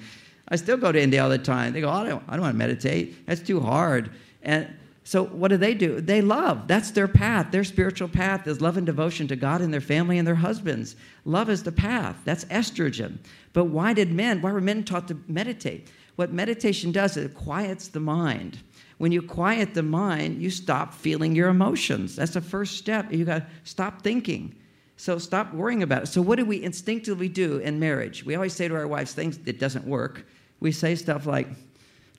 I 0.50 0.58
still 0.58 0.76
go 0.76 0.92
to 0.92 1.02
India 1.02 1.24
all 1.24 1.30
the 1.30 1.38
time. 1.38 1.72
They 1.72 1.80
go, 1.80 1.88
oh, 1.88 1.94
I 1.94 2.10
don't, 2.10 2.24
I 2.28 2.34
don't 2.34 2.42
want 2.42 2.56
to 2.56 2.60
meditate. 2.60 3.26
That's 3.26 3.40
too 3.40 3.62
hard. 3.62 4.12
And 4.42 4.68
so 5.08 5.24
what 5.24 5.50
do 5.50 5.58
they 5.58 5.76
do? 5.76 6.02
They 6.02 6.22
love. 6.22 6.68
That's 6.68 6.90
their 6.90 7.08
path. 7.08 7.52
Their 7.52 7.64
spiritual 7.64 8.08
path 8.08 8.48
is 8.48 8.60
love 8.60 8.76
and 8.76 8.88
devotion 8.88 9.28
to 9.28 9.36
God 9.36 9.62
and 9.62 9.72
their 9.72 9.80
family 9.80 10.18
and 10.18 10.28
their 10.28 10.34
husbands. 10.34 10.96
Love 11.26 11.48
is 11.48 11.62
the 11.62 11.72
path. 11.72 12.18
That's 12.26 12.46
estrogen. 12.46 13.20
But 13.54 13.66
why 13.66 13.94
did 13.94 14.12
men, 14.12 14.42
why 14.42 14.52
were 14.52 14.60
men 14.60 14.84
taught 14.84 15.08
to 15.10 15.18
meditate? 15.28 15.90
What 16.16 16.34
meditation 16.34 16.92
does 16.92 17.18
is 17.18 17.26
it 17.26 17.36
quiets 17.36 17.88
the 17.88 18.00
mind. 18.00 18.58
When 18.98 19.12
you 19.12 19.22
quiet 19.22 19.76
the 19.76 19.84
mind, 19.84 20.42
you 20.42 20.50
stop 20.50 20.92
feeling 20.92 21.36
your 21.36 21.50
emotions. 21.50 22.16
That's 22.16 22.34
the 22.34 22.42
first 22.42 22.76
step. 22.78 23.14
You 23.14 23.26
got 23.26 23.40
to 23.40 23.48
stop 23.64 24.02
thinking. 24.02 24.56
So 24.98 25.20
stop 25.20 25.54
worrying 25.54 25.84
about 25.84 26.04
it. 26.04 26.06
So 26.08 26.20
what 26.20 26.38
do 26.38 26.46
we 26.46 26.64
instinctively 26.64 27.30
do 27.30 27.60
in 27.60 27.80
marriage? 27.80 28.26
We 28.26 28.34
always 28.34 28.54
say 28.54 28.68
to 28.68 28.76
our 28.76 28.88
wives 28.88 29.14
things 29.14 29.38
that 29.40 29.60
doesn't 29.60 29.86
work. 29.86 30.26
We 30.62 30.72
say 30.72 30.96
stuff 30.96 31.28
like, 31.28 31.50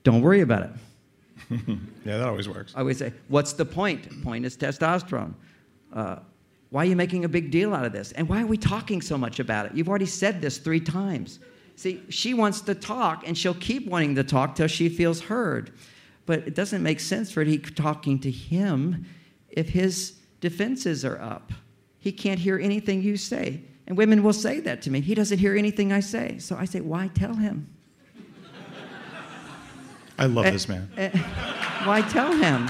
"Don't 0.05 0.21
worry 0.21 0.43
about 0.43 0.63
it." 0.63 0.71
yeah, 1.51 1.77
that 2.05 2.23
always 2.23 2.49
works. 2.49 2.73
I 2.75 2.81
always 2.81 2.99
say, 2.99 3.13
what's 3.29 3.53
the 3.53 3.65
point? 3.65 4.23
Point 4.23 4.45
is 4.45 4.57
testosterone. 4.57 5.35
Uh, 5.93 6.17
why 6.71 6.83
are 6.83 6.89
you 6.89 6.97
making 6.97 7.25
a 7.25 7.29
big 7.29 7.51
deal 7.51 7.75
out 7.75 7.85
of 7.85 7.93
this? 7.93 8.13
And 8.13 8.29
why 8.29 8.43
are 8.43 8.47
we 8.47 8.57
talking 8.57 9.01
so 9.01 9.17
much 9.17 9.39
about 9.39 9.67
it? 9.67 9.75
You've 9.75 9.89
already 9.89 10.07
said 10.07 10.41
this 10.41 10.59
three 10.59 10.81
times. 10.81 11.39
See, 11.77 12.03
she 12.09 12.35
wants 12.35 12.63
to 12.63 12.75
talk, 12.75 13.27
and 13.27 13.37
she'll 13.37 13.55
keep 13.55 13.87
wanting 13.87 14.15
to 14.17 14.25
talk 14.25 14.57
till 14.57 14.67
she 14.67 14.89
feels 14.89 15.21
heard. 15.21 15.73
But 16.25 16.41
it 16.41 16.55
doesn't 16.55 16.83
make 16.83 17.01
sense 17.01 17.31
for 17.31 17.41
her 17.41 17.45
to 17.45 17.51
keep 17.59 17.77
talking 17.77 18.19
to 18.21 18.31
him 18.31 19.07
if 19.49 19.69
his 19.69 20.17
defenses 20.41 21.05
are 21.05 21.21
up. 21.21 21.53
He 21.99 22.13
can't 22.13 22.41
hear 22.41 22.59
anything 22.59 23.03
you 23.03 23.17
say. 23.17 23.63
And 23.87 23.97
women 23.97 24.23
will 24.23 24.33
say 24.33 24.61
that 24.61 24.83
to 24.83 24.91
me. 24.91 25.01
He 25.01 25.15
doesn't 25.15 25.39
hear 25.39 25.57
anything 25.57 25.93
I 25.93 26.01
say. 26.01 26.39
So 26.39 26.57
I 26.57 26.65
say, 26.65 26.81
why 26.81 27.09
tell 27.09 27.35
him? 27.35 27.76
I 30.19 30.27
love 30.27 30.47
uh, 30.47 30.51
this 30.51 30.69
man. 30.69 30.91
Uh, 30.97 31.11
why 31.85 32.03
tell 32.03 32.33
him? 32.33 32.69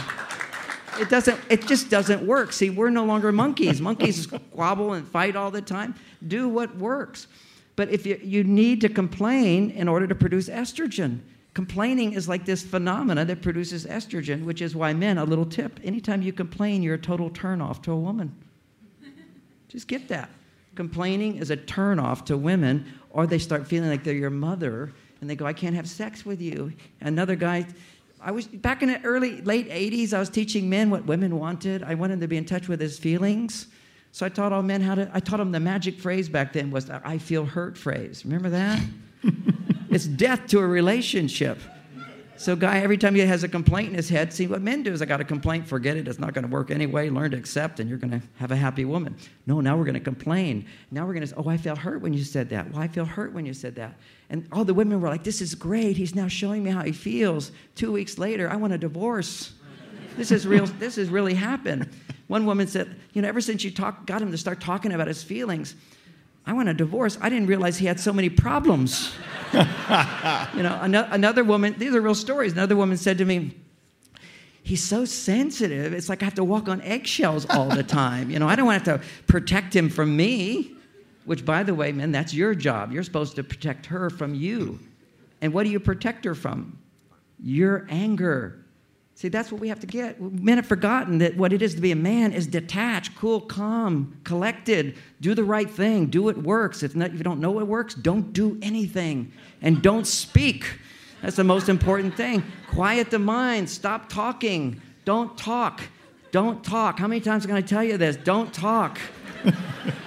It 0.98 1.08
doesn't. 1.08 1.38
It 1.48 1.66
just 1.66 1.90
doesn't 1.90 2.26
work. 2.26 2.52
See, 2.52 2.70
we're 2.70 2.90
no 2.90 3.04
longer 3.04 3.32
monkeys. 3.32 3.80
Monkeys 3.80 4.22
squabble 4.52 4.94
and 4.94 5.06
fight 5.06 5.36
all 5.36 5.50
the 5.50 5.62
time. 5.62 5.94
Do 6.26 6.48
what 6.48 6.76
works. 6.76 7.28
But 7.76 7.90
if 7.90 8.06
you, 8.06 8.18
you 8.22 8.42
need 8.42 8.80
to 8.80 8.88
complain 8.88 9.70
in 9.70 9.86
order 9.86 10.06
to 10.06 10.14
produce 10.14 10.48
estrogen, 10.48 11.20
complaining 11.52 12.14
is 12.14 12.26
like 12.26 12.46
this 12.46 12.62
phenomena 12.62 13.24
that 13.26 13.42
produces 13.42 13.84
estrogen, 13.84 14.44
which 14.44 14.62
is 14.62 14.74
why 14.74 14.94
men, 14.94 15.18
a 15.18 15.24
little 15.24 15.44
tip, 15.44 15.78
anytime 15.84 16.22
you 16.22 16.32
complain, 16.32 16.82
you're 16.82 16.94
a 16.94 16.98
total 16.98 17.30
turnoff 17.30 17.82
to 17.82 17.92
a 17.92 17.96
woman. 17.96 18.34
Just 19.68 19.88
get 19.88 20.08
that. 20.08 20.30
Complaining 20.74 21.36
is 21.36 21.50
a 21.50 21.56
turnoff 21.56 22.24
to 22.26 22.36
women, 22.36 22.86
or 23.10 23.26
they 23.26 23.38
start 23.38 23.66
feeling 23.66 23.90
like 23.90 24.04
they're 24.04 24.14
your 24.14 24.30
mother 24.30 24.92
and 25.20 25.30
they 25.30 25.36
go, 25.36 25.46
I 25.46 25.52
can't 25.52 25.74
have 25.74 25.88
sex 25.88 26.24
with 26.24 26.40
you. 26.40 26.72
Another 27.00 27.36
guy, 27.36 27.66
I 28.20 28.30
was 28.30 28.46
back 28.46 28.82
in 28.82 28.88
the 28.88 29.02
early, 29.02 29.40
late 29.42 29.68
80s, 29.70 30.12
I 30.12 30.18
was 30.18 30.30
teaching 30.30 30.68
men 30.68 30.90
what 30.90 31.06
women 31.06 31.38
wanted. 31.38 31.82
I 31.82 31.94
wanted 31.94 32.20
to 32.20 32.28
be 32.28 32.36
in 32.36 32.44
touch 32.44 32.68
with 32.68 32.80
his 32.80 32.98
feelings. 32.98 33.66
So 34.12 34.24
I 34.24 34.30
taught 34.30 34.52
all 34.52 34.62
men 34.62 34.80
how 34.80 34.94
to, 34.94 35.10
I 35.12 35.20
taught 35.20 35.38
them 35.38 35.52
the 35.52 35.60
magic 35.60 35.98
phrase 35.98 36.28
back 36.28 36.52
then 36.52 36.70
was 36.70 36.86
the 36.86 37.00
I 37.04 37.18
feel 37.18 37.44
hurt 37.44 37.76
phrase. 37.76 38.24
Remember 38.24 38.48
that? 38.50 38.82
it's 39.90 40.06
death 40.06 40.46
to 40.48 40.58
a 40.58 40.66
relationship. 40.66 41.58
So, 42.38 42.54
guy, 42.54 42.80
every 42.80 42.98
time 42.98 43.14
he 43.14 43.22
has 43.22 43.44
a 43.44 43.48
complaint 43.48 43.90
in 43.90 43.94
his 43.94 44.10
head, 44.10 44.32
see 44.32 44.46
what 44.46 44.60
men 44.60 44.82
do 44.82 44.92
is 44.92 45.00
I 45.00 45.06
got 45.06 45.20
a 45.20 45.24
complaint, 45.24 45.66
forget 45.66 45.96
it, 45.96 46.06
it's 46.06 46.18
not 46.18 46.34
going 46.34 46.44
to 46.44 46.50
work 46.50 46.70
anyway. 46.70 47.08
Learn 47.08 47.30
to 47.30 47.36
accept, 47.36 47.80
and 47.80 47.88
you're 47.88 47.98
going 47.98 48.10
to 48.10 48.20
have 48.36 48.50
a 48.50 48.56
happy 48.56 48.84
woman. 48.84 49.16
No, 49.46 49.60
now 49.60 49.76
we're 49.76 49.84
going 49.84 49.94
to 49.94 50.00
complain. 50.00 50.66
Now 50.90 51.06
we're 51.06 51.14
going 51.14 51.22
to 51.22 51.28
say, 51.28 51.34
Oh, 51.36 51.48
I 51.48 51.56
felt 51.56 51.78
hurt 51.78 52.02
when 52.02 52.12
you 52.12 52.24
said 52.24 52.50
that. 52.50 52.70
Well, 52.70 52.82
I 52.82 52.88
feel 52.88 53.06
hurt 53.06 53.32
when 53.32 53.46
you 53.46 53.54
said 53.54 53.74
that. 53.76 53.98
And 54.28 54.46
all 54.52 54.64
the 54.64 54.74
women 54.74 55.00
were 55.00 55.08
like, 55.08 55.24
This 55.24 55.40
is 55.40 55.54
great. 55.54 55.96
He's 55.96 56.14
now 56.14 56.28
showing 56.28 56.62
me 56.62 56.70
how 56.70 56.82
he 56.82 56.92
feels. 56.92 57.52
Two 57.74 57.92
weeks 57.92 58.18
later, 58.18 58.50
I 58.50 58.56
want 58.56 58.74
a 58.74 58.78
divorce. 58.78 59.54
This 60.16 60.30
is 60.30 60.46
real. 60.46 60.66
this 60.66 60.96
has 60.96 61.08
really 61.08 61.34
happened. 61.34 61.88
One 62.26 62.44
woman 62.44 62.66
said, 62.66 62.96
You 63.14 63.22
know, 63.22 63.28
ever 63.28 63.40
since 63.40 63.64
you 63.64 63.70
talk, 63.70 64.06
got 64.06 64.20
him 64.20 64.30
to 64.30 64.38
start 64.38 64.60
talking 64.60 64.92
about 64.92 65.08
his 65.08 65.22
feelings, 65.22 65.74
I 66.44 66.52
want 66.52 66.68
a 66.68 66.74
divorce. 66.74 67.18
I 67.20 67.28
didn't 67.28 67.48
realize 67.48 67.78
he 67.78 67.86
had 67.86 67.98
so 67.98 68.12
many 68.12 68.28
problems. 68.28 69.12
you 70.56 70.62
know, 70.62 70.78
another 70.82 71.44
woman, 71.44 71.74
these 71.78 71.94
are 71.94 72.00
real 72.00 72.14
stories. 72.14 72.52
Another 72.52 72.76
woman 72.76 72.96
said 72.96 73.18
to 73.18 73.24
me, 73.24 73.54
He's 74.66 74.82
so 74.82 75.04
sensitive. 75.04 75.92
It's 75.92 76.08
like 76.08 76.22
I 76.22 76.24
have 76.24 76.34
to 76.34 76.42
walk 76.42 76.68
on 76.68 76.80
eggshells 76.80 77.46
all 77.50 77.68
the 77.68 77.84
time. 77.84 78.30
You 78.30 78.40
know, 78.40 78.48
I 78.48 78.56
don't 78.56 78.66
want 78.66 78.84
to 78.84 78.90
have 78.90 79.00
to 79.00 79.08
protect 79.28 79.74
him 79.76 79.88
from 79.88 80.16
me, 80.16 80.72
which, 81.24 81.44
by 81.44 81.62
the 81.62 81.72
way, 81.72 81.92
man, 81.92 82.10
that's 82.10 82.34
your 82.34 82.52
job. 82.52 82.90
You're 82.90 83.04
supposed 83.04 83.36
to 83.36 83.44
protect 83.44 83.86
her 83.86 84.10
from 84.10 84.34
you. 84.34 84.80
And 85.40 85.52
what 85.52 85.62
do 85.62 85.70
you 85.70 85.78
protect 85.78 86.24
her 86.24 86.34
from? 86.34 86.80
Your 87.40 87.86
anger, 87.88 88.64
See, 89.16 89.28
that's 89.28 89.50
what 89.50 89.62
we 89.62 89.68
have 89.68 89.80
to 89.80 89.86
get. 89.86 90.20
Men 90.20 90.58
have 90.58 90.66
forgotten 90.66 91.16
that 91.18 91.38
what 91.38 91.54
it 91.54 91.62
is 91.62 91.74
to 91.74 91.80
be 91.80 91.90
a 91.90 91.96
man 91.96 92.34
is 92.34 92.46
detached, 92.46 93.16
cool, 93.16 93.40
calm, 93.40 94.20
collected. 94.24 94.98
Do 95.22 95.34
the 95.34 95.42
right 95.42 95.70
thing. 95.70 96.08
Do 96.08 96.22
what 96.24 96.36
works. 96.36 96.82
If, 96.82 96.94
not, 96.94 97.12
if 97.12 97.16
you 97.16 97.24
don't 97.24 97.40
know 97.40 97.50
what 97.50 97.66
works, 97.66 97.94
don't 97.94 98.34
do 98.34 98.58
anything. 98.60 99.32
And 99.62 99.80
don't 99.80 100.06
speak. 100.06 100.66
That's 101.22 101.36
the 101.36 101.44
most 101.44 101.70
important 101.70 102.14
thing. 102.14 102.44
Quiet 102.68 103.10
the 103.10 103.18
mind. 103.18 103.70
Stop 103.70 104.10
talking. 104.10 104.82
Don't 105.06 105.36
talk. 105.38 105.80
Don't 106.30 106.62
talk. 106.62 106.98
How 106.98 107.08
many 107.08 107.22
times 107.22 107.46
can 107.46 107.56
I 107.56 107.62
tell 107.62 107.82
you 107.82 107.96
this? 107.96 108.16
Don't 108.16 108.52
talk. 108.52 108.98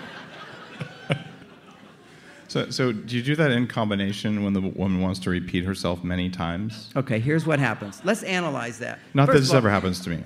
So, 2.49 2.71
so 2.71 2.91
do 2.91 3.15
you 3.15 3.21
do 3.21 3.35
that 3.35 3.51
in 3.51 3.67
combination 3.67 4.43
when 4.43 4.53
the 4.53 4.61
woman 4.61 5.01
wants 5.01 5.19
to 5.19 5.29
repeat 5.29 5.63
herself 5.63 6.03
many 6.03 6.31
times? 6.31 6.89
Okay, 6.95 7.19
here's 7.19 7.45
what 7.45 7.59
happens. 7.59 8.01
Let's 8.03 8.23
analyze 8.23 8.79
that. 8.79 8.97
Not 9.13 9.27
First 9.27 9.35
that 9.35 9.39
this 9.41 9.51
all, 9.51 9.57
ever 9.57 9.69
happens 9.69 9.99
to 10.01 10.09
me. 10.09 10.23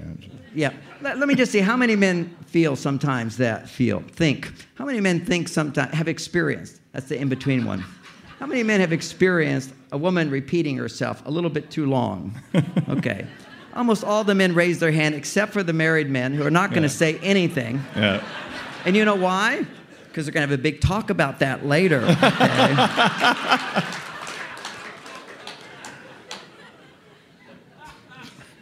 Yeah. 0.55 0.71
Let, 1.01 1.17
let, 1.19 1.27
me 1.27 1.35
just 1.35 1.51
see 1.51 1.59
how 1.59 1.75
many 1.75 1.97
men 1.97 2.33
feel 2.45 2.77
sometimes 2.77 3.35
that 3.37 3.67
feel, 3.67 3.99
think. 4.11 4.53
How 4.75 4.85
many 4.85 5.01
men 5.01 5.25
think 5.25 5.49
sometimes, 5.49 5.93
have 5.93 6.07
experienced? 6.07 6.79
That's 6.93 7.07
the 7.07 7.19
in 7.19 7.27
between 7.27 7.65
one. 7.65 7.83
How 8.39 8.45
many 8.45 8.63
men 8.63 8.79
have 8.79 8.93
experienced 8.93 9.73
a 9.91 9.97
woman 9.97 10.29
repeating 10.29 10.77
herself 10.77 11.25
a 11.25 11.31
little 11.31 11.49
bit 11.49 11.69
too 11.69 11.85
long? 11.85 12.41
Okay. 12.89 13.25
Almost 13.75 14.03
all 14.03 14.23
the 14.23 14.35
men 14.35 14.53
raise 14.53 14.77
their 14.79 14.91
hand 14.91 15.15
except 15.15 15.51
for 15.51 15.63
the 15.63 15.73
married 15.73 16.07
men 16.07 16.33
who 16.33 16.45
are 16.45 16.51
not 16.51 16.69
going 16.69 16.83
to 16.83 16.89
yeah. 16.89 17.15
say 17.15 17.17
anything. 17.19 17.81
Yeah. 17.95 18.23
And 18.85 18.95
you 18.95 19.03
know 19.03 19.15
why? 19.15 19.65
Because 20.13 20.25
they're 20.27 20.33
going 20.33 20.47
to 20.47 20.51
have 20.51 20.59
a 20.59 20.61
big 20.61 20.79
talk 20.79 21.09
about 21.09 21.39
that 21.39 21.65
later. 21.65 22.03
Okay? 22.03 22.75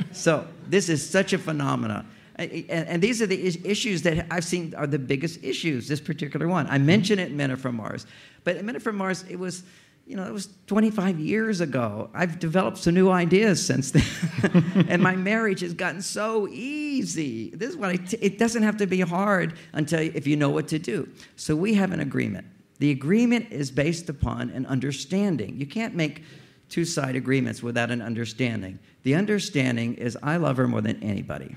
so 0.13 0.47
this 0.69 0.87
is 0.87 1.07
such 1.07 1.33
a 1.33 1.37
phenomenon. 1.37 2.07
And, 2.37 3.03
these 3.03 3.21
are 3.21 3.27
the 3.27 3.67
issues 3.69 4.01
that 4.03 4.27
I've 4.31 4.45
seen 4.45 4.73
are 4.75 4.87
the 4.87 4.97
biggest 4.97 5.43
issues, 5.43 5.89
this 5.89 5.99
particular 5.99 6.47
one. 6.47 6.67
I 6.67 6.77
mentioned 6.77 7.19
it 7.19 7.31
in 7.31 7.37
Men 7.37 7.51
Are 7.51 7.57
From 7.57 7.75
Mars. 7.75 8.05
But 8.45 8.55
in 8.55 8.65
Men 8.65 8.77
Are 8.77 8.79
From 8.79 8.95
Mars, 8.95 9.25
it 9.29 9.37
was 9.37 9.63
you 10.11 10.17
know, 10.17 10.25
it 10.25 10.33
was 10.33 10.49
25 10.67 11.21
years 11.21 11.61
ago. 11.61 12.09
I've 12.13 12.37
developed 12.37 12.79
some 12.79 12.95
new 12.95 13.09
ideas 13.09 13.65
since 13.65 13.91
then. 13.91 14.85
and 14.89 15.01
my 15.01 15.15
marriage 15.15 15.61
has 15.61 15.73
gotten 15.73 16.01
so 16.01 16.49
easy. 16.49 17.51
This 17.51 17.69
is 17.69 17.77
what 17.77 17.91
I 17.91 17.95
t- 17.95 18.17
it 18.19 18.37
doesn't 18.37 18.61
have 18.61 18.75
to 18.77 18.85
be 18.85 18.99
hard 18.99 19.53
until 19.71 20.01
if 20.01 20.27
you 20.27 20.35
know 20.35 20.49
what 20.49 20.67
to 20.67 20.79
do. 20.79 21.07
So 21.37 21.55
we 21.55 21.75
have 21.75 21.93
an 21.93 22.01
agreement. 22.01 22.45
The 22.79 22.91
agreement 22.91 23.53
is 23.53 23.71
based 23.71 24.09
upon 24.09 24.49
an 24.49 24.65
understanding. 24.65 25.55
You 25.55 25.65
can't 25.65 25.95
make 25.95 26.25
two 26.67 26.83
side 26.83 27.15
agreements 27.15 27.63
without 27.63 27.89
an 27.89 28.01
understanding. 28.01 28.79
The 29.03 29.15
understanding 29.15 29.93
is 29.93 30.17
I 30.21 30.35
love 30.35 30.57
her 30.57 30.67
more 30.67 30.81
than 30.81 31.01
anybody. 31.01 31.55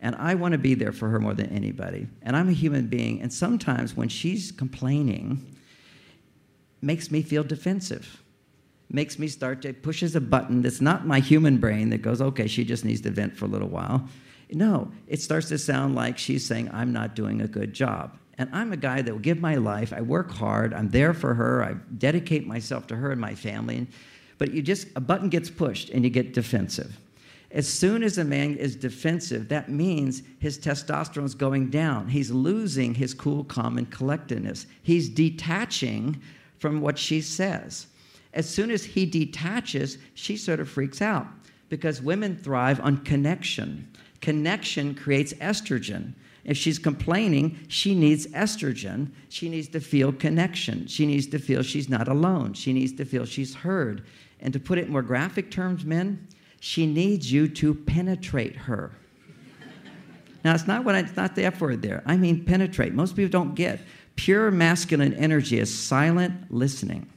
And 0.00 0.16
I 0.16 0.36
want 0.36 0.52
to 0.52 0.58
be 0.58 0.72
there 0.72 0.92
for 0.92 1.10
her 1.10 1.20
more 1.20 1.34
than 1.34 1.50
anybody. 1.50 2.06
And 2.22 2.34
I'm 2.34 2.48
a 2.48 2.52
human 2.52 2.86
being. 2.86 3.20
And 3.20 3.30
sometimes 3.30 3.94
when 3.94 4.08
she's 4.08 4.52
complaining, 4.52 5.54
makes 6.80 7.10
me 7.10 7.22
feel 7.22 7.44
defensive. 7.44 8.22
Makes 8.90 9.18
me 9.18 9.28
start 9.28 9.62
to 9.62 9.72
pushes 9.72 10.16
a 10.16 10.20
button 10.20 10.62
that's 10.62 10.80
not 10.80 11.06
my 11.06 11.20
human 11.20 11.58
brain 11.58 11.90
that 11.90 11.98
goes, 11.98 12.20
okay, 12.20 12.46
she 12.46 12.64
just 12.64 12.84
needs 12.84 13.00
to 13.02 13.10
vent 13.10 13.36
for 13.36 13.44
a 13.44 13.48
little 13.48 13.68
while. 13.68 14.08
No, 14.50 14.90
it 15.06 15.20
starts 15.20 15.48
to 15.48 15.58
sound 15.58 15.94
like 15.94 16.16
she's 16.16 16.44
saying, 16.44 16.70
I'm 16.72 16.92
not 16.92 17.14
doing 17.14 17.42
a 17.42 17.48
good 17.48 17.74
job. 17.74 18.16
And 18.38 18.48
I'm 18.52 18.72
a 18.72 18.76
guy 18.76 19.02
that 19.02 19.12
will 19.12 19.18
give 19.18 19.40
my 19.40 19.56
life. 19.56 19.92
I 19.92 20.00
work 20.00 20.30
hard. 20.30 20.72
I'm 20.72 20.88
there 20.88 21.12
for 21.12 21.34
her. 21.34 21.62
I 21.62 21.74
dedicate 21.98 22.46
myself 22.46 22.86
to 22.86 22.96
her 22.96 23.10
and 23.10 23.20
my 23.20 23.34
family. 23.34 23.88
But 24.38 24.54
you 24.54 24.62
just, 24.62 24.86
a 24.94 25.00
button 25.00 25.28
gets 25.28 25.50
pushed 25.50 25.90
and 25.90 26.04
you 26.04 26.10
get 26.10 26.32
defensive. 26.32 26.98
As 27.50 27.68
soon 27.68 28.02
as 28.02 28.18
a 28.18 28.24
man 28.24 28.56
is 28.56 28.76
defensive, 28.76 29.48
that 29.48 29.70
means 29.70 30.22
his 30.38 30.58
testosterone 30.58 31.24
is 31.24 31.34
going 31.34 31.70
down. 31.70 32.08
He's 32.08 32.30
losing 32.30 32.94
his 32.94 33.14
cool, 33.14 33.42
calm, 33.44 33.78
and 33.78 33.90
collectedness. 33.90 34.66
He's 34.82 35.08
detaching 35.08 36.20
from 36.58 36.80
what 36.80 36.98
she 36.98 37.20
says. 37.20 37.86
As 38.34 38.48
soon 38.48 38.70
as 38.70 38.84
he 38.84 39.06
detaches, 39.06 39.98
she 40.14 40.36
sort 40.36 40.60
of 40.60 40.68
freaks 40.68 41.00
out 41.00 41.26
because 41.68 42.02
women 42.02 42.36
thrive 42.36 42.80
on 42.80 42.98
connection. 42.98 43.90
Connection 44.20 44.94
creates 44.94 45.32
estrogen. 45.34 46.14
If 46.44 46.56
she's 46.56 46.78
complaining, 46.78 47.58
she 47.68 47.94
needs 47.94 48.26
estrogen. 48.28 49.10
She 49.28 49.48
needs 49.48 49.68
to 49.68 49.80
feel 49.80 50.12
connection. 50.12 50.86
She 50.86 51.04
needs 51.06 51.26
to 51.28 51.38
feel 51.38 51.62
she's 51.62 51.88
not 51.88 52.08
alone. 52.08 52.54
She 52.54 52.72
needs 52.72 52.92
to 52.94 53.04
feel 53.04 53.24
she's 53.24 53.54
heard. 53.54 54.04
And 54.40 54.52
to 54.52 54.60
put 54.60 54.78
it 54.78 54.86
in 54.86 54.92
more 54.92 55.02
graphic 55.02 55.50
terms, 55.50 55.84
men, 55.84 56.26
she 56.60 56.86
needs 56.86 57.30
you 57.30 57.48
to 57.48 57.74
penetrate 57.74 58.56
her. 58.56 58.92
Now, 60.44 60.54
it's 60.54 60.66
not 60.66 60.84
what 60.84 60.94
I, 60.94 61.00
it's 61.00 61.16
not 61.16 61.34
the 61.34 61.44
F 61.44 61.60
word 61.60 61.82
there. 61.82 62.02
I 62.06 62.16
mean 62.16 62.44
penetrate. 62.44 62.94
Most 62.94 63.16
people 63.16 63.30
don't 63.30 63.54
get 63.54 63.80
Pure 64.18 64.50
masculine 64.50 65.14
energy 65.14 65.60
is 65.60 65.72
silent 65.72 66.52
listening. 66.52 67.08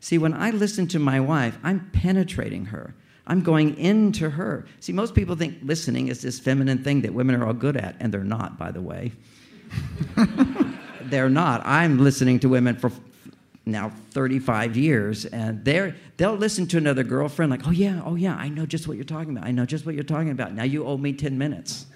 See, 0.00 0.18
when 0.18 0.34
I 0.34 0.50
listen 0.50 0.86
to 0.88 0.98
my 0.98 1.18
wife, 1.18 1.56
I'm 1.62 1.88
penetrating 1.94 2.66
her. 2.66 2.94
I'm 3.26 3.40
going 3.40 3.78
into 3.78 4.28
her. 4.28 4.66
See, 4.80 4.92
most 4.92 5.14
people 5.14 5.34
think 5.34 5.60
listening 5.62 6.08
is 6.08 6.20
this 6.20 6.38
feminine 6.38 6.84
thing 6.84 7.00
that 7.00 7.14
women 7.14 7.34
are 7.36 7.46
all 7.46 7.54
good 7.54 7.78
at, 7.78 7.96
and 8.00 8.12
they're 8.12 8.22
not, 8.22 8.58
by 8.58 8.70
the 8.70 8.82
way. 8.82 9.12
they're 11.04 11.30
not. 11.30 11.62
I'm 11.64 11.96
listening 11.96 12.38
to 12.40 12.50
women 12.50 12.76
for 12.76 12.92
now 13.64 13.90
35 14.10 14.76
years, 14.76 15.24
and 15.24 15.64
they're, 15.64 15.96
they'll 16.18 16.36
listen 16.36 16.66
to 16.66 16.76
another 16.76 17.02
girlfriend 17.02 17.50
like, 17.50 17.66
oh, 17.66 17.70
yeah, 17.70 18.02
oh, 18.04 18.16
yeah, 18.16 18.34
I 18.34 18.50
know 18.50 18.66
just 18.66 18.86
what 18.86 18.98
you're 18.98 19.04
talking 19.04 19.34
about. 19.34 19.48
I 19.48 19.52
know 19.52 19.64
just 19.64 19.86
what 19.86 19.94
you're 19.94 20.04
talking 20.04 20.32
about. 20.32 20.52
Now 20.52 20.64
you 20.64 20.84
owe 20.84 20.98
me 20.98 21.14
10 21.14 21.38
minutes. 21.38 21.86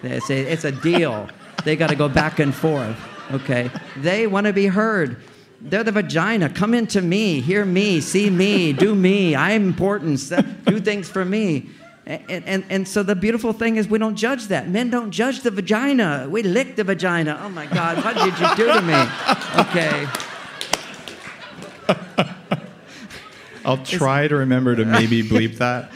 They 0.00 0.18
say 0.20 0.40
it's 0.40 0.64
a 0.64 0.72
deal. 0.72 1.28
They 1.66 1.76
got 1.76 1.90
to 1.90 1.94
go 1.94 2.08
back 2.08 2.38
and 2.38 2.54
forth 2.54 2.96
okay? 3.32 3.70
They 3.96 4.26
want 4.26 4.46
to 4.46 4.52
be 4.52 4.66
heard. 4.66 5.16
They're 5.60 5.84
the 5.84 5.92
vagina. 5.92 6.50
Come 6.50 6.74
into 6.74 7.00
me, 7.00 7.40
hear 7.40 7.64
me, 7.64 8.00
see 8.00 8.28
me, 8.28 8.72
do 8.72 8.94
me. 8.94 9.34
I'm 9.34 9.66
important. 9.66 10.20
Do 10.66 10.78
things 10.80 11.08
for 11.08 11.24
me. 11.24 11.70
And, 12.06 12.44
and, 12.44 12.64
and 12.68 12.86
so 12.86 13.02
the 13.02 13.16
beautiful 13.16 13.54
thing 13.54 13.76
is 13.76 13.88
we 13.88 13.98
don't 13.98 14.16
judge 14.16 14.48
that. 14.48 14.68
Men 14.68 14.90
don't 14.90 15.10
judge 15.10 15.40
the 15.40 15.50
vagina. 15.50 16.26
We 16.28 16.42
lick 16.42 16.76
the 16.76 16.84
vagina. 16.84 17.40
Oh 17.42 17.48
my 17.48 17.64
God, 17.66 18.04
what 18.04 18.14
did 18.16 18.38
you 18.38 18.54
do 18.56 18.70
to 18.74 18.82
me? 18.82 18.92
Okay. 19.58 20.06
I'll 23.64 23.82
try 23.82 24.28
to 24.28 24.36
remember 24.36 24.76
to 24.76 24.84
maybe 24.84 25.22
bleep 25.22 25.56
that. 25.56 25.90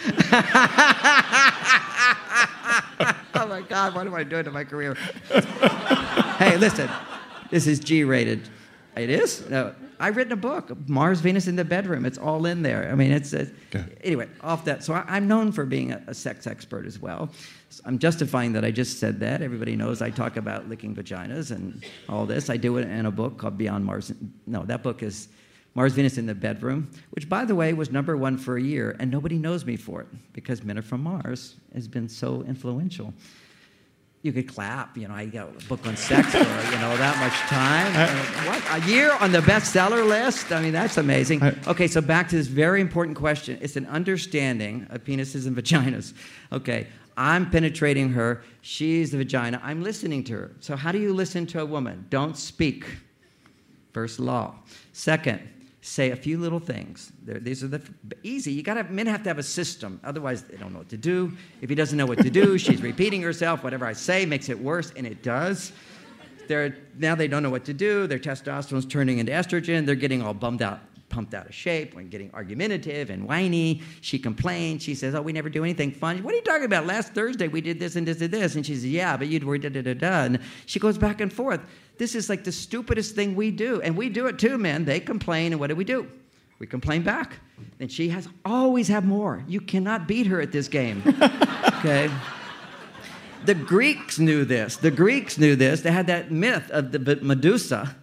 oh 3.35 3.47
my 3.47 3.61
God, 3.61 3.95
what 3.95 4.07
am 4.07 4.15
I 4.15 4.25
doing 4.25 4.45
to 4.45 4.51
my 4.51 4.65
career? 4.65 4.95
hey, 6.39 6.57
listen, 6.57 6.89
this 7.51 7.67
is 7.67 7.81
G 7.81 8.05
rated. 8.05 8.49
It 8.97 9.11
is? 9.11 9.49
No. 9.49 9.75
I've 10.01 10.17
written 10.17 10.33
a 10.33 10.37
book, 10.37 10.89
Mars, 10.89 11.21
Venus 11.21 11.47
in 11.49 11.57
the 11.57 11.65
Bedroom. 11.65 12.05
It's 12.05 12.19
all 12.19 12.47
in 12.47 12.63
there. 12.63 12.89
I 12.91 12.95
mean, 12.95 13.11
it's 13.11 13.33
a, 13.33 13.49
anyway, 14.03 14.29
off 14.43 14.65
that. 14.65 14.85
So 14.85 14.95
I, 14.95 15.17
am 15.17 15.27
known 15.27 15.51
for 15.51 15.65
being 15.65 15.93
a, 15.93 16.03
a, 16.07 16.15
sex 16.15 16.47
expert 16.47 16.87
as 16.87 17.01
well. 17.01 17.31
So 17.71 17.83
I'm 17.85 17.99
justifying 17.99 18.53
that 18.53 18.65
I 18.65 18.71
just 18.71 19.01
said 19.01 19.19
that. 19.21 19.43
Everybody 19.43 19.75
knows 19.75 20.01
I 20.01 20.11
talk 20.11 20.37
about 20.37 20.69
licking 20.69 20.95
vaginas 20.95 21.51
and 21.51 21.85
all 22.09 22.27
this. 22.27 22.49
I 22.49 22.57
do 22.57 22.77
it 22.79 22.89
in 22.89 23.07
a 23.07 23.11
book 23.11 23.39
called 23.39 23.59
Beyond 23.59 23.85
Mars. 23.85 24.13
No, 24.47 24.65
that 24.65 24.85
book 24.85 25.03
is 25.03 25.29
Mars 25.75 25.93
Venus 25.93 26.19
in 26.19 26.27
the 26.27 26.35
bedroom, 26.35 26.91
which 27.11 27.29
by 27.29 27.45
the 27.45 27.55
way 27.55 27.73
was 27.73 27.91
number 27.91 28.17
one 28.17 28.37
for 28.37 28.57
a 28.57 28.63
year, 28.63 28.97
and 29.01 29.11
nobody 29.11 29.37
knows 29.37 29.65
me 29.65 29.77
for 29.77 30.01
it 30.03 30.09
because 30.33 30.63
Men 30.63 30.79
Are 30.79 30.83
From 30.83 31.03
Mars 31.03 31.57
has 31.75 31.89
been 31.89 32.09
so 32.09 32.43
influential. 32.43 33.13
You 34.23 34.33
could 34.33 34.49
clap, 34.49 34.97
you 34.97 35.07
know, 35.07 35.15
I 35.15 35.27
got 35.27 35.49
a 35.49 35.69
book 35.69 35.87
on 35.87 35.97
sex 35.97 36.33
for, 36.33 36.39
you 36.39 36.79
know, 36.81 36.97
that 36.97 37.17
much 37.21 37.35
time. 37.49 37.93
Uh, 37.95 38.51
what? 38.51 38.83
A 38.83 38.91
year 38.91 39.13
on 39.21 39.31
the 39.31 39.39
bestseller 39.39 40.07
list? 40.07 40.51
I 40.51 40.61
mean, 40.61 40.73
that's 40.73 40.97
amazing. 40.97 41.41
Okay, 41.69 41.87
so 41.87 42.01
back 42.01 42.29
to 42.31 42.37
this 42.37 42.49
very 42.49 42.81
important 42.81 43.17
question. 43.17 43.59
It's 43.61 43.77
an 43.77 43.87
understanding 43.87 44.89
of 44.91 45.05
penises 45.05 45.47
and 45.47 45.57
vaginas. 45.57 46.15
Okay, 46.51 46.89
I'm 47.17 47.51
penetrating 47.51 48.11
her, 48.11 48.43
she's 48.61 49.11
the 49.11 49.19
vagina, 49.19 49.61
I'm 49.63 49.83
listening 49.83 50.25
to 50.25 50.35
her. 50.35 50.51
So, 50.61 50.77
how 50.77 50.93
do 50.93 50.99
you 50.99 51.13
listen 51.13 51.47
to 51.49 51.61
a 51.61 51.67
woman? 51.67 52.07
Don't 52.11 52.37
speak. 52.37 52.87
First 53.93 54.21
law. 54.21 54.55
Second, 54.93 55.41
say 55.89 56.11
a 56.11 56.17
few 56.17 56.39
little 56.39 56.61
things. 56.61 57.13
They're, 57.23 57.39
these 57.39 57.65
are 57.65 57.69
the 57.69 57.83
easy. 58.23 58.53
You 58.53 58.63
got 58.63 58.75
to 58.75 58.85
men 58.85 59.07
have 59.07 59.23
to 59.23 59.31
have 59.31 59.39
a 59.39 59.43
system. 59.43 60.01
Otherwise, 60.05 60.43
they 60.43 60.57
don't 60.57 60.73
know 60.73 60.79
what 60.81 60.91
to 60.91 60.97
do. 60.97 61.33
If 61.63 61.69
he 61.69 61.75
doesn't 61.75 61.97
know 61.97 62.07
what 62.07 62.19
to 62.19 62.31
do, 62.31 62.59
she's 62.65 62.83
repeating 62.83 63.23
herself. 63.23 63.65
Whatever 63.65 63.87
I 63.87 63.95
say 63.95 64.27
makes 64.27 64.49
it 64.49 64.59
worse, 64.59 64.93
and 64.97 65.07
it 65.07 65.23
does. 65.23 65.73
They're, 66.47 66.77
now 66.97 67.15
they 67.15 67.29
don't 67.29 67.43
know 67.43 67.51
what 67.51 67.65
to 67.67 67.75
do. 67.75 68.07
Their 68.07 68.19
testosterone's 68.19 68.87
turning 68.87 69.19
into 69.19 69.33
estrogen. 69.33 69.85
They're 69.87 69.95
getting 69.95 70.23
all 70.23 70.35
bummed 70.35 70.63
out, 70.63 70.81
pumped 71.09 71.35
out 71.35 71.47
of 71.47 71.55
shape, 71.55 71.97
and 71.97 72.11
getting 72.11 72.31
argumentative 72.33 73.11
and 73.11 73.27
whiny. 73.27 73.83
She 74.01 74.19
complains. 74.19 74.83
She 74.83 74.95
says, 74.95 75.15
"Oh, 75.15 75.23
we 75.23 75.33
never 75.33 75.49
do 75.49 75.65
anything 75.65 75.91
fun." 75.91 76.23
What 76.23 76.33
are 76.35 76.37
you 76.37 76.43
talking 76.43 76.65
about? 76.65 76.87
Last 76.87 77.15
Thursday 77.15 77.49
we 77.49 77.61
did 77.61 77.79
this 77.79 77.97
and 77.97 78.07
this 78.07 78.21
and 78.21 78.33
this, 78.33 78.55
and 78.55 78.65
she 78.65 78.75
says, 78.75 78.87
"Yeah, 78.87 79.17
but 79.17 79.29
you 79.29 79.45
were 79.45 79.59
da 79.59 79.69
da 79.69 79.83
da 79.83 79.95
da." 79.95 80.25
And 80.25 80.41
she 80.67 80.79
goes 80.79 80.99
back 80.99 81.21
and 81.21 81.33
forth. 81.33 81.61
This 81.99 82.15
is 82.15 82.29
like 82.29 82.45
the 82.45 82.53
stupidest 82.53 83.15
thing 83.15 83.35
we 83.35 83.51
do. 83.51 83.81
And 83.83 83.97
we 83.97 84.09
do 84.09 84.27
it 84.27 84.39
too, 84.39 84.57
men. 84.57 84.85
They 84.85 85.01
complain, 85.01 85.53
and 85.53 85.61
what 85.61 85.67
do 85.67 85.77
we 85.77 85.85
do? 85.85 86.09
We 86.59 86.67
complain 86.67 87.03
back. 87.03 87.41
And 87.81 87.91
she 87.91 88.09
has 88.09 88.29
always 88.45 88.89
have 88.89 89.05
more. 89.05 89.45
You 89.47 89.61
cannot 89.61 90.09
beat 90.09 90.27
her 90.27 90.41
at 90.41 90.53
this 90.53 90.69
game. 90.69 91.03
okay? 91.79 92.11
The 93.45 93.55
Greeks 93.55 94.19
knew 94.19 94.45
this. 94.45 94.77
The 94.77 94.91
Greeks 94.91 95.39
knew 95.39 95.55
this. 95.55 95.83
They 95.83 95.93
had 95.93 96.09
that 96.09 96.31
myth 96.31 96.71
of 96.71 96.93
the 96.93 97.19
Medusa. 97.23 97.97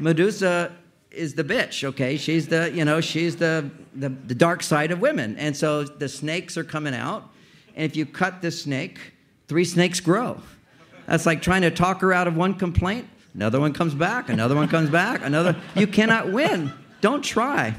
Medusa 0.00 0.72
is 1.18 1.34
the 1.34 1.44
bitch, 1.44 1.84
okay? 1.84 2.16
She's 2.16 2.48
the, 2.48 2.70
you 2.72 2.84
know, 2.84 3.00
she's 3.00 3.36
the, 3.36 3.70
the, 3.94 4.08
the 4.08 4.34
dark 4.34 4.62
side 4.62 4.90
of 4.92 5.00
women. 5.00 5.36
And 5.36 5.56
so 5.56 5.82
the 5.82 6.08
snakes 6.08 6.56
are 6.56 6.64
coming 6.64 6.94
out. 6.94 7.28
And 7.74 7.84
if 7.84 7.96
you 7.96 8.06
cut 8.06 8.40
the 8.40 8.50
snake, 8.50 8.98
three 9.48 9.64
snakes 9.64 10.00
grow. 10.00 10.40
That's 11.06 11.26
like 11.26 11.42
trying 11.42 11.62
to 11.62 11.70
talk 11.70 12.00
her 12.00 12.12
out 12.12 12.28
of 12.28 12.36
one 12.36 12.54
complaint. 12.54 13.08
Another 13.34 13.60
one 13.60 13.72
comes 13.72 13.94
back, 13.94 14.30
another 14.30 14.54
one 14.54 14.68
comes 14.68 14.90
back, 14.90 15.24
another. 15.24 15.56
You 15.76 15.86
cannot 15.86 16.32
win. 16.32 16.72
Don't 17.00 17.22
try. 17.22 17.74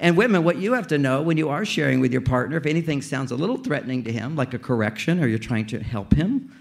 And 0.00 0.16
women, 0.16 0.44
what 0.44 0.56
you 0.56 0.72
have 0.74 0.88
to 0.88 0.98
know 0.98 1.22
when 1.22 1.36
you 1.36 1.48
are 1.48 1.64
sharing 1.64 2.00
with 2.00 2.12
your 2.12 2.20
partner, 2.20 2.56
if 2.56 2.66
anything 2.66 3.00
sounds 3.02 3.30
a 3.30 3.36
little 3.36 3.56
threatening 3.56 4.04
to 4.04 4.12
him, 4.12 4.36
like 4.36 4.52
a 4.52 4.58
correction, 4.58 5.22
or 5.22 5.26
you're 5.26 5.38
trying 5.38 5.66
to 5.68 5.82
help 5.82 6.12
him. 6.14 6.52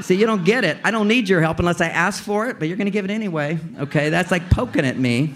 See, 0.00 0.14
you 0.14 0.26
don't 0.26 0.44
get 0.44 0.64
it. 0.64 0.78
I 0.84 0.90
don't 0.90 1.08
need 1.08 1.28
your 1.28 1.40
help 1.40 1.58
unless 1.58 1.80
I 1.80 1.88
ask 1.88 2.22
for 2.22 2.48
it, 2.48 2.58
but 2.58 2.68
you're 2.68 2.76
going 2.76 2.86
to 2.86 2.92
give 2.92 3.04
it 3.04 3.10
anyway. 3.10 3.58
Okay, 3.78 4.08
that's 4.08 4.30
like 4.30 4.48
poking 4.50 4.84
at 4.84 4.98
me. 4.98 5.34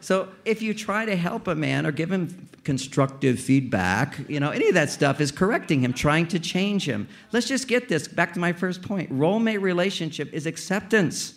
So 0.00 0.28
if 0.44 0.62
you 0.62 0.74
try 0.74 1.04
to 1.04 1.16
help 1.16 1.48
a 1.48 1.54
man 1.54 1.86
or 1.86 1.92
give 1.92 2.10
him 2.12 2.48
constructive 2.64 3.40
feedback, 3.40 4.18
you 4.28 4.40
know, 4.40 4.50
any 4.50 4.68
of 4.68 4.74
that 4.74 4.90
stuff 4.90 5.20
is 5.20 5.32
correcting 5.32 5.80
him, 5.80 5.92
trying 5.92 6.26
to 6.28 6.38
change 6.38 6.88
him. 6.88 7.08
Let's 7.32 7.48
just 7.48 7.68
get 7.68 7.88
this 7.88 8.06
back 8.06 8.34
to 8.34 8.40
my 8.40 8.52
first 8.52 8.82
point. 8.82 9.10
Role 9.10 9.38
mate 9.38 9.58
relationship 9.58 10.32
is 10.32 10.46
acceptance. 10.46 11.34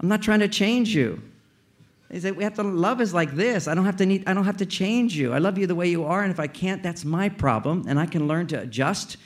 I'm 0.00 0.08
not 0.08 0.22
trying 0.22 0.40
to 0.40 0.48
change 0.48 0.94
you. 0.94 1.20
Is 2.10 2.24
that 2.24 2.34
we 2.34 2.42
have 2.42 2.54
to 2.54 2.62
love 2.62 3.00
is 3.00 3.14
like 3.14 3.32
this. 3.32 3.68
I 3.68 3.74
don't 3.74 3.84
have 3.84 3.96
to 3.98 4.06
need 4.06 4.24
I 4.26 4.34
don't 4.34 4.44
have 4.44 4.56
to 4.58 4.66
change 4.66 5.16
you. 5.16 5.32
I 5.32 5.38
love 5.38 5.58
you 5.58 5.66
the 5.66 5.74
way 5.74 5.88
you 5.88 6.04
are, 6.04 6.22
and 6.22 6.32
if 6.32 6.40
I 6.40 6.46
can't, 6.46 6.82
that's 6.82 7.04
my 7.04 7.28
problem. 7.28 7.84
And 7.86 8.00
I 8.00 8.06
can 8.06 8.26
learn 8.26 8.46
to 8.48 8.60
adjust, 8.60 9.16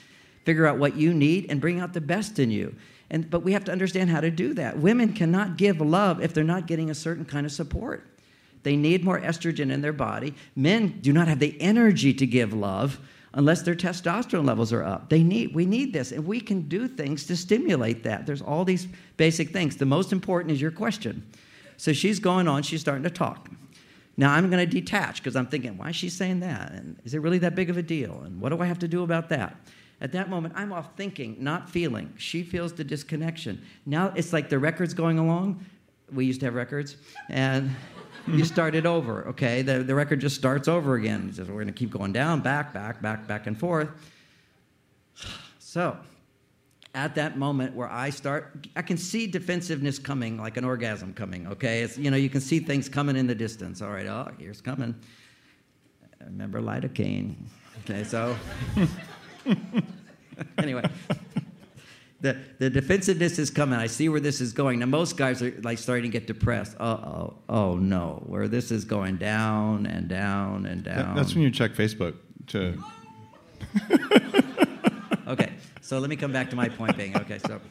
figure 0.45 0.65
out 0.65 0.77
what 0.77 0.95
you 0.95 1.13
need, 1.13 1.47
and 1.49 1.59
bring 1.59 1.79
out 1.79 1.93
the 1.93 2.01
best 2.01 2.39
in 2.39 2.49
you. 2.51 2.75
And 3.09 3.29
but 3.29 3.43
we 3.43 3.53
have 3.53 3.65
to 3.65 3.71
understand 3.71 4.09
how 4.09 4.21
to 4.21 4.31
do 4.31 4.53
that. 4.53 4.79
Women 4.79 5.13
cannot 5.13 5.57
give 5.57 5.81
love 5.81 6.21
if 6.21 6.33
they're 6.33 6.43
not 6.43 6.67
getting 6.67 6.89
a 6.89 6.95
certain 6.95 7.25
kind 7.25 7.45
of 7.45 7.51
support. 7.51 8.07
They 8.63 8.75
need 8.75 9.03
more 9.03 9.19
estrogen 9.19 9.71
in 9.71 9.81
their 9.81 9.93
body. 9.93 10.33
Men 10.55 10.99
do 11.01 11.13
not 11.13 11.27
have 11.27 11.39
the 11.39 11.59
energy 11.61 12.13
to 12.15 12.25
give 12.25 12.51
love 12.51 12.99
unless 13.35 13.61
their 13.61 13.75
testosterone 13.75 14.45
levels 14.45 14.73
are 14.73 14.83
up. 14.83 15.09
They 15.09 15.21
need 15.21 15.53
we 15.53 15.67
need 15.67 15.93
this 15.93 16.11
and 16.11 16.25
we 16.25 16.41
can 16.41 16.61
do 16.61 16.87
things 16.87 17.25
to 17.27 17.35
stimulate 17.35 18.03
that. 18.03 18.25
There's 18.25 18.41
all 18.41 18.65
these 18.65 18.87
basic 19.17 19.51
things. 19.51 19.77
The 19.77 19.85
most 19.85 20.11
important 20.11 20.51
is 20.51 20.59
your 20.59 20.71
question. 20.71 21.29
So 21.77 21.93
she's 21.93 22.19
going 22.19 22.47
on, 22.47 22.63
she's 22.63 22.81
starting 22.81 23.03
to 23.03 23.09
talk. 23.09 23.49
Now 24.17 24.33
I'm 24.33 24.49
going 24.49 24.67
to 24.67 24.81
detach 24.81 25.21
because 25.21 25.35
I'm 25.35 25.47
thinking, 25.47 25.77
why 25.77 25.89
is 25.89 25.95
she 25.95 26.09
saying 26.09 26.39
that? 26.39 26.71
And 26.71 26.97
is 27.03 27.13
it 27.13 27.19
really 27.19 27.37
that 27.39 27.53
big 27.53 27.69
of 27.69 27.77
a 27.77 27.83
deal? 27.83 28.21
And 28.21 28.39
what 28.39 28.49
do 28.49 28.61
I 28.61 28.65
have 28.65 28.79
to 28.79 28.87
do 28.87 29.03
about 29.03 29.29
that? 29.29 29.57
At 30.01 30.11
that 30.11 30.29
moment, 30.29 30.53
I'm 30.57 30.73
off 30.73 30.95
thinking, 30.97 31.37
not 31.39 31.69
feeling. 31.69 32.13
She 32.17 32.43
feels 32.43 32.73
the 32.73 32.83
disconnection. 32.83 33.61
Now 33.85 34.11
it's 34.15 34.33
like 34.33 34.49
the 34.49 34.59
record's 34.59 34.93
going 34.93 35.19
along. 35.19 35.65
We 36.11 36.25
used 36.25 36.41
to 36.41 36.45
have 36.47 36.53
records, 36.53 36.97
and 37.29 37.71
you 38.27 38.45
start 38.45 38.75
it 38.75 38.85
over, 38.85 39.27
okay? 39.29 39.61
The, 39.61 39.79
the 39.83 39.95
record 39.95 40.19
just 40.19 40.35
starts 40.35 40.67
over 40.67 40.95
again. 40.95 41.31
Says, 41.33 41.47
we're 41.47 41.55
going 41.55 41.67
to 41.67 41.73
keep 41.73 41.91
going 41.91 42.11
down, 42.11 42.41
back, 42.41 42.73
back, 42.73 43.01
back, 43.01 43.27
back 43.27 43.47
and 43.47 43.57
forth. 43.57 43.89
So, 45.59 45.97
at 46.93 47.15
that 47.15 47.37
moment 47.37 47.75
where 47.75 47.91
I 47.91 48.09
start, 48.09 48.65
I 48.77 48.81
can 48.81 48.95
see 48.95 49.27
defensiveness 49.27 49.99
coming, 49.99 50.37
like 50.37 50.55
an 50.55 50.63
orgasm 50.63 51.13
coming, 51.13 51.45
okay? 51.47 51.81
It's, 51.81 51.97
you 51.97 52.09
know, 52.09 52.15
you 52.15 52.29
can 52.29 52.39
see 52.39 52.59
things 52.59 52.87
coming 52.87 53.17
in 53.17 53.27
the 53.27 53.35
distance. 53.35 53.81
All 53.81 53.89
right, 53.89 54.07
oh, 54.07 54.31
here's 54.39 54.61
coming. 54.61 54.95
I 56.21 56.23
remember 56.23 56.61
lidocaine. 56.61 57.35
Okay, 57.83 58.05
so, 58.05 58.37
anyway 60.57 60.83
the, 62.25 62.37
the 62.57 62.69
defensiveness 62.69 63.37
is 63.37 63.49
coming. 63.49 63.77
I 63.77 63.87
see 63.87 64.09
where 64.09 64.19
this 64.19 64.41
is 64.41 64.51
going. 64.51 64.79
Now, 64.79 64.87
most 64.87 65.15
guys 65.15 65.43
are 65.43 65.53
like 65.61 65.77
starting 65.77 66.03
to 66.03 66.09
get 66.09 66.27
depressed. 66.27 66.75
Uh 66.79 66.83
oh, 66.83 67.37
oh 67.47 67.75
no, 67.75 68.23
where 68.25 68.47
this 68.47 68.71
is 68.71 68.83
going 68.83 69.17
down 69.17 69.85
and 69.85 70.07
down 70.07 70.65
and 70.65 70.83
down. 70.83 71.15
That's 71.15 71.35
when 71.35 71.43
you 71.43 71.51
check 71.51 71.73
Facebook 71.73 72.15
to. 72.47 72.83
okay, 75.27 75.53
so 75.81 75.99
let 75.99 76.09
me 76.09 76.15
come 76.15 76.31
back 76.31 76.49
to 76.49 76.55
my 76.55 76.67
point 76.67 76.97
being 76.97 77.15
okay, 77.17 77.37
so, 77.37 77.61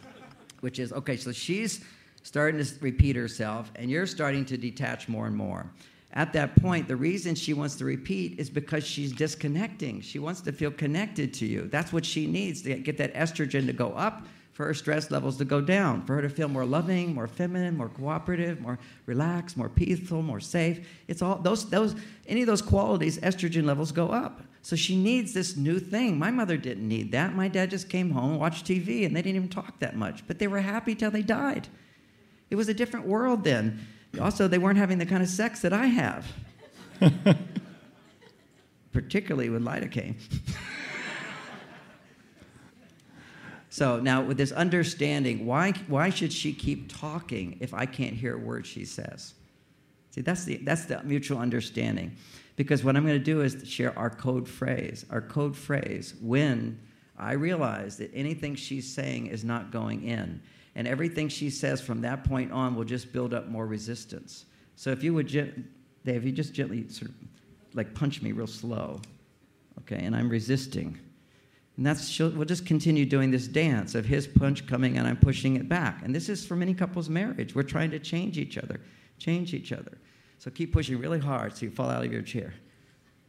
which 0.61 0.79
is 0.79 0.93
okay, 0.93 1.17
so 1.17 1.33
she's 1.33 1.85
starting 2.23 2.63
to 2.63 2.75
repeat 2.81 3.17
herself, 3.17 3.73
and 3.75 3.91
you're 3.91 4.07
starting 4.07 4.45
to 4.47 4.57
detach 4.57 5.09
more 5.09 5.27
and 5.27 5.37
more. 5.37 5.71
At 6.15 6.33
that 6.35 6.55
point, 6.63 6.87
the 6.87 6.97
reason 6.97 7.35
she 7.35 7.55
wants 7.55 7.75
to 7.77 7.85
repeat 7.85 8.39
is 8.39 8.49
because 8.49 8.87
she's 8.87 9.13
disconnecting. 9.13 10.01
She 10.01 10.21
wants 10.21 10.41
to 10.43 10.53
feel 10.53 10.71
connected 10.71 11.35
to 11.35 11.47
you. 11.47 11.69
That's 11.69 11.93
what 11.93 12.07
she 12.07 12.27
needs 12.29 12.63
to 12.63 12.77
get 12.77 12.97
that 12.99 13.13
estrogen 13.15 13.67
to 13.67 13.73
go 13.73 13.89
up 13.91 14.25
for 14.53 14.67
her 14.67 14.75
stress 14.75 15.11
levels 15.11 15.37
to 15.39 15.45
go 15.45 15.61
down, 15.61 16.03
for 16.07 16.15
her 16.15 16.23
to 16.23 16.29
feel 16.29 16.47
more 16.47 16.65
loving, 16.65 17.13
more 17.13 17.27
feminine, 17.27 17.77
more 17.77 17.89
cooperative, 17.89 18.61
more 18.61 18.79
relaxed, 19.07 19.57
more 19.57 19.69
peaceful, 19.69 20.23
more 20.23 20.39
safe. 20.39 20.87
It's 21.09 21.21
all 21.21 21.39
those 21.39 21.69
those 21.69 21.97
any 22.29 22.43
of 22.43 22.47
those 22.47 22.63
qualities, 22.63 23.19
estrogen 23.19 23.65
levels 23.65 23.91
go 23.91 24.09
up. 24.11 24.43
So 24.63 24.77
she 24.77 24.97
needs 24.97 25.35
this 25.35 25.57
new 25.57 25.81
thing. 25.81 26.17
My 26.17 26.31
mother 26.31 26.57
didn't 26.57 26.87
need 26.87 27.11
that. 27.13 27.35
My 27.35 27.49
dad 27.49 27.71
just 27.71 27.89
came 27.89 28.13
home, 28.13 28.39
watched 28.39 28.65
TV, 28.65 29.05
and 29.05 29.15
they 29.15 29.21
didn't 29.21 29.37
even 29.37 29.49
talk 29.49 29.81
that 29.81 29.97
much. 29.97 30.25
But 30.29 30.39
they 30.39 30.47
were 30.47 30.61
happy 30.61 30.95
till 30.95 31.11
they 31.11 31.23
died. 31.23 31.67
It 32.49 32.55
was 32.55 32.69
a 32.69 32.75
different 32.75 33.07
world 33.07 33.43
then. 33.43 33.85
Also, 34.21 34.49
they 34.49 34.59
weren't 34.59 34.79
having 34.79 34.99
the 34.99 35.07
kind 35.07 35.23
of 35.23 35.29
sex 35.29 35.61
that 35.61 35.73
I 35.73 35.87
have. 35.87 36.27
Particularly 38.93 39.51
with 39.51 39.63
lidocaine. 39.63 40.15
So 43.75 43.99
now, 43.99 44.23
with 44.23 44.37
this 44.37 44.53
understanding, 44.53 45.47
why, 45.47 45.73
why 45.89 46.09
should 46.11 46.33
she 46.33 46.53
keep 46.53 46.97
talking 46.97 47.57
if 47.59 47.75
I 47.75 47.87
can't 47.87 48.15
hear 48.15 48.37
a 48.37 48.39
word 48.39 48.69
she 48.69 48.85
says? 48.85 49.35
See, 50.13 50.21
that's 50.21 50.45
the, 50.45 50.59
that's 50.59 50.85
the 50.85 51.03
mutual 51.03 51.39
understanding. 51.39 52.17
Because 52.55 52.85
what 52.85 52.95
I'm 52.97 53.05
going 53.05 53.19
to 53.19 53.25
do 53.25 53.41
is 53.41 53.69
share 53.69 53.99
our 53.99 54.11
code 54.11 54.49
phrase. 54.49 55.05
Our 55.11 55.21
code 55.21 55.57
phrase, 55.57 56.15
when 56.21 56.79
I 57.19 57.33
realize 57.33 57.97
that 57.97 58.13
anything 58.15 58.55
she's 58.55 58.95
saying 58.95 59.27
is 59.27 59.43
not 59.43 59.73
going 59.73 60.05
in, 60.05 60.41
and 60.75 60.89
everything 60.89 61.29
she 61.29 61.51
says 61.51 61.81
from 61.81 62.01
that 62.03 62.25
point 62.25 62.53
on 62.53 62.75
will 62.75 62.85
just 62.85 63.13
build 63.13 63.33
up 63.33 63.49
more 63.49 63.67
resistance. 63.67 64.47
So 64.77 64.91
if 64.91 65.03
you 65.05 65.15
would, 65.15 65.29
Dave, 66.05 66.25
you 66.25 66.33
just 66.33 66.53
gently 66.53 66.89
sort 66.89 67.11
of 67.11 67.17
like 67.75 67.95
punch 67.95 68.23
me 68.23 68.33
real 68.33 68.47
slow, 68.47 69.01
okay, 69.81 70.05
and 70.05 70.15
I'm 70.15 70.29
resisting 70.29 70.99
and 71.77 71.85
that's 71.85 72.19
we'll 72.21 72.45
just 72.45 72.67
continue 72.67 73.05
doing 73.05 73.31
this 73.31 73.49
dance 73.49 73.95
of 73.95 74.05
his 74.05 74.27
punch 74.29 74.67
coming 74.67 74.97
and 74.97 75.09
I'm 75.09 75.17
pushing 75.17 75.57
it 75.57 75.69
back. 75.69 76.03
And 76.05 76.15
this 76.15 76.29
is 76.29 76.47
for 76.47 76.55
many 76.55 76.73
couples' 76.73 77.09
marriage. 77.09 77.55
We're 77.55 77.63
trying 77.63 77.91
to 77.91 77.99
change 77.99 78.39
each 78.39 78.57
other, 78.59 78.81
change 79.19 79.55
each 79.55 79.73
other. 79.73 79.99
So 80.39 80.51
keep 80.51 80.73
pushing 80.73 80.99
really 80.99 81.19
hard 81.19 81.57
so 81.57 81.67
you 81.67 81.71
fall 81.71 81.91
out 81.91 82.05
of 82.05 82.13
your 82.13 82.23
chair. 82.23 82.55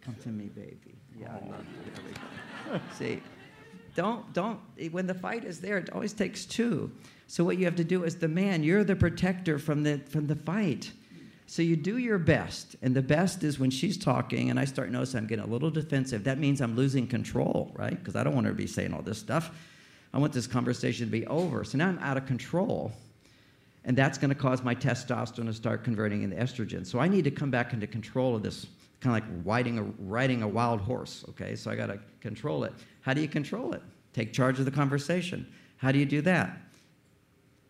Come 0.02 0.16
to 0.22 0.30
me, 0.30 0.46
baby. 0.46 0.96
Yeah, 1.20 1.30
I 1.30 1.50
love 1.50 1.66
you. 2.74 2.80
See, 2.96 3.22
don't 3.96 4.32
don't 4.34 4.60
when 4.92 5.08
the 5.08 5.14
fight 5.14 5.44
is 5.44 5.60
there, 5.60 5.78
it 5.78 5.90
always 5.92 6.14
takes 6.14 6.46
two. 6.46 6.92
So 7.28 7.44
what 7.44 7.58
you 7.58 7.66
have 7.66 7.76
to 7.78 7.84
do 7.84 8.06
as 8.06 8.16
the 8.18 8.28
man, 8.28 8.64
you're 8.64 8.84
the 8.84 8.96
protector 8.96 9.58
from 9.58 9.84
the 9.84 10.00
from 10.10 10.28
the 10.28 10.36
fight. 10.36 10.92
So 11.48 11.62
you 11.62 11.76
do 11.76 11.98
your 11.98 12.18
best, 12.18 12.76
and 12.82 12.96
the 12.96 13.04
best 13.04 13.44
is 13.44 13.60
when 13.60 13.70
she's 13.70 13.98
talking, 13.98 14.50
and 14.50 14.60
I 14.60 14.66
start 14.66 14.90
noticing 14.90 15.20
I'm 15.20 15.28
getting 15.28 15.46
a 15.46 15.48
little 15.48 15.70
defensive. 15.70 16.24
That 16.24 16.40
means 16.40 16.60
I'm 16.60 16.76
losing 16.76 17.06
control, 17.06 17.72
right? 17.76 17.98
Because 17.98 18.16
I 18.16 18.24
don't 18.24 18.34
want 18.34 18.48
her 18.48 18.52
to 18.52 18.58
be 18.58 18.66
saying 18.66 18.94
all 18.94 19.04
this 19.04 19.20
stuff. 19.20 19.52
I 20.12 20.18
want 20.18 20.34
this 20.34 20.48
conversation 20.48 21.06
to 21.06 21.12
be 21.12 21.28
over. 21.28 21.64
So 21.64 21.78
now 21.78 21.88
I'm 21.88 22.00
out 22.00 22.18
of 22.18 22.26
control, 22.26 22.92
and 23.84 23.96
that's 23.96 24.18
going 24.18 24.30
to 24.30 24.36
cause 24.36 24.64
my 24.64 24.74
testosterone 24.74 25.46
to 25.46 25.54
start 25.54 25.84
converting 25.84 26.24
into 26.24 26.36
estrogen. 26.36 26.86
So 26.86 26.98
I 27.00 27.08
need 27.08 27.26
to 27.26 27.32
come 27.32 27.52
back 27.52 27.74
into 27.74 27.86
control 27.86 28.36
of 28.36 28.42
this, 28.42 28.66
kind 29.00 29.16
of 29.16 29.24
like 29.24 29.46
riding 29.46 29.80
a, 29.80 29.84
riding 30.00 30.42
a 30.42 30.48
wild 30.48 30.82
horse. 30.82 31.26
Okay, 31.30 31.56
so 31.56 31.72
I 31.72 31.76
got 31.76 31.88
to 31.88 32.00
control 32.22 32.64
it. 32.64 32.74
How 33.02 33.14
do 33.14 33.22
you 33.22 33.28
control 33.28 33.74
it? 33.74 33.82
Take 34.14 34.34
charge 34.34 34.60
of 34.60 34.66
the 34.66 34.72
conversation. 34.72 35.48
How 35.78 35.92
do 35.92 36.00
you 36.00 36.06
do 36.06 36.22
that? 36.22 36.58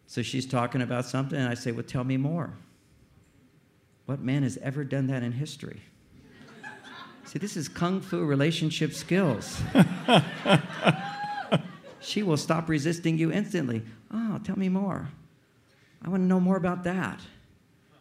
So 0.08 0.22
she's 0.22 0.46
talking 0.46 0.82
about 0.82 1.06
something, 1.06 1.38
and 1.38 1.50
I 1.50 1.56
say, 1.56 1.72
Well, 1.72 1.84
tell 1.84 2.04
me 2.04 2.18
more. 2.18 2.54
What 4.06 4.22
man 4.22 4.44
has 4.44 4.58
ever 4.58 4.84
done 4.84 5.08
that 5.08 5.24
in 5.24 5.32
history? 5.32 5.82
See, 7.26 7.40
this 7.40 7.58
is 7.58 7.68
kung 7.68 8.02
fu 8.02 8.24
relationship 8.24 8.94
skills. 8.94 9.60
she 12.00 12.22
will 12.22 12.38
stop 12.38 12.70
resisting 12.70 13.18
you 13.18 13.32
instantly. 13.32 13.82
Oh, 14.14 14.40
tell 14.44 14.58
me 14.58 14.70
more. 14.70 15.10
I 16.04 16.10
want 16.10 16.22
to 16.22 16.28
know 16.28 16.40
more 16.40 16.58
about 16.58 16.84
that. 16.84 17.20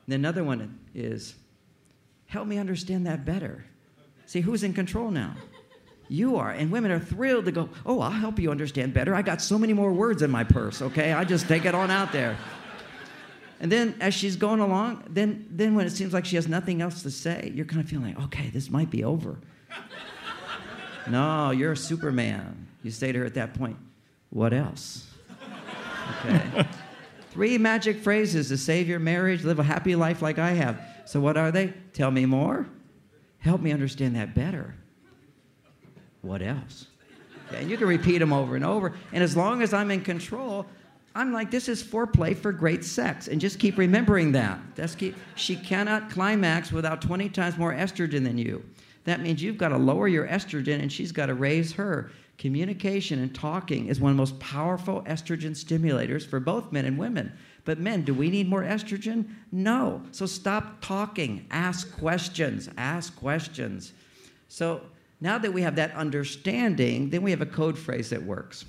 And 0.06 0.14
another 0.14 0.44
one 0.44 0.78
is, 0.94 1.34
help 2.34 2.48
me 2.48 2.58
understand 2.58 3.06
that 3.06 3.24
better. 3.24 3.64
See, 4.26 4.40
who's 4.40 4.64
in 4.64 4.74
control 4.74 5.10
now? 5.10 5.36
You 6.08 6.36
are. 6.36 6.50
And 6.50 6.70
women 6.70 6.90
are 6.90 6.98
thrilled 6.98 7.44
to 7.44 7.52
go, 7.52 7.68
oh, 7.86 8.00
I'll 8.00 8.10
help 8.10 8.40
you 8.40 8.50
understand 8.50 8.92
better. 8.92 9.14
I 9.14 9.22
got 9.22 9.40
so 9.40 9.56
many 9.56 9.72
more 9.72 9.92
words 9.92 10.20
in 10.20 10.32
my 10.32 10.42
purse, 10.42 10.82
okay? 10.82 11.12
I 11.12 11.22
just 11.22 11.46
take 11.46 11.64
it 11.64 11.76
on 11.76 11.92
out 11.92 12.10
there. 12.10 12.36
And 13.60 13.70
then 13.70 13.94
as 14.00 14.14
she's 14.14 14.34
going 14.34 14.58
along, 14.58 15.04
then, 15.08 15.46
then 15.48 15.76
when 15.76 15.86
it 15.86 15.90
seems 15.90 16.12
like 16.12 16.24
she 16.24 16.34
has 16.34 16.48
nothing 16.48 16.82
else 16.82 17.04
to 17.04 17.10
say, 17.10 17.52
you're 17.54 17.66
kind 17.66 17.80
of 17.80 17.88
feeling 17.88 18.14
like, 18.14 18.24
okay, 18.24 18.50
this 18.50 18.68
might 18.68 18.90
be 18.90 19.04
over. 19.04 19.38
no, 21.08 21.52
you're 21.52 21.72
a 21.72 21.76
Superman. 21.76 22.66
You 22.82 22.90
say 22.90 23.12
to 23.12 23.20
her 23.20 23.24
at 23.24 23.34
that 23.34 23.54
point, 23.54 23.76
what 24.30 24.52
else? 24.52 25.06
Okay. 26.26 26.66
Three 27.30 27.58
magic 27.58 28.00
phrases 28.00 28.48
to 28.48 28.58
save 28.58 28.88
your 28.88 28.98
marriage, 28.98 29.44
live 29.44 29.60
a 29.60 29.62
happy 29.62 29.94
life 29.94 30.20
like 30.20 30.40
I 30.40 30.50
have. 30.50 30.93
So, 31.04 31.20
what 31.20 31.36
are 31.36 31.50
they? 31.50 31.74
Tell 31.92 32.10
me 32.10 32.26
more. 32.26 32.66
Help 33.38 33.60
me 33.60 33.72
understand 33.72 34.16
that 34.16 34.34
better. 34.34 34.74
What 36.22 36.40
else? 36.40 36.86
And 37.54 37.70
you 37.70 37.76
can 37.76 37.86
repeat 37.86 38.18
them 38.18 38.32
over 38.32 38.56
and 38.56 38.64
over. 38.64 38.94
And 39.12 39.22
as 39.22 39.36
long 39.36 39.60
as 39.60 39.74
I'm 39.74 39.90
in 39.90 40.00
control, 40.00 40.66
I'm 41.14 41.32
like, 41.32 41.50
this 41.50 41.68
is 41.68 41.82
foreplay 41.82 42.36
for 42.36 42.50
great 42.50 42.84
sex. 42.84 43.28
And 43.28 43.40
just 43.40 43.58
keep 43.58 43.78
remembering 43.78 44.32
that. 44.32 44.58
That's 44.74 44.94
keep, 44.94 45.14
she 45.36 45.54
cannot 45.54 46.10
climax 46.10 46.72
without 46.72 47.02
20 47.02 47.28
times 47.28 47.56
more 47.58 47.72
estrogen 47.72 48.24
than 48.24 48.38
you. 48.38 48.64
That 49.04 49.20
means 49.20 49.42
you've 49.42 49.58
got 49.58 49.68
to 49.68 49.76
lower 49.76 50.08
your 50.08 50.26
estrogen 50.26 50.80
and 50.80 50.90
she's 50.90 51.12
got 51.12 51.26
to 51.26 51.34
raise 51.34 51.72
her. 51.72 52.10
Communication 52.38 53.20
and 53.20 53.32
talking 53.32 53.86
is 53.86 54.00
one 54.00 54.10
of 54.10 54.16
the 54.16 54.20
most 54.20 54.40
powerful 54.40 55.02
estrogen 55.02 55.50
stimulators 55.50 56.26
for 56.26 56.40
both 56.40 56.72
men 56.72 56.84
and 56.84 56.98
women. 56.98 57.32
But 57.64 57.78
men, 57.78 58.02
do 58.02 58.12
we 58.12 58.30
need 58.30 58.48
more 58.48 58.62
estrogen? 58.62 59.30
No. 59.50 60.02
So 60.12 60.26
stop 60.26 60.80
talking. 60.80 61.46
Ask 61.50 61.96
questions. 61.96 62.68
Ask 62.76 63.16
questions. 63.16 63.92
So 64.48 64.82
now 65.20 65.38
that 65.38 65.52
we 65.52 65.62
have 65.62 65.76
that 65.76 65.92
understanding, 65.94 67.10
then 67.10 67.22
we 67.22 67.30
have 67.30 67.40
a 67.40 67.46
code 67.46 67.78
phrase 67.78 68.10
that 68.10 68.22
works. 68.22 68.66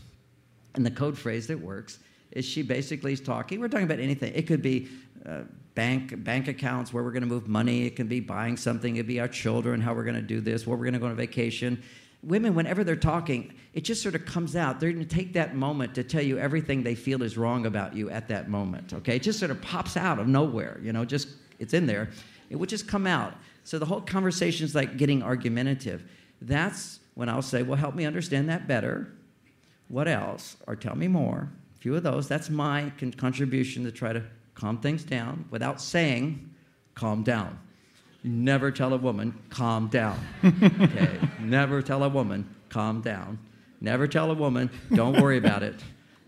And 0.76 0.86
the 0.86 0.92
code 0.92 1.18
phrase 1.18 1.48
that 1.48 1.60
works 1.60 2.00
is 2.32 2.46
she 2.46 2.62
basically 2.62 3.14
is 3.14 3.22
talking. 3.22 3.60
We're 3.60 3.68
talking 3.68 3.86
about 3.86 4.00
anything. 4.00 4.34
It 4.34 4.48
could 4.48 4.62
be 4.62 4.88
uh, 5.26 5.42
bank 5.74 6.24
bank 6.24 6.48
accounts 6.48 6.94
where 6.94 7.04
we're 7.04 7.12
going 7.12 7.24
to 7.24 7.30
move 7.30 7.48
money. 7.48 7.86
It 7.86 7.96
can 7.96 8.08
be 8.08 8.20
buying 8.20 8.56
something. 8.58 8.96
It 8.96 9.00
could 9.00 9.08
be 9.08 9.20
our 9.20 9.28
children, 9.28 9.82
how 9.82 9.94
we're 9.94 10.04
going 10.04 10.16
to 10.16 10.22
do 10.22 10.40
this, 10.40 10.66
where 10.66 10.78
we're 10.78 10.86
going 10.86 10.94
to 10.94 11.00
go 11.00 11.08
on 11.08 11.16
vacation. 11.16 11.84
Women, 12.26 12.56
whenever 12.56 12.84
they're 12.84 12.96
talking, 12.96 13.54
it 13.74 13.84
just 13.84 14.02
sort 14.02 14.16
of 14.16 14.26
comes 14.26 14.56
out. 14.56 14.80
They're 14.80 14.92
going 14.92 15.06
to 15.06 15.16
take 15.16 15.34
that 15.34 15.56
moment 15.56 15.96
to 15.96 16.04
tell 16.04 16.24
you 16.24 16.38
everything 16.38 16.84
they 16.84 16.96
feel 16.96 17.22
is 17.24 17.38
wrong 17.38 17.66
about 17.66 17.96
you 17.96 18.10
at 18.10 18.28
that 18.30 18.50
moment. 18.50 18.94
Okay, 18.94 19.18
it 19.18 19.22
just 19.24 19.38
sort 19.38 19.52
of 19.52 19.62
pops 19.62 19.96
out 19.96 20.18
of 20.18 20.28
nowhere. 20.28 20.80
You 20.82 20.92
know, 20.92 21.06
just 21.06 21.28
it's 21.60 21.74
in 21.74 21.86
there. 21.86 22.10
It 22.50 22.56
would 22.56 22.70
just 22.70 22.88
come 22.88 23.06
out. 23.06 23.36
So 23.64 23.80
the 23.80 23.86
whole 23.86 24.02
conversation 24.02 24.66
is 24.66 24.76
like 24.76 24.98
getting 24.98 25.22
argumentative. 25.24 26.04
That's 26.42 27.00
when 27.14 27.30
I'll 27.30 27.42
say, 27.42 27.64
"Well, 27.64 27.78
help 27.78 27.96
me 27.96 28.06
understand 28.06 28.50
that 28.50 28.68
better." 28.68 29.12
What 29.88 30.08
else? 30.08 30.58
Or 30.68 30.76
tell 30.76 30.96
me 30.96 31.08
more 31.08 31.50
A 31.76 31.80
few 31.80 31.96
of 31.96 32.04
those. 32.04 32.28
That's 32.28 32.50
my 32.50 32.92
con- 32.98 33.14
contribution 33.14 33.84
to 33.84 33.92
try 33.92 34.14
to 34.14 34.24
calm 34.56 34.80
things 34.80 35.04
down 35.04 35.46
without 35.52 35.80
saying, 35.82 36.50
calm 36.96 37.24
down. 37.24 37.60
Never 38.26 38.72
tell 38.72 38.94
a 38.94 38.98
woman, 38.98 39.38
calm 39.50 39.88
down. 39.88 40.20
Okay? 40.44 41.20
Never 41.40 41.82
tell 41.82 42.04
a 42.04 42.10
woman, 42.10 42.50
calm 42.70 43.02
down. 43.02 43.38
Never 43.80 44.08
tell 44.08 44.32
a 44.32 44.34
woman, 44.34 44.70
don't 44.94 45.22
worry 45.22 45.38
about 45.38 45.64
it. 45.64 45.76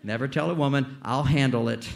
Never 0.04 0.28
tell 0.28 0.52
a 0.52 0.54
woman, 0.54 0.98
I'll 1.02 1.24
handle 1.24 1.70
it. 1.70 1.90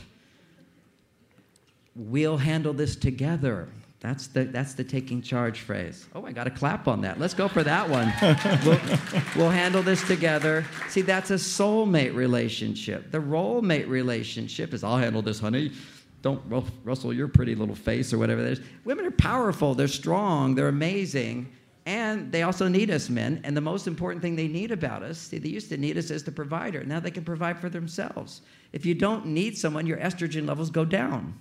We'll 1.96 2.38
handle 2.38 2.74
this 2.74 2.96
together. 2.96 3.70
That's 4.00 4.26
the, 4.28 4.46
that's 4.46 4.74
the 4.74 4.84
taking 4.84 5.22
charge 5.22 5.60
phrase. 5.60 6.08
Oh, 6.16 6.26
I 6.26 6.32
got 6.32 6.48
a 6.48 6.50
clap 6.50 6.88
on 6.88 7.02
that. 7.02 7.20
Let's 7.20 7.36
go 7.36 7.48
for 7.48 7.64
that 7.64 7.88
one. 7.88 8.12
we'll, 8.66 8.80
we'll 9.36 9.52
handle 9.52 9.84
this 9.84 10.06
together. 10.08 10.66
See, 10.90 11.02
that's 11.02 11.30
a 11.30 11.36
soulmate 11.36 12.16
relationship. 12.16 13.12
The 13.12 13.20
role 13.20 13.62
mate 13.62 13.88
relationship 13.88 14.74
is 14.74 14.84
I'll 14.84 14.98
handle 14.98 15.22
this, 15.22 15.40
honey. 15.40 15.72
Don't 16.22 16.42
rustle 16.84 17.14
your 17.14 17.28
pretty 17.28 17.56
little 17.56 17.76
face 17.76 18.14
or 18.14 18.18
whatever 18.18 18.44
that 18.44 18.52
is. 18.52 18.62
Women 18.86 19.06
are 19.06 19.12
powerful, 19.12 19.74
they're 19.74 19.88
strong, 19.88 20.54
they're 20.54 20.68
amazing, 20.68 21.52
and 21.86 22.32
they 22.32 22.44
also 22.44 22.68
need 22.68 22.92
us, 22.92 23.10
men. 23.10 23.42
And 23.44 23.58
the 23.58 23.62
most 23.62 23.88
important 23.88 24.22
thing 24.22 24.36
they 24.36 24.48
need 24.48 24.72
about 24.72 25.02
us, 25.02 25.18
see, 25.18 25.40
they 25.40 25.50
used 25.50 25.70
to 25.70 25.78
need 25.78 25.98
us 25.98 26.12
as 26.12 26.24
the 26.24 26.32
provider. 26.32 26.84
Now 26.84 27.00
they 27.00 27.10
can 27.10 27.24
provide 27.24 27.60
for 27.60 27.70
themselves. 27.70 28.42
If 28.72 28.86
you 28.86 28.94
don't 28.94 29.26
need 29.26 29.58
someone, 29.58 29.88
your 29.88 29.98
estrogen 29.98 30.48
levels 30.48 30.70
go 30.70 30.86
down. 30.86 31.34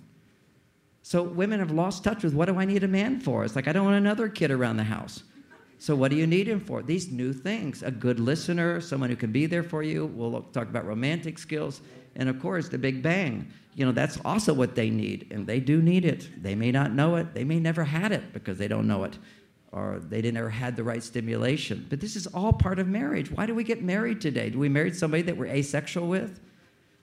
So 1.03 1.23
women 1.23 1.61
have 1.61 1.71
lost 1.71 2.05
touch 2.05 2.23
with 2.23 2.35
what 2.35 2.47
do 2.47 2.59
I 2.59 2.65
need 2.65 2.85
a 2.85 2.89
man 2.89 3.21
for? 3.21 3.45
It's 3.45 3.57
like 3.57 3.69
I 3.69 3.73
don't 3.73 3.85
want 3.85 3.97
another 3.97 4.29
kid 4.29 4.51
around 4.51 4.77
the 4.77 4.85
house. 4.85 5.23
So 5.81 5.97
what 5.97 6.11
do 6.11 6.17
you 6.19 6.27
need 6.27 6.47
him 6.47 6.61
for? 6.61 6.83
These 6.83 7.11
new 7.11 7.33
things. 7.33 7.83
A 7.83 7.91
good 7.91 8.21
listener, 8.21 8.83
someone 8.83 9.09
who 9.09 9.17
can 9.17 9.33
be 9.33 9.47
there 9.47 9.63
for 9.63 9.83
you. 9.83 10.05
We'll 10.05 10.43
talk 10.53 10.69
about 10.69 10.85
romantic 10.85 11.39
skills. 11.39 11.81
And 12.17 12.29
of 12.29 12.39
course, 12.39 12.69
the 12.69 12.77
big 12.77 13.03
bang. 13.03 13.51
You 13.75 13.87
know, 13.87 13.93
that's 13.93 14.19
also 14.23 14.53
what 14.53 14.75
they 14.75 14.91
need. 14.91 15.29
And 15.31 15.47
they 15.47 15.59
do 15.59 15.81
need 15.81 16.05
it. 16.05 16.29
They 16.43 16.55
may 16.55 16.71
not 16.71 16.93
know 16.93 17.17
it. 17.17 17.33
They 17.33 17.45
may 17.45 17.59
never 17.59 17.83
had 17.83 18.13
it 18.13 18.35
because 18.35 18.59
they 18.59 18.69
don't 18.69 18.87
know 18.87 19.05
it. 19.05 19.17
Or 19.73 20.03
they 20.07 20.21
didn't 20.21 20.37
ever 20.37 20.51
had 20.51 20.77
the 20.77 20.85
right 20.85 21.03
stimulation. 21.03 21.87
But 21.89 21.99
this 21.99 22.15
is 22.15 22.27
all 22.27 22.53
part 22.53 22.79
of 22.79 22.87
marriage. 22.87 23.31
Why 23.31 23.47
do 23.47 23.55
we 23.55 23.65
get 23.65 23.83
married 23.83 24.21
today? 24.21 24.51
Do 24.51 24.59
we 24.59 24.69
marry 24.69 24.93
somebody 24.93 25.23
that 25.23 25.37
we're 25.39 25.47
asexual 25.47 26.09
with? 26.09 26.41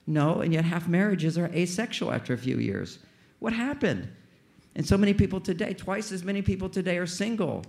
No, 0.06 0.40
and 0.40 0.52
yet 0.52 0.64
half 0.64 0.86
marriages 0.86 1.36
are 1.36 1.48
asexual 1.48 2.12
after 2.12 2.32
a 2.32 2.38
few 2.38 2.58
years. 2.58 3.00
What 3.40 3.52
happened? 3.52 4.08
And 4.76 4.86
so 4.86 4.96
many 4.96 5.14
people 5.14 5.40
today, 5.40 5.74
twice 5.74 6.12
as 6.12 6.22
many 6.22 6.42
people 6.42 6.68
today 6.68 6.98
are 6.98 7.06
single. 7.06 7.64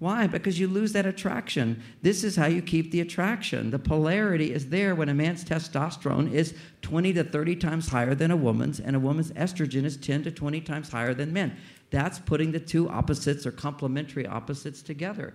Why? 0.00 0.26
Because 0.26 0.58
you 0.58 0.66
lose 0.66 0.92
that 0.94 1.06
attraction. 1.06 1.82
This 2.02 2.24
is 2.24 2.34
how 2.34 2.46
you 2.46 2.62
keep 2.62 2.90
the 2.90 3.02
attraction. 3.02 3.70
The 3.70 3.78
polarity 3.78 4.52
is 4.52 4.70
there 4.70 4.94
when 4.94 5.10
a 5.10 5.14
man's 5.14 5.44
testosterone 5.44 6.32
is 6.32 6.54
20 6.82 7.12
to 7.12 7.22
30 7.22 7.56
times 7.56 7.88
higher 7.88 8.14
than 8.14 8.30
a 8.30 8.36
woman's, 8.36 8.80
and 8.80 8.96
a 8.96 9.00
woman's 9.00 9.30
estrogen 9.32 9.84
is 9.84 9.98
10 9.98 10.24
to 10.24 10.30
20 10.30 10.60
times 10.62 10.90
higher 10.90 11.14
than 11.14 11.32
men. 11.32 11.56
That's 11.90 12.18
putting 12.18 12.50
the 12.50 12.58
two 12.58 12.88
opposites 12.88 13.46
or 13.46 13.52
complementary 13.52 14.26
opposites 14.26 14.82
together. 14.82 15.34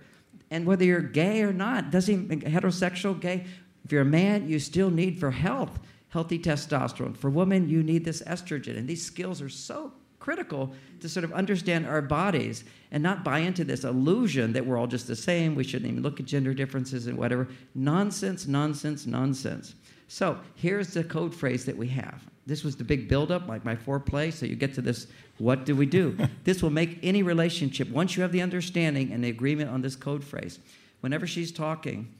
And 0.50 0.66
whether 0.66 0.84
you're 0.84 1.00
gay 1.00 1.42
or 1.42 1.52
not, 1.52 1.90
doesn't 1.90 2.28
heterosexual, 2.28 3.18
gay, 3.18 3.46
if 3.84 3.92
you're 3.92 4.02
a 4.02 4.04
man, 4.04 4.48
you 4.48 4.58
still 4.58 4.90
need 4.90 5.18
for 5.18 5.30
health 5.30 5.78
healthy 6.08 6.38
testosterone. 6.38 7.14
For 7.14 7.28
women, 7.28 7.68
you 7.68 7.82
need 7.82 8.04
this 8.04 8.22
estrogen. 8.22 8.78
And 8.78 8.88
these 8.88 9.04
skills 9.04 9.42
are 9.42 9.50
so 9.50 9.92
critical 10.26 10.72
to 10.98 11.08
sort 11.08 11.22
of 11.22 11.32
understand 11.32 11.86
our 11.86 12.02
bodies 12.02 12.64
and 12.90 13.00
not 13.00 13.22
buy 13.22 13.38
into 13.38 13.62
this 13.62 13.84
illusion 13.84 14.52
that 14.52 14.66
we're 14.66 14.76
all 14.76 14.88
just 14.88 15.06
the 15.06 15.14
same. 15.14 15.54
We 15.54 15.62
shouldn't 15.62 15.88
even 15.88 16.02
look 16.02 16.18
at 16.18 16.26
gender 16.26 16.52
differences 16.52 17.06
and 17.06 17.16
whatever. 17.16 17.46
Nonsense, 17.76 18.48
nonsense, 18.48 19.06
nonsense. 19.06 19.76
So 20.08 20.36
here's 20.56 20.92
the 20.92 21.04
code 21.04 21.32
phrase 21.32 21.64
that 21.66 21.76
we 21.76 21.86
have. 21.88 22.24
This 22.44 22.64
was 22.64 22.74
the 22.74 22.82
big 22.82 23.08
buildup, 23.08 23.46
like 23.46 23.64
my 23.64 23.76
foreplay. 23.76 24.32
So 24.32 24.46
you 24.46 24.56
get 24.56 24.74
to 24.74 24.82
this 24.82 25.06
what 25.38 25.64
do 25.64 25.76
we 25.76 25.86
do? 25.86 26.18
this 26.44 26.60
will 26.60 26.70
make 26.70 26.98
any 27.04 27.22
relationship, 27.22 27.88
once 27.90 28.16
you 28.16 28.22
have 28.22 28.32
the 28.32 28.42
understanding 28.42 29.12
and 29.12 29.22
the 29.22 29.28
agreement 29.28 29.70
on 29.70 29.80
this 29.80 29.94
code 29.94 30.24
phrase, 30.24 30.58
whenever 31.02 31.28
she's 31.28 31.52
talking 31.52 32.12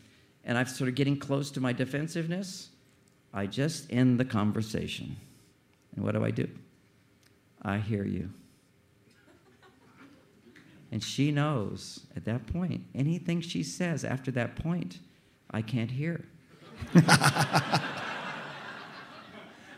and 0.44 0.57
I'm 0.57 0.66
sort 0.66 0.86
of 0.86 0.94
getting 0.94 1.18
close 1.18 1.50
to 1.52 1.61
my 1.61 1.72
defensiveness, 1.72 2.68
I 3.34 3.46
just 3.46 3.92
end 3.92 4.20
the 4.20 4.24
conversation. 4.24 5.16
And 5.96 6.04
what 6.04 6.14
do 6.14 6.24
I 6.24 6.30
do? 6.30 6.48
I 7.66 7.78
hear 7.78 8.04
you. 8.04 8.30
And 10.92 11.02
she 11.02 11.32
knows 11.32 12.06
at 12.14 12.24
that 12.26 12.46
point, 12.46 12.84
anything 12.94 13.40
she 13.40 13.64
says 13.64 14.04
after 14.04 14.30
that 14.30 14.54
point, 14.54 15.00
I 15.50 15.60
can't 15.62 15.90
hear. 15.90 16.24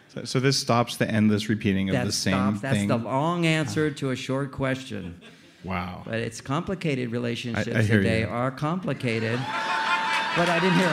So, 0.09 0.25
so 0.25 0.39
this 0.41 0.59
stops 0.59 0.97
the 0.97 1.09
endless 1.11 1.49
repeating 1.49 1.89
of 1.91 1.95
That 1.95 2.07
the 2.07 2.13
same 2.13 2.35
stops. 2.35 2.61
That's 2.61 2.77
thing. 2.77 2.89
the 2.89 2.97
long 2.99 3.47
answer 3.47 3.91
to 3.91 4.11
a 4.11 4.17
short 4.17 4.53
question. 4.53 5.21
wow. 5.65 6.03
But 6.05 6.15
it's 6.21 6.41
complicated. 6.43 7.11
Relationships 7.11 7.69
I 7.75 7.83
hear 7.83 7.99
today 7.99 8.21
you. 8.21 8.27
are 8.29 8.51
complicated. 8.51 9.39
but 10.37 10.49
I 10.49 10.59
didn't 10.61 10.79
hear 10.79 10.93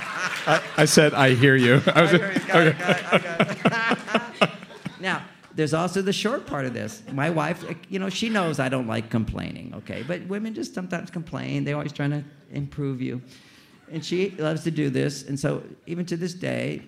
it. 0.00 0.04
I 0.46 0.84
said, 0.84 1.14
I 1.14 1.34
hear 1.34 1.56
you. 1.56 1.80
I 1.94 2.02
was, 2.02 2.12
Now, 5.00 5.22
there's 5.54 5.74
also 5.74 6.02
the 6.02 6.12
short 6.12 6.46
part 6.46 6.66
of 6.66 6.74
this. 6.74 7.02
My 7.12 7.30
wife, 7.30 7.64
you 7.88 7.98
know, 7.98 8.08
she 8.08 8.28
knows 8.28 8.58
I 8.58 8.68
don't 8.68 8.86
like 8.86 9.10
complaining, 9.10 9.72
okay? 9.76 10.02
But 10.06 10.26
women 10.26 10.54
just 10.54 10.74
sometimes 10.74 11.10
complain. 11.10 11.64
They're 11.64 11.76
always 11.76 11.92
trying 11.92 12.10
to 12.10 12.24
improve 12.52 13.02
you. 13.02 13.20
And 13.90 14.04
she 14.04 14.30
loves 14.30 14.62
to 14.64 14.70
do 14.70 14.88
this. 14.88 15.24
And 15.28 15.38
so, 15.38 15.62
even 15.86 16.06
to 16.06 16.16
this 16.16 16.32
day, 16.32 16.82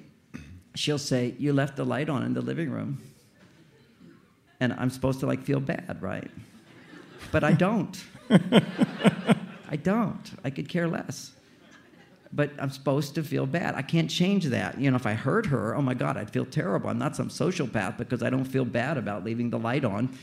she'll 0.75 0.99
say, 0.99 1.35
You 1.39 1.53
left 1.53 1.77
the 1.77 1.85
light 1.85 2.09
on 2.09 2.23
in 2.23 2.33
the 2.33 2.41
living 2.41 2.71
room. 2.71 3.03
And 4.61 4.73
I'm 4.75 4.91
supposed 4.91 5.19
to 5.21 5.27
like 5.27 5.43
feel 5.43 5.59
bad, 5.59 6.01
right? 6.01 6.31
But 7.33 7.43
I 7.43 7.53
don't. 7.53 8.01
I 8.31 9.77
don't. 9.77 10.31
I 10.45 10.51
could 10.51 10.69
care 10.69 10.87
less 10.87 11.33
but 12.33 12.51
I'm 12.59 12.71
supposed 12.71 13.15
to 13.17 13.23
feel 13.23 13.47
bad. 13.47 13.75
I 13.75 13.83
can't 13.83 14.11
change 14.11 14.47
that. 14.47 14.81
You 14.81 14.91
know, 14.91 14.97
if 14.97 15.07
I 15.07 15.13
hurt 15.13 15.47
her, 15.47 15.75
oh 15.75 15.83
my 15.83 15.95
God, 15.95 16.17
I'd 16.17 16.31
feel 16.31 16.47
terrible. 16.47 16.89
I'm 16.89 16.99
not 16.99 17.15
some 17.15 17.29
sociopath 17.29 17.99
because 17.99 18.23
I 18.23 18.31
don't 18.31 18.45
feel 18.45 18.65
bad 18.65 18.97
about 18.97 19.25
leaving 19.25 19.51
the 19.51 19.59
light 19.59 19.85
on 19.85 20.17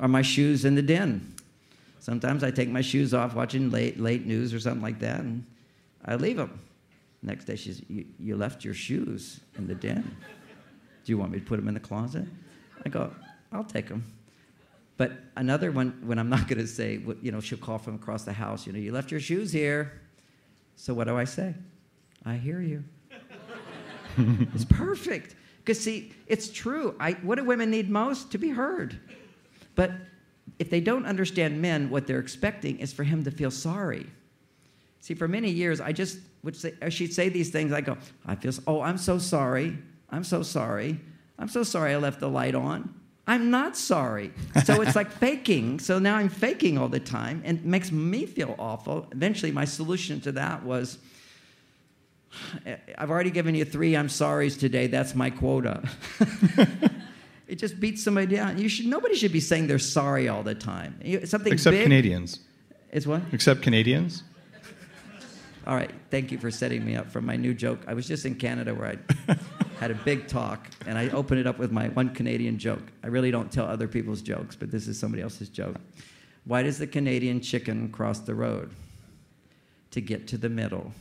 or 0.00 0.08
my 0.08 0.22
shoes 0.22 0.64
in 0.64 0.74
the 0.74 0.82
den. 0.82 1.34
Sometimes 2.00 2.42
I 2.42 2.50
take 2.50 2.68
my 2.68 2.80
shoes 2.80 3.14
off 3.14 3.34
watching 3.34 3.70
late, 3.70 4.00
late 4.00 4.26
news 4.26 4.52
or 4.52 4.58
something 4.58 4.82
like 4.82 4.98
that, 4.98 5.20
and 5.20 5.46
I 6.04 6.16
leave 6.16 6.36
them. 6.36 6.58
Next 7.22 7.44
day, 7.44 7.54
she's, 7.54 7.80
you, 7.88 8.04
you 8.18 8.36
left 8.36 8.64
your 8.64 8.74
shoes 8.74 9.38
in 9.56 9.68
the 9.68 9.74
den. 9.76 10.16
Do 11.04 11.12
you 11.12 11.18
want 11.18 11.30
me 11.30 11.38
to 11.38 11.44
put 11.44 11.56
them 11.56 11.68
in 11.68 11.74
the 11.74 11.80
closet? 11.80 12.26
I 12.84 12.88
go, 12.88 13.12
I'll 13.52 13.62
take 13.62 13.88
them. 13.88 14.04
But 14.96 15.12
another 15.36 15.70
one, 15.70 16.02
when 16.04 16.18
I'm 16.18 16.28
not 16.28 16.48
going 16.48 16.58
to 16.58 16.66
say, 16.66 17.00
you 17.22 17.30
know, 17.30 17.40
she'll 17.40 17.58
call 17.58 17.78
from 17.78 17.94
across 17.94 18.24
the 18.24 18.32
house, 18.32 18.66
you 18.66 18.72
know, 18.72 18.80
you 18.80 18.90
left 18.90 19.12
your 19.12 19.20
shoes 19.20 19.52
here. 19.52 20.01
So 20.76 20.94
what 20.94 21.06
do 21.06 21.16
I 21.16 21.24
say? 21.24 21.54
I 22.24 22.36
hear 22.36 22.60
you. 22.60 22.84
it's 24.16 24.64
perfect. 24.64 25.36
Because, 25.58 25.80
see, 25.80 26.12
it's 26.26 26.48
true. 26.48 26.94
I, 26.98 27.12
what 27.12 27.36
do 27.36 27.44
women 27.44 27.70
need 27.70 27.88
most? 27.88 28.32
To 28.32 28.38
be 28.38 28.50
heard. 28.50 28.98
But 29.74 29.92
if 30.58 30.70
they 30.70 30.80
don't 30.80 31.06
understand 31.06 31.62
men, 31.62 31.88
what 31.90 32.06
they're 32.06 32.18
expecting 32.18 32.78
is 32.78 32.92
for 32.92 33.04
him 33.04 33.24
to 33.24 33.30
feel 33.30 33.50
sorry. 33.50 34.06
See, 35.00 35.14
for 35.14 35.28
many 35.28 35.50
years, 35.50 35.80
I 35.80 35.92
just 35.92 36.18
would 36.42 36.56
say, 36.56 36.74
uh, 36.82 36.88
she'd 36.88 37.12
say 37.12 37.28
these 37.28 37.50
things. 37.50 37.72
I 37.72 37.80
go, 37.80 37.96
oh, 37.98 38.06
I 38.26 38.34
feel, 38.34 38.52
oh, 38.66 38.80
I'm 38.80 38.98
so 38.98 39.18
sorry. 39.18 39.78
I'm 40.10 40.24
so 40.24 40.42
sorry. 40.42 41.00
I'm 41.38 41.48
so 41.48 41.62
sorry 41.62 41.92
I 41.92 41.96
left 41.96 42.20
the 42.20 42.28
light 42.28 42.54
on. 42.54 42.94
I'm 43.26 43.50
not 43.50 43.76
sorry. 43.76 44.32
So 44.64 44.80
it's 44.80 44.96
like 44.96 45.10
faking. 45.20 45.78
So 45.78 45.98
now 45.98 46.16
I'm 46.16 46.28
faking 46.28 46.76
all 46.78 46.88
the 46.88 47.00
time 47.00 47.42
and 47.44 47.58
it 47.58 47.64
makes 47.64 47.92
me 47.92 48.26
feel 48.26 48.54
awful. 48.58 49.06
Eventually, 49.12 49.52
my 49.52 49.64
solution 49.64 50.20
to 50.22 50.32
that 50.32 50.64
was 50.64 50.98
I've 52.98 53.10
already 53.10 53.30
given 53.30 53.54
you 53.54 53.64
three 53.64 53.96
I'm 53.96 54.08
sorries 54.08 54.58
today. 54.58 54.86
That's 54.86 55.14
my 55.14 55.30
quota. 55.30 55.82
it 57.48 57.56
just 57.56 57.78
beats 57.78 58.02
somebody 58.02 58.34
down. 58.34 58.58
You 58.58 58.68
should, 58.68 58.86
nobody 58.86 59.14
should 59.14 59.32
be 59.32 59.40
saying 59.40 59.66
they're 59.66 59.78
sorry 59.78 60.28
all 60.28 60.42
the 60.42 60.54
time. 60.54 60.98
Something 61.24 61.52
Except 61.52 61.74
big, 61.74 61.82
Canadians. 61.82 62.40
It's 62.90 63.06
what? 63.06 63.22
Except 63.32 63.62
Canadians. 63.62 64.24
All 65.64 65.76
right, 65.76 65.90
thank 66.10 66.32
you 66.32 66.38
for 66.38 66.50
setting 66.50 66.84
me 66.84 66.96
up 66.96 67.08
for 67.10 67.20
my 67.20 67.36
new 67.36 67.54
joke. 67.54 67.80
I 67.86 67.94
was 67.94 68.08
just 68.08 68.26
in 68.26 68.34
Canada 68.34 68.74
where 68.74 68.98
I 69.28 69.36
had 69.82 69.90
a 69.90 69.94
big 69.94 70.28
talk, 70.28 70.68
and 70.86 70.96
I 70.96 71.08
opened 71.08 71.40
it 71.40 71.46
up 71.48 71.58
with 71.58 71.72
my 71.72 71.88
one 71.88 72.14
Canadian 72.14 72.56
joke. 72.56 72.84
I 73.02 73.08
really 73.08 73.32
don't 73.32 73.50
tell 73.50 73.66
other 73.66 73.88
people's 73.88 74.22
jokes, 74.22 74.54
but 74.54 74.70
this 74.70 74.86
is 74.86 74.96
somebody 74.96 75.24
else's 75.24 75.48
joke. 75.48 75.74
Why 76.44 76.62
does 76.62 76.78
the 76.78 76.86
Canadian 76.86 77.40
chicken 77.40 77.90
cross 77.90 78.20
the 78.20 78.36
road? 78.36 78.70
To 79.90 80.00
get 80.00 80.28
to 80.28 80.38
the 80.38 80.48
middle. 80.48 80.92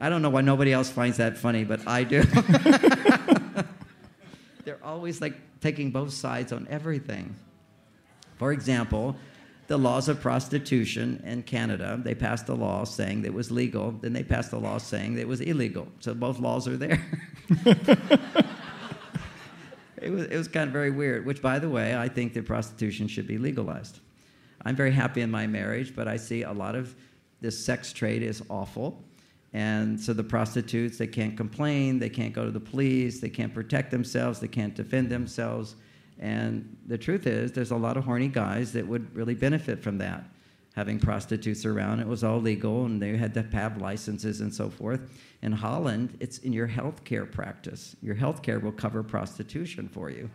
I 0.00 0.08
don't 0.08 0.22
know 0.22 0.30
why 0.30 0.40
nobody 0.40 0.72
else 0.72 0.88
finds 0.88 1.18
that 1.18 1.36
funny, 1.36 1.64
but 1.64 1.86
I 1.86 2.04
do. 2.04 2.22
They're 4.64 4.82
always 4.82 5.20
like 5.20 5.34
taking 5.60 5.90
both 5.90 6.14
sides 6.14 6.52
on 6.52 6.66
everything. 6.70 7.36
For 8.38 8.52
example, 8.52 9.16
the 9.66 9.76
laws 9.76 10.08
of 10.08 10.20
prostitution 10.20 11.22
in 11.24 11.42
Canada, 11.42 11.98
they 12.02 12.14
passed 12.14 12.48
a 12.48 12.54
law 12.54 12.84
saying 12.84 13.22
that 13.22 13.28
it 13.28 13.34
was 13.34 13.50
legal, 13.50 13.90
then 13.92 14.12
they 14.12 14.22
passed 14.22 14.52
a 14.52 14.58
law 14.58 14.78
saying 14.78 15.14
that 15.14 15.22
it 15.22 15.28
was 15.28 15.40
illegal. 15.40 15.88
So 16.00 16.14
both 16.14 16.38
laws 16.38 16.68
are 16.68 16.76
there. 16.76 17.04
it, 20.00 20.10
was, 20.10 20.24
it 20.26 20.36
was 20.36 20.48
kind 20.48 20.68
of 20.68 20.72
very 20.72 20.90
weird, 20.90 21.26
which, 21.26 21.42
by 21.42 21.58
the 21.58 21.68
way, 21.68 21.96
I 21.96 22.08
think 22.08 22.34
that 22.34 22.46
prostitution 22.46 23.08
should 23.08 23.26
be 23.26 23.38
legalized. 23.38 24.00
I'm 24.64 24.76
very 24.76 24.92
happy 24.92 25.20
in 25.20 25.30
my 25.30 25.46
marriage, 25.46 25.94
but 25.94 26.08
I 26.08 26.16
see 26.16 26.42
a 26.42 26.52
lot 26.52 26.74
of 26.74 26.94
this 27.40 27.58
sex 27.58 27.92
trade 27.92 28.22
is 28.22 28.42
awful. 28.48 29.02
And 29.52 29.98
so 29.98 30.12
the 30.12 30.24
prostitutes, 30.24 30.98
they 30.98 31.06
can't 31.06 31.36
complain, 31.36 31.98
they 31.98 32.10
can't 32.10 32.32
go 32.32 32.44
to 32.44 32.50
the 32.50 32.60
police, 32.60 33.20
they 33.20 33.28
can't 33.28 33.54
protect 33.54 33.90
themselves, 33.90 34.40
they 34.40 34.48
can't 34.48 34.74
defend 34.74 35.08
themselves. 35.08 35.76
And 36.18 36.76
the 36.86 36.98
truth 36.98 37.26
is, 37.26 37.52
there's 37.52 37.70
a 37.70 37.76
lot 37.76 37.96
of 37.96 38.04
horny 38.04 38.28
guys 38.28 38.72
that 38.72 38.86
would 38.86 39.14
really 39.14 39.34
benefit 39.34 39.82
from 39.82 39.98
that. 39.98 40.24
Having 40.74 41.00
prostitutes 41.00 41.64
around, 41.64 42.00
it 42.00 42.06
was 42.06 42.22
all 42.22 42.40
legal, 42.40 42.84
and 42.84 43.00
they 43.00 43.16
had 43.16 43.32
to 43.34 43.42
have 43.52 43.80
licenses 43.80 44.40
and 44.40 44.54
so 44.54 44.68
forth. 44.68 45.00
In 45.42 45.52
Holland, 45.52 46.16
it's 46.20 46.38
in 46.38 46.52
your 46.52 46.66
health 46.66 47.04
care 47.04 47.24
practice. 47.24 47.96
Your 48.02 48.14
health 48.14 48.42
care 48.42 48.58
will 48.58 48.72
cover 48.72 49.02
prostitution 49.02 49.88
for 49.88 50.10
you 50.10 50.30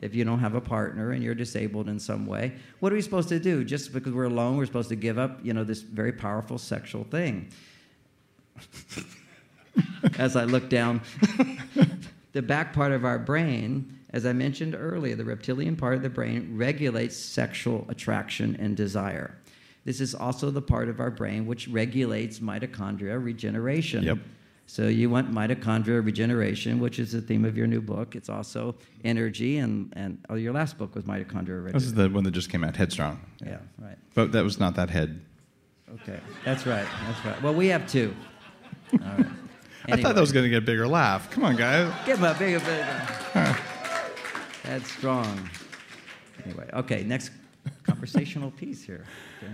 if 0.00 0.14
you 0.14 0.24
don't 0.24 0.40
have 0.40 0.54
a 0.54 0.60
partner 0.60 1.12
and 1.12 1.22
you're 1.22 1.34
disabled 1.34 1.88
in 1.88 1.98
some 1.98 2.26
way. 2.26 2.52
What 2.80 2.92
are 2.92 2.94
we 2.94 3.02
supposed 3.02 3.28
to 3.30 3.38
do? 3.38 3.64
Just 3.64 3.92
because 3.92 4.12
we're 4.12 4.24
alone, 4.24 4.56
we're 4.56 4.66
supposed 4.66 4.88
to 4.88 4.96
give 4.96 5.18
up, 5.18 5.38
you 5.42 5.52
know, 5.52 5.64
this 5.64 5.82
very 5.82 6.12
powerful 6.12 6.58
sexual 6.58 7.04
thing. 7.04 7.50
As 10.18 10.36
I 10.36 10.44
look 10.44 10.68
down, 10.68 11.02
the 12.32 12.42
back 12.42 12.72
part 12.72 12.92
of 12.92 13.04
our 13.04 13.18
brain, 13.18 13.98
as 14.12 14.26
I 14.26 14.32
mentioned 14.32 14.74
earlier, 14.74 15.14
the 15.14 15.24
reptilian 15.24 15.76
part 15.76 15.94
of 15.94 16.02
the 16.02 16.10
brain 16.10 16.56
regulates 16.56 17.16
sexual 17.16 17.86
attraction 17.88 18.56
and 18.58 18.76
desire. 18.76 19.36
This 19.84 20.00
is 20.00 20.14
also 20.14 20.50
the 20.50 20.62
part 20.62 20.88
of 20.88 21.00
our 21.00 21.10
brain 21.10 21.46
which 21.46 21.68
regulates 21.68 22.40
mitochondria 22.40 23.22
regeneration. 23.22 24.02
Yep. 24.02 24.18
So 24.66 24.86
you 24.86 25.10
want 25.10 25.32
mitochondria 25.32 26.04
regeneration, 26.04 26.78
which 26.78 26.98
is 26.98 27.12
the 27.12 27.20
theme 27.20 27.44
of 27.44 27.56
your 27.56 27.66
new 27.66 27.80
book. 27.80 28.14
It's 28.14 28.28
also 28.28 28.76
energy, 29.04 29.58
and, 29.58 29.92
and 29.96 30.24
oh, 30.28 30.36
your 30.36 30.52
last 30.52 30.78
book 30.78 30.94
was 30.94 31.04
mitochondria 31.04 31.64
regeneration. 31.64 31.72
This 31.72 31.84
is 31.84 31.94
the 31.94 32.08
one 32.08 32.24
that 32.24 32.30
just 32.32 32.50
came 32.50 32.62
out, 32.62 32.76
Headstrong. 32.76 33.20
Yeah, 33.44 33.58
right. 33.78 33.96
But 34.14 34.32
that 34.32 34.44
was 34.44 34.60
not 34.60 34.76
that 34.76 34.90
head. 34.90 35.20
Okay, 35.94 36.20
that's 36.44 36.66
right. 36.66 36.86
That's 37.06 37.24
right. 37.24 37.42
Well, 37.42 37.54
we 37.54 37.66
have 37.68 37.88
two. 37.88 38.14
All 38.92 38.98
right. 38.98 39.26
I 39.88 40.00
thought 40.00 40.14
that 40.14 40.20
was 40.20 40.30
going 40.30 40.44
to 40.44 40.50
get 40.50 40.58
a 40.58 40.66
bigger 40.66 40.86
laugh. 40.86 41.30
Come 41.30 41.42
on, 41.42 41.56
guys. 41.56 41.92
Give 42.06 42.18
him 42.18 42.24
a 42.24 42.34
bigger, 42.34 42.60
big. 42.60 43.56
That's 44.70 44.92
strong. 44.92 45.50
Anyway, 46.44 46.70
okay. 46.72 47.02
Next 47.02 47.32
conversational 47.82 48.52
piece 48.52 48.84
here. 48.84 49.04
Okay. 49.42 49.52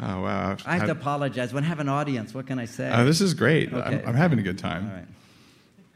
Oh 0.00 0.22
wow. 0.22 0.56
I 0.64 0.76
have 0.76 0.86
to 0.86 0.92
apologize. 0.92 1.52
When 1.52 1.64
I 1.64 1.66
have 1.66 1.80
an 1.80 1.88
audience, 1.90 2.32
what 2.32 2.46
can 2.46 2.58
I 2.58 2.64
say? 2.64 2.88
Uh, 2.88 3.04
this 3.04 3.20
is 3.20 3.34
great. 3.34 3.70
I'm, 3.74 4.00
I'm 4.06 4.14
having 4.14 4.38
a 4.38 4.42
good 4.42 4.58
time. 4.58 4.90
right. 4.90 5.04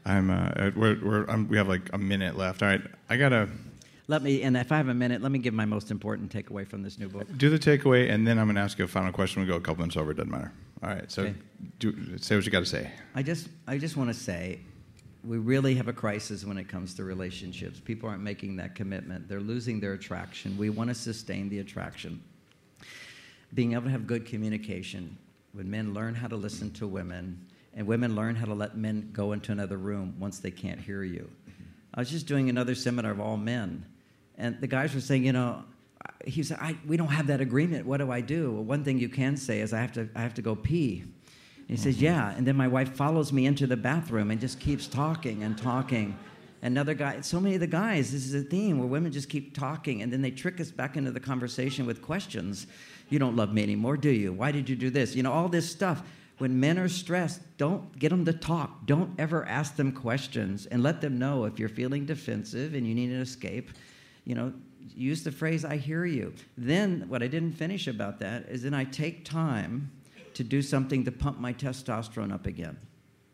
I'm. 0.05 0.29
Uh, 0.29 0.69
we're, 0.75 0.99
we're, 1.03 1.29
um, 1.31 1.47
we 1.47 1.57
have 1.57 1.67
like 1.67 1.89
a 1.93 1.97
minute 1.97 2.37
left. 2.37 2.61
All 2.61 2.69
right. 2.69 2.81
I 3.09 3.17
gotta 3.17 3.49
Let 4.07 4.21
me, 4.21 4.43
and 4.43 4.55
if 4.55 4.71
I 4.71 4.77
have 4.77 4.87
a 4.87 4.93
minute, 4.93 5.23
let 5.23 5.31
me 5.31 5.39
give 5.39 5.55
my 5.55 5.65
most 5.65 5.89
important 5.89 6.31
takeaway 6.31 6.67
from 6.67 6.83
this 6.83 6.99
new 6.99 7.09
book. 7.09 7.25
do 7.35 7.49
the 7.49 7.57
takeaway, 7.57 8.11
and 8.11 8.27
then 8.27 8.37
I'm 8.37 8.45
gonna 8.45 8.61
ask 8.61 8.77
you 8.77 8.85
a 8.85 8.87
final 8.87 9.11
question. 9.11 9.41
We 9.41 9.47
go 9.47 9.55
a 9.55 9.61
couple 9.61 9.81
minutes 9.81 9.97
over. 9.97 10.11
It 10.11 10.17
doesn't 10.17 10.31
matter. 10.31 10.51
All 10.83 10.89
right. 10.89 11.11
So, 11.11 11.23
Okay. 11.23 11.33
do, 11.79 12.17
say 12.19 12.35
what 12.35 12.45
you 12.45 12.51
got 12.51 12.59
to 12.59 12.65
say. 12.67 12.91
I 13.15 13.23
just, 13.23 13.47
I 13.67 13.79
just 13.79 13.97
want 13.97 14.09
to 14.09 14.13
say, 14.13 14.59
we 15.25 15.37
really 15.37 15.75
have 15.75 15.87
a 15.87 15.93
crisis 15.93 16.43
when 16.43 16.57
it 16.57 16.67
comes 16.67 16.93
to 16.95 17.03
relationships. 17.03 17.79
People 17.79 18.09
aren't 18.09 18.23
making 18.23 18.57
that 18.57 18.75
commitment. 18.75 19.27
They're 19.29 19.39
losing 19.39 19.79
their 19.79 19.93
attraction. 19.93 20.57
We 20.57 20.69
want 20.69 20.89
to 20.89 20.95
sustain 20.95 21.49
the 21.49 21.59
attraction. 21.59 22.21
Being 23.53 23.73
able 23.73 23.83
to 23.83 23.89
have 23.91 24.05
good 24.05 24.25
communication, 24.25 25.17
when 25.53 25.69
men 25.69 25.93
learn 25.93 26.15
how 26.15 26.27
to 26.27 26.35
listen 26.35 26.71
to 26.71 26.87
women, 26.87 27.45
and 27.75 27.87
women 27.87 28.15
learn 28.15 28.35
how 28.35 28.45
to 28.45 28.53
let 28.53 28.75
men 28.77 29.09
go 29.13 29.31
into 29.31 29.51
another 29.51 29.77
room 29.77 30.15
once 30.19 30.39
they 30.39 30.51
can't 30.51 30.79
hear 30.79 31.03
you. 31.03 31.29
I 31.93 32.01
was 32.01 32.09
just 32.09 32.27
doing 32.27 32.49
another 32.49 32.75
seminar 32.75 33.11
of 33.11 33.19
all 33.19 33.37
men, 33.37 33.85
and 34.37 34.59
the 34.59 34.67
guys 34.67 34.93
were 34.93 35.01
saying, 35.01 35.25
you 35.25 35.31
know, 35.31 35.63
he 36.25 36.43
said, 36.43 36.57
I, 36.59 36.75
we 36.87 36.97
don't 36.97 37.09
have 37.09 37.27
that 37.27 37.39
agreement. 37.39 37.85
What 37.85 37.97
do 37.97 38.11
I 38.11 38.21
do? 38.21 38.51
Well, 38.51 38.63
one 38.63 38.83
thing 38.83 38.99
you 38.99 39.09
can 39.09 39.37
say 39.37 39.61
is, 39.61 39.73
I 39.73 39.79
have 39.79 39.93
to, 39.93 40.09
I 40.15 40.21
have 40.21 40.33
to 40.35 40.41
go 40.41 40.55
pee. 40.55 41.05
He 41.73 41.77
says, 41.77 41.95
mm-hmm. 41.95 42.03
Yeah. 42.03 42.35
And 42.37 42.45
then 42.45 42.55
my 42.55 42.67
wife 42.67 42.93
follows 42.93 43.33
me 43.33 43.47
into 43.47 43.65
the 43.65 43.75
bathroom 43.75 44.29
and 44.29 44.39
just 44.39 44.59
keeps 44.59 44.85
talking 44.85 45.41
and 45.41 45.57
talking. 45.57 46.15
Another 46.61 46.93
guy, 46.93 47.21
so 47.21 47.39
many 47.39 47.55
of 47.55 47.61
the 47.61 47.67
guys, 47.67 48.11
this 48.11 48.27
is 48.27 48.35
a 48.35 48.43
theme 48.43 48.77
where 48.77 48.87
women 48.87 49.11
just 49.11 49.27
keep 49.27 49.57
talking 49.57 50.03
and 50.03 50.13
then 50.13 50.21
they 50.21 50.29
trick 50.29 50.61
us 50.61 50.69
back 50.69 50.97
into 50.97 51.09
the 51.09 51.19
conversation 51.19 51.87
with 51.87 51.99
questions. 51.99 52.67
You 53.09 53.17
don't 53.17 53.35
love 53.35 53.55
me 53.55 53.63
anymore, 53.63 53.97
do 53.97 54.11
you? 54.11 54.33
Why 54.33 54.51
did 54.51 54.69
you 54.69 54.75
do 54.75 54.91
this? 54.91 55.15
You 55.15 55.23
know, 55.23 55.33
all 55.33 55.49
this 55.49 55.67
stuff. 55.67 56.03
When 56.37 56.59
men 56.59 56.77
are 56.77 56.87
stressed, 56.87 57.41
don't 57.57 57.97
get 57.97 58.09
them 58.09 58.23
to 58.25 58.33
talk. 58.33 58.85
Don't 58.85 59.19
ever 59.19 59.43
ask 59.47 59.75
them 59.75 59.93
questions 59.93 60.67
and 60.67 60.83
let 60.83 61.01
them 61.01 61.17
know 61.17 61.45
if 61.45 61.57
you're 61.57 61.69
feeling 61.69 62.05
defensive 62.05 62.75
and 62.75 62.85
you 62.85 62.93
need 62.93 63.09
an 63.09 63.19
escape. 63.19 63.71
You 64.25 64.35
know, 64.35 64.53
use 64.95 65.23
the 65.23 65.31
phrase, 65.31 65.65
I 65.65 65.77
hear 65.77 66.05
you. 66.05 66.35
Then, 66.55 67.05
what 67.07 67.23
I 67.23 67.27
didn't 67.27 67.53
finish 67.53 67.87
about 67.87 68.19
that 68.19 68.47
is 68.47 68.61
then 68.61 68.75
I 68.75 68.83
take 68.83 69.25
time 69.25 69.89
to 70.35 70.43
do 70.43 70.61
something 70.61 71.03
to 71.05 71.11
pump 71.11 71.39
my 71.39 71.53
testosterone 71.53 72.33
up 72.33 72.45
again. 72.45 72.77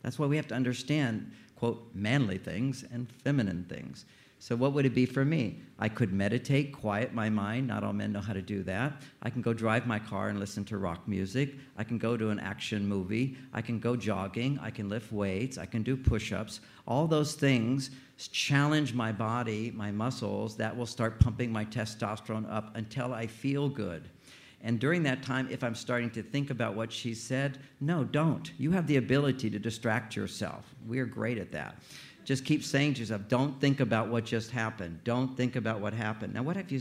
That's 0.02 0.18
why 0.18 0.28
we 0.28 0.38
have 0.38 0.47
to 0.47 0.56
understand, 0.56 1.32
quote, 1.56 1.89
manly 1.93 2.38
things 2.38 2.86
and 2.91 3.12
feminine 3.24 3.66
things. 3.68 4.06
So, 4.41 4.56
what 4.56 4.72
would 4.72 4.86
it 4.86 4.95
be 4.95 5.06
for 5.06 5.26
me? 5.26 5.60
I 5.80 5.89
could 5.89 6.14
meditate, 6.14 6.72
quiet 6.72 7.14
my 7.14 7.30
mind. 7.30 7.68
Not 7.68 7.84
all 7.84 7.91
men 7.91 8.14
know 8.14 8.22
how 8.22 8.32
to 8.32 8.41
do 8.41 8.64
that. 8.64 9.02
I 9.22 9.30
can 9.30 9.41
go 9.41 9.52
drive 9.54 9.86
my 9.86 10.00
car 10.00 10.30
and 10.30 10.39
listen 10.39 10.64
to 10.66 10.78
rock 10.78 11.06
music. 11.10 11.56
I 11.78 11.84
can 11.84 11.97
go 11.97 12.16
to 12.16 12.30
an 12.30 12.39
action 12.39 12.88
movie. 12.88 13.36
I 13.54 13.62
can 13.62 13.80
go 13.80 13.97
jogging. 13.97 14.58
I 14.62 14.70
can 14.70 14.88
lift 14.88 15.12
weights. 15.12 15.58
I 15.58 15.66
can 15.66 15.84
do 15.84 15.97
push 15.97 16.32
ups. 16.32 16.62
All 16.88 17.06
those 17.06 17.34
things 17.34 17.91
challenge 18.32 18.93
my 18.93 19.12
body, 19.12 19.72
my 19.76 19.91
muscles, 19.91 20.56
that 20.56 20.76
will 20.76 20.86
start 20.86 21.20
pumping 21.20 21.52
my 21.52 21.66
testosterone 21.66 22.50
up 22.50 22.78
until 22.78 23.14
I 23.14 23.28
feel 23.28 23.68
good. 23.68 24.10
And 24.62 24.80
during 24.80 25.03
that 25.03 25.24
time, 25.24 25.47
if 25.49 25.64
I'm 25.64 25.76
starting 25.76 26.10
to 26.12 26.24
think 26.24 26.49
about 26.49 26.76
what 26.76 26.91
she 26.91 27.14
said, 27.14 27.60
no, 27.80 28.03
don't. 28.03 28.51
You 28.57 28.72
have 28.72 28.88
the 28.88 28.97
ability 28.97 29.49
to 29.51 29.60
distract 29.60 30.16
yourself. 30.16 30.66
We 30.88 30.99
are 30.99 31.05
great 31.05 31.38
at 31.38 31.51
that 31.53 31.76
just 32.30 32.45
keep 32.45 32.64
saying 32.64 32.93
to 32.93 32.99
yourself, 32.99 33.24
don't 33.28 33.60
think 33.60 33.80
about 33.80 34.07
what 34.10 34.24
just 34.24 34.51
happened. 34.51 35.03
Don't 35.03 35.36
think 35.36 35.55
about 35.55 35.82
what 35.82 35.93
happened. 35.93 36.32
Now, 36.32 36.43
what 36.43 36.57
if 36.57 36.72
you, 36.72 36.80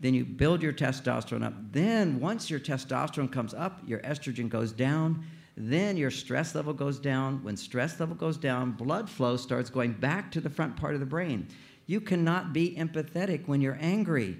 then 0.00 0.14
you 0.14 0.24
build 0.24 0.62
your 0.62 0.72
testosterone 0.72 1.44
up. 1.44 1.52
Then, 1.72 2.18
once 2.18 2.48
your 2.48 2.58
testosterone 2.58 3.30
comes 3.30 3.52
up, 3.52 3.82
your 3.86 3.98
estrogen 4.00 4.48
goes 4.48 4.72
down. 4.72 5.26
Then 5.58 5.98
your 5.98 6.10
stress 6.10 6.54
level 6.54 6.72
goes 6.72 6.98
down. 6.98 7.44
When 7.44 7.54
stress 7.54 8.00
level 8.00 8.14
goes 8.14 8.38
down, 8.38 8.72
blood 8.72 9.10
flow 9.10 9.36
starts 9.36 9.68
going 9.68 9.92
back 9.92 10.32
to 10.32 10.40
the 10.40 10.48
front 10.48 10.74
part 10.74 10.94
of 10.94 11.00
the 11.00 11.06
brain. 11.06 11.48
You 11.84 12.00
cannot 12.00 12.54
be 12.54 12.74
empathetic 12.78 13.46
when 13.46 13.60
you're 13.60 13.76
angry. 13.82 14.38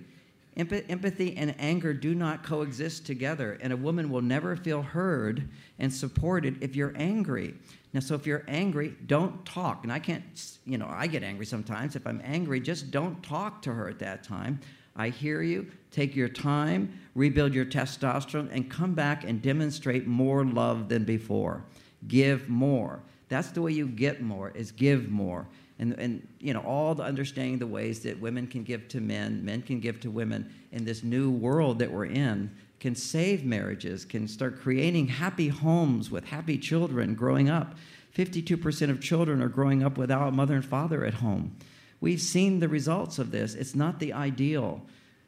Empathy 0.59 1.37
and 1.37 1.55
anger 1.61 1.95
do 1.95 2.17
not 2.17 2.43
coexist 2.43 3.07
together, 3.07 3.59
and 3.63 3.73
a 3.73 3.77
woman 3.77 4.11
will 4.11 4.23
never 4.23 4.57
feel 4.57 4.83
heard 4.83 5.49
and 5.79 5.93
supported 5.93 6.61
if 6.61 6.75
you're 6.75 6.93
angry. 6.97 7.55
Now, 7.93 8.01
so 8.01 8.17
if 8.17 8.27
you're 8.27 8.45
angry, 8.49 8.95
don't 9.07 9.47
talk. 9.47 9.85
And 9.85 9.93
I 9.93 10.01
can't, 10.01 10.25
you 10.67 10.77
know, 10.77 10.89
I 10.91 11.07
get 11.07 11.23
angry 11.23 11.47
sometimes. 11.47 11.95
If 11.95 12.07
I'm 12.07 12.21
angry, 12.25 12.61
just 12.61 12.91
don't 12.91 13.23
talk 13.23 13.63
to 13.63 13.73
her 13.73 13.89
at 13.89 14.01
that 14.01 14.25
time. 14.25 14.61
I 14.97 15.11
hear 15.11 15.43
you. 15.43 15.71
Take 15.93 16.17
your 16.17 16.29
time, 16.29 16.93
rebuild 17.15 17.55
your 17.55 17.65
testosterone, 17.65 18.49
and 18.53 18.69
come 18.69 18.95
back 18.95 19.23
and 19.25 19.41
demonstrate 19.41 20.07
more 20.09 20.45
love 20.45 20.89
than 20.89 21.05
before. 21.05 21.63
Give 22.09 22.49
more. 22.49 23.01
That's 23.29 23.51
the 23.51 23.63
way 23.63 23.73
you 23.73 23.87
get 23.87 24.23
more, 24.23 24.51
is 24.51 24.73
give 24.73 25.09
more. 25.09 25.47
And, 25.79 25.93
and 25.99 26.26
you 26.41 26.53
know, 26.53 26.61
all 26.61 26.95
the 26.95 27.05
understanding 27.05 27.59
the 27.59 27.66
ways 27.66 28.01
that 28.01 28.20
women 28.20 28.47
can 28.47 28.64
give 28.64 28.89
to 28.89 29.01
men, 29.01 29.45
men 29.45 29.62
can 29.62 29.81
give 29.81 30.01
to 30.01 30.11
women 30.11 30.53
in 30.72 30.85
this 30.85 31.03
new 31.03 31.31
world 31.31 31.79
that 31.79 31.91
we're 31.91 32.07
in 32.07 32.51
can 32.81 32.95
save 32.95 33.45
marriages, 33.45 34.05
can 34.05 34.29
start 34.29 34.61
creating 34.61 35.09
happy 35.09 35.49
homes 35.49 36.11
with 36.11 36.24
happy 36.24 36.59
children 36.59 37.14
growing 37.14 37.49
up. 37.49 37.74
52% 38.16 38.91
of 38.91 39.01
children 39.01 39.43
are 39.43 39.49
growing 39.49 39.83
up 39.83 39.99
without 39.99 40.29
a 40.29 40.33
mother 40.33 40.55
and 40.55 40.64
father 40.64 41.05
at 41.05 41.14
home. 41.14 41.57
We've 42.01 42.20
seen 42.20 42.61
the 42.61 42.68
results 42.68 43.18
of 43.18 43.31
this. 43.31 43.55
It's 43.55 43.74
not 43.74 43.99
the 43.99 44.12
ideal. 44.12 44.83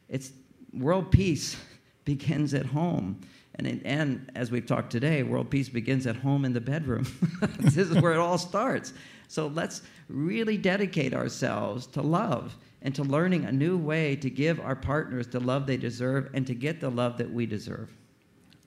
It's 0.07 0.31
world 0.73 1.11
peace 1.11 1.57
begins 2.05 2.53
at 2.53 2.67
home. 2.67 3.21
And, 3.55 3.81
and 3.85 4.31
as 4.35 4.49
we've 4.49 4.65
talked 4.65 4.91
today, 4.91 5.23
world 5.23 5.49
peace 5.49 5.69
begins 5.69 6.07
at 6.07 6.15
home 6.15 6.45
in 6.45 6.53
the 6.53 6.61
bedroom. 6.61 7.05
this 7.59 7.77
is 7.77 7.91
where 8.01 8.13
it 8.13 8.17
all 8.17 8.37
starts. 8.37 8.93
So 9.27 9.47
let's 9.47 9.81
really 10.11 10.57
dedicate 10.57 11.13
ourselves 11.13 11.87
to 11.87 12.01
love 12.01 12.57
and 12.81 12.93
to 12.95 13.03
learning 13.03 13.45
a 13.45 13.51
new 13.51 13.77
way 13.77 14.15
to 14.15 14.29
give 14.29 14.59
our 14.59 14.75
partners 14.75 15.27
the 15.27 15.39
love 15.39 15.67
they 15.67 15.77
deserve 15.77 16.29
and 16.33 16.45
to 16.47 16.53
get 16.53 16.79
the 16.79 16.89
love 16.89 17.17
that 17.17 17.31
we 17.31 17.45
deserve. 17.45 17.89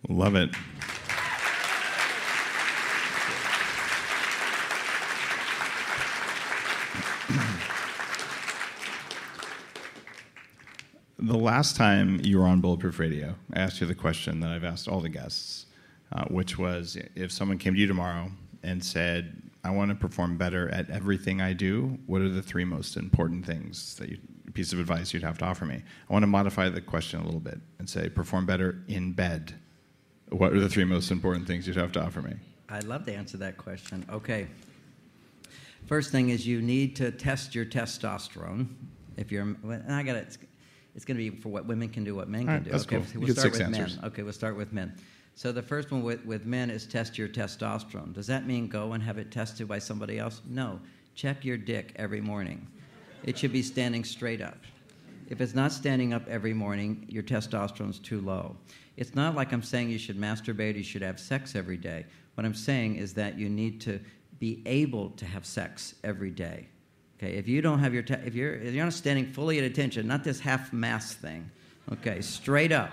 Love 0.09 0.37
it. 0.37 0.51
the 11.19 11.37
last 11.39 11.75
time 11.77 12.21
you 12.23 12.39
were 12.39 12.47
on 12.47 12.61
Bulletproof 12.61 12.99
Radio, 12.99 13.35
I 13.53 13.61
asked 13.61 13.81
you 13.81 13.87
the 13.87 13.95
question 13.95 14.41
that 14.41 14.51
I've 14.51 14.65
asked 14.65 14.87
all 14.89 15.01
the 15.01 15.09
guests, 15.09 15.67
uh, 16.13 16.25
which 16.27 16.59
was 16.59 16.99
if 17.15 17.33
someone 17.33 17.59
came 17.59 17.75
to 17.75 17.81
you 17.81 17.87
tomorrow 17.87 18.31
and 18.63 18.85
said, 18.85 19.44
I 19.65 19.71
want 19.71 19.89
to 19.91 19.95
perform 19.95 20.37
better 20.37 20.69
at 20.69 20.91
everything 20.91 21.41
I 21.41 21.55
do. 21.55 21.99
What 22.07 22.21
are 22.21 22.29
the 22.29 22.43
three 22.43 22.67
most 22.67 22.99
important 22.99 23.47
things 23.47 23.97
that 23.97 24.11
you, 24.11 24.19
piece 24.53 24.75
of 24.75 24.79
advice 24.79 25.15
you'd 25.15 25.23
have 25.23 25.39
to 25.39 25.47
offer 25.47 25.65
me? 25.65 25.83
I 26.09 26.13
want 26.13 26.23
to 26.23 26.27
modify 26.27 26.69
the 26.69 26.83
question 26.83 27.21
a 27.21 27.25
little 27.25 27.41
bit 27.41 27.59
and 27.79 27.89
say, 27.89 28.11
perform 28.11 28.45
better 28.45 28.85
in 28.89 29.13
bed. 29.13 29.55
What 30.29 30.53
are 30.53 30.61
the 30.61 30.69
three 30.69 30.85
most 30.85 31.11
important 31.11 31.47
things 31.47 31.67
you'd 31.67 31.77
have 31.77 31.93
to 31.93 32.03
offer 32.03 32.21
me? 32.21 32.35
I'd 32.69 32.85
love 32.85 33.07
to 33.07 33.15
answer 33.15 33.39
that 33.39 33.57
question. 33.57 34.05
Okay. 34.11 34.49
First 35.87 36.13
thing 36.13 36.29
is 36.29 36.47
you 36.47 36.61
need 36.61 36.95
to 36.97 37.11
test 37.11 37.55
your 37.55 37.65
testosterone. 37.65 38.69
If 39.17 39.33
you're, 39.33 39.43
and 39.43 39.93
I 39.93 40.03
got 40.03 40.17
it. 40.17 40.27
It's, 40.27 40.39
it's 40.95 41.05
going 41.05 41.17
to 41.17 41.31
be 41.31 41.37
for 41.37 41.49
what 41.49 41.67
women 41.67 41.89
can 41.89 42.05
do, 42.05 42.15
what 42.15 42.29
men 42.29 42.43
can 42.43 42.55
right, 42.55 42.65
do. 42.65 42.71
That's 42.71 42.85
okay, 42.85 42.97
cool. 42.97 43.07
we'll 43.21 43.29
you 43.29 43.35
start 43.35 43.53
with 43.53 43.61
answers. 43.63 43.97
men. 43.97 44.05
Okay, 44.07 44.23
we'll 44.23 44.33
start 44.33 44.57
with 44.57 44.73
men. 44.73 44.95
So 45.37 45.51
the 45.51 45.63
first 45.63 45.91
one 45.91 46.03
with, 46.03 46.25
with 46.25 46.47
men 46.47 46.71
is 46.71 46.87
test 46.87 47.19
your 47.19 47.29
testosterone. 47.29 48.13
Does 48.13 48.27
that 48.29 48.47
mean 48.47 48.69
go 48.69 48.93
and 48.93 49.03
have 49.03 49.19
it 49.19 49.31
tested 49.31 49.67
by 49.67 49.79
somebody 49.81 50.19
else? 50.19 50.41
No. 50.49 50.81
Check 51.15 51.45
your 51.45 51.57
dick 51.57 51.93
every 51.97 52.21
morning. 52.21 52.67
It 53.25 53.39
should 53.39 53.53
be 53.53 53.63
standing 53.63 54.05
straight 54.05 54.41
up. 54.41 54.59
If 55.29 55.41
it's 55.41 55.55
not 55.55 55.73
standing 55.73 56.13
up 56.13 56.29
every 56.29 56.53
morning, 56.53 57.07
your 57.09 57.23
testosterone's 57.23 57.99
too 57.99 58.21
low. 58.21 58.57
It's 58.97 59.15
not 59.15 59.35
like 59.35 59.53
I'm 59.53 59.63
saying 59.63 59.91
you 59.91 59.99
should 59.99 60.19
masturbate, 60.19 60.77
you 60.77 60.83
should 60.83 61.03
have 61.03 61.19
sex 61.19 61.57
every 61.57 61.77
day. 61.77 62.07
What 62.35 62.45
I'm 62.45 62.55
saying 62.55 62.97
is 62.97 63.15
that 63.15 63.39
you 63.39 63.49
need 63.49 63.81
to 63.83 64.01
be 64.39 64.63
able 64.67 65.11
to 65.11 65.25
have 65.25 65.47
sex 65.47 65.95
every 66.05 66.31
day. 66.31 66.69
Okay, 67.19 67.35
if 67.35 67.49
you 67.49 67.63
don't 67.63 67.79
have 67.79 67.95
your, 67.95 68.03
te- 68.03 68.15
if 68.27 68.35
you're, 68.35 68.55
if 68.55 68.75
you're 68.75 68.85
not 68.85 68.93
standing 68.93 69.27
fully 69.33 69.59
at 69.59 69.65
attention, 69.65 70.07
not 70.07 70.25
this 70.25 70.41
half 70.41 70.73
mass 70.73 71.15
thing, 71.15 71.51
okay, 71.93 72.21
straight 72.21 72.73
up. 72.73 72.91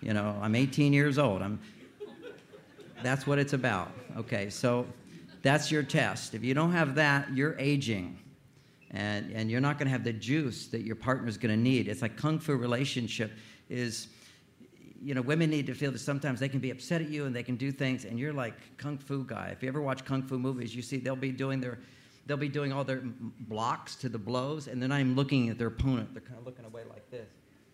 You 0.00 0.12
know, 0.12 0.38
I'm 0.40 0.54
18 0.54 0.92
years 0.92 1.18
old. 1.18 1.42
I'm, 1.42 1.58
that's 3.02 3.26
what 3.26 3.38
it's 3.38 3.52
about. 3.52 3.90
Okay, 4.16 4.50
so 4.50 4.86
that's 5.42 5.70
your 5.70 5.82
test. 5.82 6.34
If 6.34 6.44
you 6.44 6.54
don't 6.54 6.72
have 6.72 6.94
that, 6.96 7.34
you're 7.34 7.56
aging. 7.58 8.18
And, 8.90 9.30
and 9.32 9.50
you're 9.50 9.60
not 9.60 9.78
going 9.78 9.86
to 9.86 9.92
have 9.92 10.04
the 10.04 10.12
juice 10.12 10.66
that 10.68 10.82
your 10.82 10.96
partner's 10.96 11.36
going 11.36 11.54
to 11.54 11.60
need. 11.60 11.88
It's 11.88 12.02
like 12.02 12.16
kung 12.16 12.38
fu 12.38 12.54
relationship 12.54 13.32
is, 13.68 14.08
you 15.02 15.14
know, 15.14 15.22
women 15.22 15.50
need 15.50 15.66
to 15.66 15.74
feel 15.74 15.92
that 15.92 15.98
sometimes 15.98 16.40
they 16.40 16.48
can 16.48 16.60
be 16.60 16.70
upset 16.70 17.02
at 17.02 17.08
you 17.08 17.26
and 17.26 17.34
they 17.34 17.42
can 17.42 17.56
do 17.56 17.70
things, 17.70 18.04
and 18.04 18.18
you're 18.18 18.32
like 18.32 18.54
kung 18.76 18.96
fu 18.96 19.24
guy. 19.24 19.50
If 19.52 19.62
you 19.62 19.68
ever 19.68 19.82
watch 19.82 20.04
kung 20.04 20.22
fu 20.22 20.38
movies, 20.38 20.74
you 20.74 20.82
see 20.82 20.98
they'll 20.98 21.16
be 21.16 21.32
doing 21.32 21.60
their, 21.60 21.78
they'll 22.26 22.36
be 22.36 22.48
doing 22.48 22.72
all 22.72 22.84
their 22.84 23.02
blocks 23.40 23.96
to 23.96 24.08
the 24.08 24.18
blows, 24.18 24.68
and 24.68 24.80
they're 24.80 24.88
not 24.88 25.00
even 25.00 25.16
looking 25.16 25.48
at 25.50 25.58
their 25.58 25.68
opponent. 25.68 26.14
They're 26.14 26.22
kind 26.22 26.38
of 26.38 26.46
looking 26.46 26.64
away 26.64 26.82
like 26.88 27.10
this. 27.10 27.28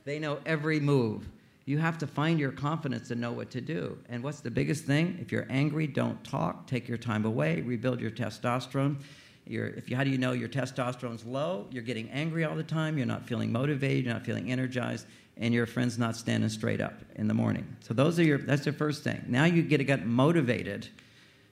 They 0.05 0.19
know 0.19 0.41
every 0.45 0.81
move. 0.81 1.29
You 1.65 1.79
have 1.79 1.99
to 1.99 2.07
find 2.07 2.41
your 2.41 2.51
confidence 2.51 3.09
to 3.09 3.15
know 3.15 3.33
what 3.33 3.51
to 3.51 3.61
do. 3.61 3.97
And 4.09 4.23
what's 4.23 4.41
the 4.41 4.51
biggest 4.51 4.85
thing? 4.85 5.19
If 5.21 5.31
you're 5.31 5.47
angry, 5.49 5.87
don't 5.87 6.23
talk. 6.25 6.67
Take 6.67 6.89
your 6.89 6.99
time 6.99 7.25
away. 7.25 7.61
Rebuild 7.61 8.01
your 8.01 8.11
testosterone. 8.11 9.01
If 9.47 9.91
you, 9.91 9.97
how 9.97 10.05
do 10.05 10.11
you 10.11 10.19
know 10.19 10.33
your 10.33 10.49
testosterone's 10.49 11.25
low? 11.25 11.67
You're 11.71 11.83
getting 11.83 12.11
angry 12.11 12.45
all 12.45 12.55
the 12.55 12.63
time. 12.63 12.97
You're 12.97 13.07
not 13.07 13.27
feeling 13.27 13.53
motivated. 13.53 14.05
You're 14.05 14.15
not 14.15 14.25
feeling 14.25 14.51
energized, 14.51 15.07
and 15.37 15.53
your 15.53 15.67
friend's 15.67 15.99
not 15.99 16.17
standing 16.17 16.49
straight 16.49 16.81
up 16.81 16.95
in 17.17 17.27
the 17.27 17.35
morning. 17.35 17.77
So 17.81 17.93
those 17.93 18.19
are 18.19 18.25
your. 18.25 18.39
That's 18.39 18.65
the 18.65 18.73
first 18.73 19.03
thing. 19.03 19.25
Now 19.27 19.45
you 19.45 19.63
get 19.63 19.79
to 19.79 19.85
get 19.85 20.07
motivated 20.07 20.89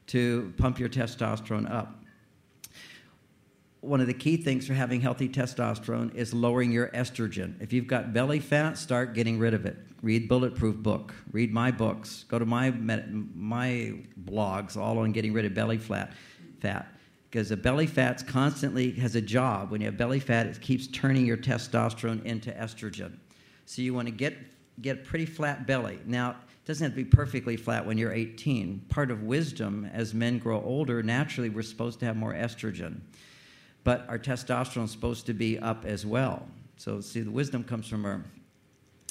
to 0.08 0.52
pump 0.56 0.78
your 0.78 0.88
testosterone 0.88 1.70
up 1.70 1.99
one 3.80 4.00
of 4.00 4.06
the 4.06 4.14
key 4.14 4.36
things 4.36 4.66
for 4.66 4.74
having 4.74 5.00
healthy 5.00 5.28
testosterone 5.28 6.14
is 6.14 6.34
lowering 6.34 6.70
your 6.70 6.88
estrogen. 6.88 7.60
If 7.60 7.72
you've 7.72 7.86
got 7.86 8.12
belly 8.12 8.38
fat, 8.38 8.76
start 8.76 9.14
getting 9.14 9.38
rid 9.38 9.54
of 9.54 9.64
it. 9.64 9.76
Read 10.02 10.28
Bulletproof 10.28 10.76
book. 10.76 11.14
Read 11.32 11.52
my 11.52 11.70
books. 11.70 12.24
Go 12.28 12.38
to 12.38 12.46
my 12.46 12.70
my 12.70 13.94
blogs, 14.24 14.76
all 14.76 14.98
on 14.98 15.12
getting 15.12 15.32
rid 15.32 15.46
of 15.46 15.54
belly 15.54 15.78
fat. 15.78 16.12
Fat, 16.60 16.94
because 17.30 17.48
the 17.48 17.56
belly 17.56 17.86
fat's 17.86 18.22
constantly 18.22 18.90
has 18.92 19.14
a 19.14 19.20
job. 19.20 19.70
When 19.70 19.80
you 19.80 19.86
have 19.86 19.96
belly 19.96 20.20
fat, 20.20 20.46
it 20.46 20.60
keeps 20.60 20.86
turning 20.86 21.24
your 21.24 21.38
testosterone 21.38 22.22
into 22.24 22.50
estrogen. 22.52 23.16
So 23.64 23.80
you 23.80 23.94
want 23.94 24.08
to 24.08 24.12
get 24.12 24.36
get 24.82 25.04
pretty 25.04 25.26
flat 25.26 25.66
belly. 25.66 26.00
Now, 26.04 26.30
it 26.30 26.66
doesn't 26.66 26.84
have 26.84 26.92
to 26.92 26.96
be 26.96 27.04
perfectly 27.04 27.56
flat 27.56 27.86
when 27.86 27.96
you're 27.96 28.12
18. 28.12 28.86
Part 28.90 29.10
of 29.10 29.22
wisdom, 29.22 29.88
as 29.92 30.12
men 30.12 30.38
grow 30.38 30.62
older, 30.62 31.02
naturally 31.02 31.48
we're 31.48 31.62
supposed 31.62 31.98
to 32.00 32.06
have 32.06 32.16
more 32.16 32.34
estrogen 32.34 33.00
but 33.84 34.06
our 34.08 34.18
testosterone 34.18 34.84
is 34.84 34.90
supposed 34.90 35.26
to 35.26 35.34
be 35.34 35.58
up 35.58 35.84
as 35.84 36.04
well. 36.04 36.46
So, 36.76 37.00
see, 37.00 37.20
the 37.20 37.30
wisdom 37.30 37.64
comes 37.64 37.86
from 37.86 38.04
our, 38.04 38.24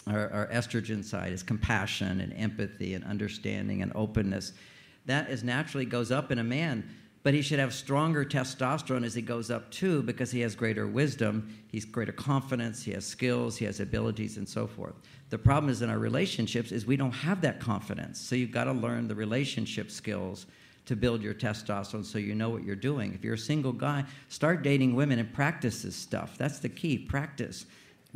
our, 0.07 0.30
our 0.32 0.47
estrogen 0.47 1.03
side 1.03 1.32
is 1.32 1.43
compassion 1.43 2.22
and 2.22 2.34
empathy 2.34 2.93
and 2.93 3.03
understanding 3.03 3.82
and 3.82 3.91
openness. 3.95 4.53
that 5.05 5.30
is 5.30 5.43
naturally 5.43 5.86
goes 5.86 6.11
up 6.11 6.32
in 6.32 6.39
a 6.39 6.43
man. 6.43 6.89
But 7.22 7.34
he 7.34 7.41
should 7.41 7.59
have 7.59 7.74
stronger 7.74 8.24
testosterone 8.24 9.05
as 9.05 9.13
he 9.13 9.22
goes 9.22 9.51
up 9.51 9.70
too, 9.72 10.01
because 10.03 10.32
he 10.32 10.39
has 10.39 10.55
greater 10.55 10.88
wisdom, 10.88 11.53
he's 11.67 11.84
greater 11.84 12.13
confidence, 12.13 12.82
he 12.82 12.91
has 12.91 13.05
skills, 13.05 13.57
he 13.57 13.65
has 13.65 13.82
abilities, 13.82 14.38
and 14.38 14.47
so 14.47 14.65
forth. 14.65 14.95
The 15.30 15.38
problem 15.38 15.70
is 15.70 15.82
in 15.82 15.89
our 15.89 15.99
relationships 15.99 16.72
is 16.72 16.86
we 16.86 16.95
don't 16.95 17.11
have 17.11 17.41
that 17.41 17.59
confidence. 17.59 18.20
So 18.20 18.36
you've 18.36 18.51
got 18.51 18.63
to 18.65 18.72
learn 18.72 19.07
the 19.07 19.15
relationship 19.15 19.91
skills 19.91 20.45
to 20.89 20.95
build 20.95 21.21
your 21.21 21.35
testosterone 21.35 22.03
so 22.03 22.17
you 22.17 22.33
know 22.33 22.49
what 22.49 22.63
you're 22.63 22.75
doing. 22.75 23.13
If 23.13 23.23
you're 23.23 23.35
a 23.35 23.37
single 23.37 23.71
guy, 23.71 24.05
start 24.27 24.63
dating 24.63 24.95
women 24.95 25.19
and 25.19 25.31
practice 25.31 25.83
this 25.83 25.95
stuff. 25.95 26.35
That's 26.35 26.57
the 26.57 26.69
key. 26.69 26.97
Practice. 26.97 27.67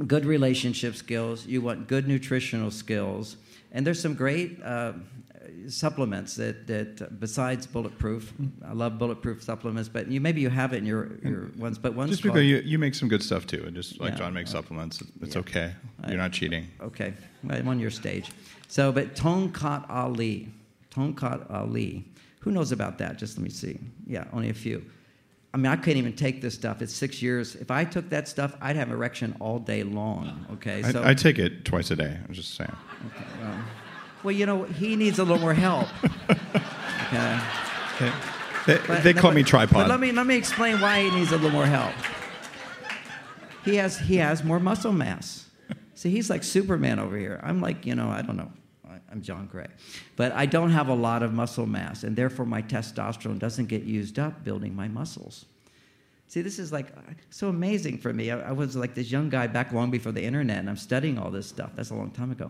Good 0.07 0.25
relationship 0.25 0.95
skills. 0.95 1.45
You 1.45 1.61
want 1.61 1.87
good 1.87 2.07
nutritional 2.07 2.71
skills. 2.71 3.37
And 3.73 3.85
there's 3.85 4.01
some 4.01 4.15
great 4.15 4.59
uh, 4.63 4.93
supplements 5.67 6.35
that, 6.37 6.65
that 6.65 7.19
besides 7.19 7.67
bulletproof, 7.67 8.33
I 8.65 8.73
love 8.73 8.97
bulletproof 8.97 9.43
supplements, 9.43 9.87
but 9.87 10.07
you 10.07 10.19
maybe 10.19 10.41
you 10.41 10.49
have 10.49 10.73
it 10.73 10.77
in 10.77 10.87
your, 10.87 11.11
your 11.21 11.51
ones, 11.57 11.77
but 11.77 11.93
one's 11.93 12.09
Just 12.09 12.23
because 12.23 12.43
you, 12.43 12.57
you 12.65 12.79
make 12.79 12.95
some 12.95 13.07
good 13.07 13.21
stuff 13.21 13.45
too, 13.45 13.63
and 13.67 13.75
just 13.75 13.99
like 13.99 14.13
Yeah. 14.13 14.17
John 14.17 14.33
makes 14.33 14.49
supplements, 14.49 15.03
it's 15.21 15.35
Yeah. 15.35 15.41
okay. 15.41 15.73
You're 16.07 16.17
not 16.17 16.31
cheating. 16.31 16.69
Okay, 16.81 17.13
I'm 17.47 17.67
on 17.67 17.79
your 17.79 17.91
stage. 17.91 18.31
So, 18.67 18.91
but 18.91 19.15
Tongkat 19.15 19.85
Ali, 19.91 20.49
Tongkat 20.89 21.51
Ali, 21.51 22.03
who 22.43 22.51
knows 22.51 22.71
about 22.71 22.97
that? 22.99 23.17
Just 23.17 23.37
let 23.37 23.43
me 23.43 23.49
see. 23.49 23.79
Yeah, 24.05 24.25
only 24.33 24.49
a 24.49 24.53
few. 24.53 24.83
I 25.53 25.57
mean, 25.57 25.67
I 25.67 25.75
couldn't 25.75 25.97
even 25.97 26.13
take 26.13 26.41
this 26.41 26.53
stuff. 26.55 26.81
It's 26.81 26.93
six 26.93 27.21
years. 27.21 27.55
If 27.55 27.69
I 27.71 27.85
took 27.85 28.09
that 28.09 28.27
stuff, 28.27 28.55
I'd 28.59 28.75
have 28.75 28.89
erection 28.91 29.35
all 29.39 29.59
day 29.59 29.83
long. 29.83 30.45
Okay, 30.53 30.81
so 30.83 31.01
I, 31.03 31.11
I 31.11 31.13
take 31.13 31.37
it 31.39 31.63
twice 31.63 31.91
a 31.91 31.95
day. 31.95 32.17
I'm 32.27 32.33
just 32.33 32.55
saying. 32.55 32.75
well, 34.23 34.31
you 34.35 34.45
know, 34.45 34.63
he 34.63 34.95
needs 34.95 35.19
a 35.19 35.23
little 35.23 35.39
more 35.39 35.53
help. 35.53 35.87
Okay. 36.29 37.39
They, 37.99 38.73
they, 38.73 38.81
But- 38.87 39.03
they 39.03 39.13
no, 39.13 39.21
call 39.21 39.29
but- 39.31 39.35
me 39.35 39.43
tripod. 39.43 39.73
But 39.73 39.89
let 39.89 39.99
me 39.99 40.11
let 40.11 40.25
me 40.25 40.35
explain 40.35 40.81
why 40.81 41.03
he 41.03 41.11
needs 41.11 41.31
a 41.31 41.35
little 41.35 41.51
more 41.51 41.67
help. 41.67 41.93
He 43.63 43.75
has 43.75 43.97
he 43.99 44.17
has 44.17 44.43
more 44.43 44.59
muscle 44.59 44.91
mass. 44.91 45.45
See, 45.95 46.09
he's 46.09 46.29
like 46.29 46.43
Superman 46.43 46.99
over 46.99 47.15
here. 47.15 47.39
I'm 47.43 47.61
like, 47.61 47.85
you 47.85 47.95
know, 47.95 48.09
I 48.09 48.21
don't 48.23 48.35
know. 48.35 48.51
I'm 49.13 49.21
John 49.21 49.45
Gray. 49.45 49.67
But 50.15 50.31
I 50.31 50.47
don't 50.47 50.71
have 50.71 50.87
a 50.87 50.93
lot 50.93 51.21
of 51.21 51.31
muscle 51.31 51.67
mass, 51.67 52.03
and 52.03 52.15
therefore 52.15 52.45
my 52.45 52.63
testosterone 52.63 53.37
doesn't 53.37 53.67
get 53.67 53.83
used 53.83 54.17
up 54.17 54.43
building 54.43 54.75
my 54.75 54.87
muscles. 54.87 55.45
See, 56.27 56.41
this 56.41 56.57
is 56.57 56.71
like 56.71 56.87
so 57.29 57.47
amazing 57.47 57.99
for 57.99 58.11
me. 58.11 58.31
I, 58.31 58.49
I 58.49 58.51
was 58.53 58.75
like 58.75 58.95
this 58.95 59.11
young 59.11 59.29
guy 59.29 59.45
back 59.45 59.71
long 59.71 59.91
before 59.91 60.11
the 60.11 60.23
internet, 60.23 60.57
and 60.57 60.67
I'm 60.67 60.77
studying 60.77 61.19
all 61.19 61.29
this 61.29 61.45
stuff. 61.45 61.69
That's 61.75 61.91
a 61.91 61.95
long 61.95 62.09
time 62.09 62.31
ago. 62.31 62.49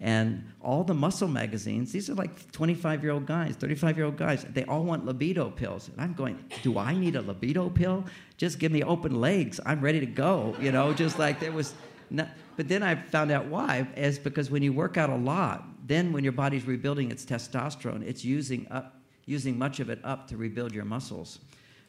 And 0.00 0.44
all 0.60 0.84
the 0.84 0.94
muscle 0.94 1.26
magazines, 1.26 1.90
these 1.90 2.08
are 2.08 2.14
like 2.14 2.52
25 2.52 3.02
year 3.02 3.12
old 3.12 3.26
guys, 3.26 3.56
35 3.56 3.96
year 3.96 4.06
old 4.06 4.16
guys, 4.16 4.44
they 4.52 4.64
all 4.64 4.84
want 4.84 5.04
libido 5.04 5.50
pills. 5.50 5.88
And 5.88 6.00
I'm 6.00 6.12
going, 6.12 6.38
do 6.62 6.78
I 6.78 6.94
need 6.94 7.16
a 7.16 7.22
libido 7.22 7.70
pill? 7.70 8.04
Just 8.36 8.60
give 8.60 8.70
me 8.70 8.84
open 8.84 9.20
legs. 9.20 9.58
I'm 9.66 9.80
ready 9.80 9.98
to 9.98 10.06
go. 10.06 10.54
You 10.60 10.70
know, 10.70 10.92
just 10.92 11.18
like 11.18 11.40
there 11.40 11.52
was. 11.52 11.74
No, 12.10 12.28
but 12.56 12.68
then 12.68 12.84
I 12.84 12.94
found 12.94 13.32
out 13.32 13.46
why 13.46 13.88
is 13.96 14.18
because 14.18 14.50
when 14.50 14.62
you 14.62 14.72
work 14.72 14.96
out 14.96 15.10
a 15.10 15.16
lot, 15.16 15.66
then 15.86 16.12
when 16.12 16.24
your 16.24 16.32
body's 16.32 16.66
rebuilding 16.66 17.10
its 17.10 17.24
testosterone, 17.24 18.02
it's 18.02 18.24
using 18.24 18.66
up 18.70 19.00
using 19.26 19.58
much 19.58 19.80
of 19.80 19.88
it 19.88 19.98
up 20.04 20.28
to 20.28 20.36
rebuild 20.36 20.72
your 20.72 20.84
muscles. 20.84 21.38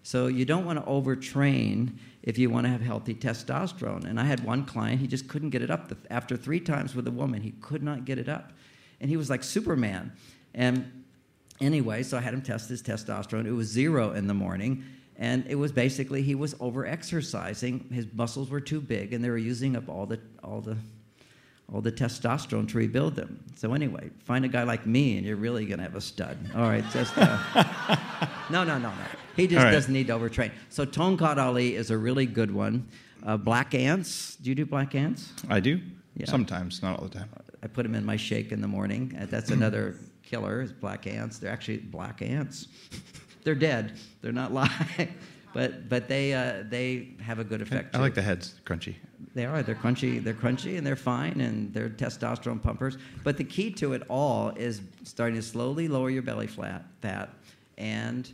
So 0.03 0.27
you 0.27 0.45
don't 0.45 0.65
want 0.65 0.79
to 0.79 0.85
overtrain 0.85 1.97
if 2.21 2.37
you 2.37 2.49
want 2.49 2.65
to 2.65 2.69
have 2.69 2.81
healthy 2.81 3.15
testosterone. 3.15 4.05
And 4.05 4.19
I 4.19 4.23
had 4.23 4.43
one 4.43 4.63
client, 4.65 5.01
he 5.01 5.07
just 5.07 5.27
couldn't 5.27 5.49
get 5.49 5.61
it 5.61 5.71
up. 5.71 5.91
After 6.09 6.37
three 6.37 6.59
times 6.59 6.95
with 6.95 7.07
a 7.07 7.11
woman, 7.11 7.41
he 7.41 7.51
could 7.51 7.83
not 7.83 8.05
get 8.05 8.19
it 8.19 8.29
up. 8.29 8.53
And 9.01 9.09
he 9.09 9.17
was 9.17 9.29
like 9.29 9.43
Superman. 9.43 10.13
And 10.53 11.05
anyway, 11.59 12.03
so 12.03 12.17
I 12.17 12.21
had 12.21 12.33
him 12.33 12.41
test 12.41 12.69
his 12.69 12.83
testosterone. 12.83 13.45
It 13.45 13.51
was 13.51 13.67
zero 13.67 14.11
in 14.11 14.27
the 14.27 14.33
morning. 14.33 14.83
And 15.17 15.45
it 15.47 15.55
was 15.55 15.71
basically 15.71 16.21
he 16.21 16.35
was 16.35 16.55
over 16.59 16.85
exercising. 16.85 17.87
His 17.91 18.05
muscles 18.13 18.49
were 18.49 18.61
too 18.61 18.81
big, 18.81 19.13
and 19.13 19.23
they 19.23 19.29
were 19.29 19.37
using 19.37 19.75
up 19.75 19.89
all 19.89 20.05
the, 20.05 20.19
all 20.43 20.61
the 20.61 20.77
all 21.74 21.82
the 21.82 21.91
testosterone 21.91 22.68
to 22.70 22.78
rebuild 22.78 23.16
them. 23.16 23.43
So 23.55 23.74
anyway, 23.74 24.09
find 24.24 24.45
a 24.45 24.47
guy 24.47 24.63
like 24.63 24.86
me, 24.86 25.18
and 25.18 25.26
you're 25.26 25.36
really 25.36 25.66
gonna 25.66 25.84
have 25.84 25.95
a 25.95 26.01
stud. 26.01 26.38
All 26.55 26.63
right, 26.63 26.84
just 26.91 27.18
uh, 27.18 27.38
no, 28.49 28.63
no, 28.63 28.78
no, 28.78 28.89
no. 28.89 29.05
He 29.36 29.47
just 29.47 29.63
right. 29.63 29.72
doesn't 29.72 29.91
need 29.91 30.07
to 30.07 30.13
overtrain. 30.13 30.51
So 30.70 30.86
Tongkat 30.86 31.38
Ali 31.38 31.76
is 31.76 31.91
a 31.91 31.97
really 31.97 32.26
good 32.26 32.53
one. 32.53 32.88
Uh, 33.24 33.38
black 33.38 33.74
ants. 33.74 34.36
Do 34.36 34.49
you 34.49 34.55
do 34.55 34.66
black 34.66 34.93
ants? 34.93 35.34
I 35.49 35.59
do. 35.59 35.82
Yeah. 36.16 36.28
Sometimes, 36.28 36.82
not 36.82 36.99
all 36.99 37.07
the 37.07 37.18
time. 37.18 37.30
I 37.63 37.68
put 37.68 37.84
them 37.84 37.95
in 37.95 38.05
my 38.05 38.16
shake 38.16 38.51
in 38.51 38.61
the 38.61 38.68
morning. 38.68 39.18
Uh, 39.20 39.26
That's 39.26 39.49
another 39.51 39.95
killer. 40.24 40.61
Is 40.61 40.72
black 40.72 41.07
ants. 41.07 41.39
They're 41.39 41.51
actually 41.51 41.78
black 41.78 42.22
ants. 42.22 42.68
They're 43.43 43.55
dead. 43.55 43.99
They're 44.22 44.32
not 44.32 44.53
live. 44.53 44.70
But 45.56 45.88
but 45.88 46.10
they 46.10 46.34
uh, 46.34 46.64
they 46.68 47.14
have 47.22 47.39
a 47.39 47.45
good 47.45 47.62
effect. 47.62 47.95
I 47.95 47.97
too. 47.97 48.03
like 48.03 48.14
the 48.14 48.22
heads, 48.22 48.60
crunchy. 48.66 48.95
They 49.36 49.45
are. 49.45 49.64
They're 49.64 49.74
crunchy. 49.74 50.22
They're 50.22 50.34
crunchy 50.34 50.78
and 50.78 50.86
they're 50.86 50.97
fine 50.97 51.39
and 51.39 51.74
they're 51.74 51.88
testosterone 51.88 52.62
pumpers. 52.62 52.97
But 53.24 53.38
the 53.38 53.45
key 53.45 53.72
to 53.72 53.93
it 53.93 54.03
all 54.10 54.49
is 54.49 54.82
starting 55.03 55.38
to 55.38 55.41
slowly 55.41 55.88
lower 55.88 56.10
your 56.10 56.24
belly 56.24 56.47
flat 56.47 56.84
fat 57.01 57.30
and 57.78 58.30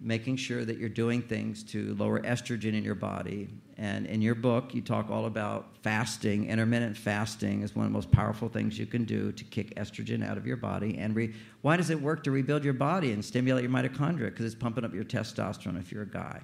making 0.00 0.36
sure 0.36 0.64
that 0.64 0.78
you're 0.78 0.88
doing 0.88 1.20
things 1.20 1.62
to 1.64 1.94
lower 1.96 2.20
estrogen 2.20 2.72
in 2.72 2.82
your 2.82 2.94
body. 2.94 3.48
And 3.78 4.06
in 4.06 4.22
your 4.22 4.34
book, 4.34 4.74
you 4.74 4.80
talk 4.80 5.10
all 5.10 5.26
about 5.26 5.68
fasting. 5.82 6.48
Intermittent 6.48 6.96
fasting 6.96 7.62
is 7.62 7.76
one 7.76 7.84
of 7.84 7.92
the 7.92 7.94
most 7.94 8.10
powerful 8.10 8.48
things 8.48 8.78
you 8.78 8.86
can 8.86 9.04
do 9.04 9.32
to 9.32 9.44
kick 9.44 9.74
estrogen 9.74 10.26
out 10.26 10.38
of 10.38 10.46
your 10.46 10.56
body. 10.56 10.96
And 10.98 11.14
re- 11.14 11.34
why 11.60 11.76
does 11.76 11.90
it 11.90 12.00
work 12.00 12.24
to 12.24 12.30
rebuild 12.30 12.64
your 12.64 12.72
body 12.72 13.12
and 13.12 13.22
stimulate 13.22 13.64
your 13.64 13.72
mitochondria? 13.72 14.30
Because 14.30 14.46
it's 14.46 14.54
pumping 14.54 14.84
up 14.84 14.94
your 14.94 15.04
testosterone 15.04 15.78
if 15.78 15.92
you're 15.92 16.04
a 16.04 16.08
guy. 16.08 16.40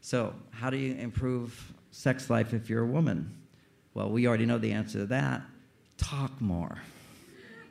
So, 0.00 0.34
how 0.50 0.70
do 0.70 0.76
you 0.76 0.94
improve 0.94 1.72
sex 1.90 2.30
life 2.30 2.54
if 2.54 2.70
you're 2.70 2.84
a 2.84 2.86
woman? 2.86 3.36
Well, 3.94 4.10
we 4.10 4.28
already 4.28 4.46
know 4.46 4.58
the 4.58 4.72
answer 4.72 4.98
to 4.98 5.06
that. 5.06 5.42
Talk 5.96 6.40
more. 6.40 6.78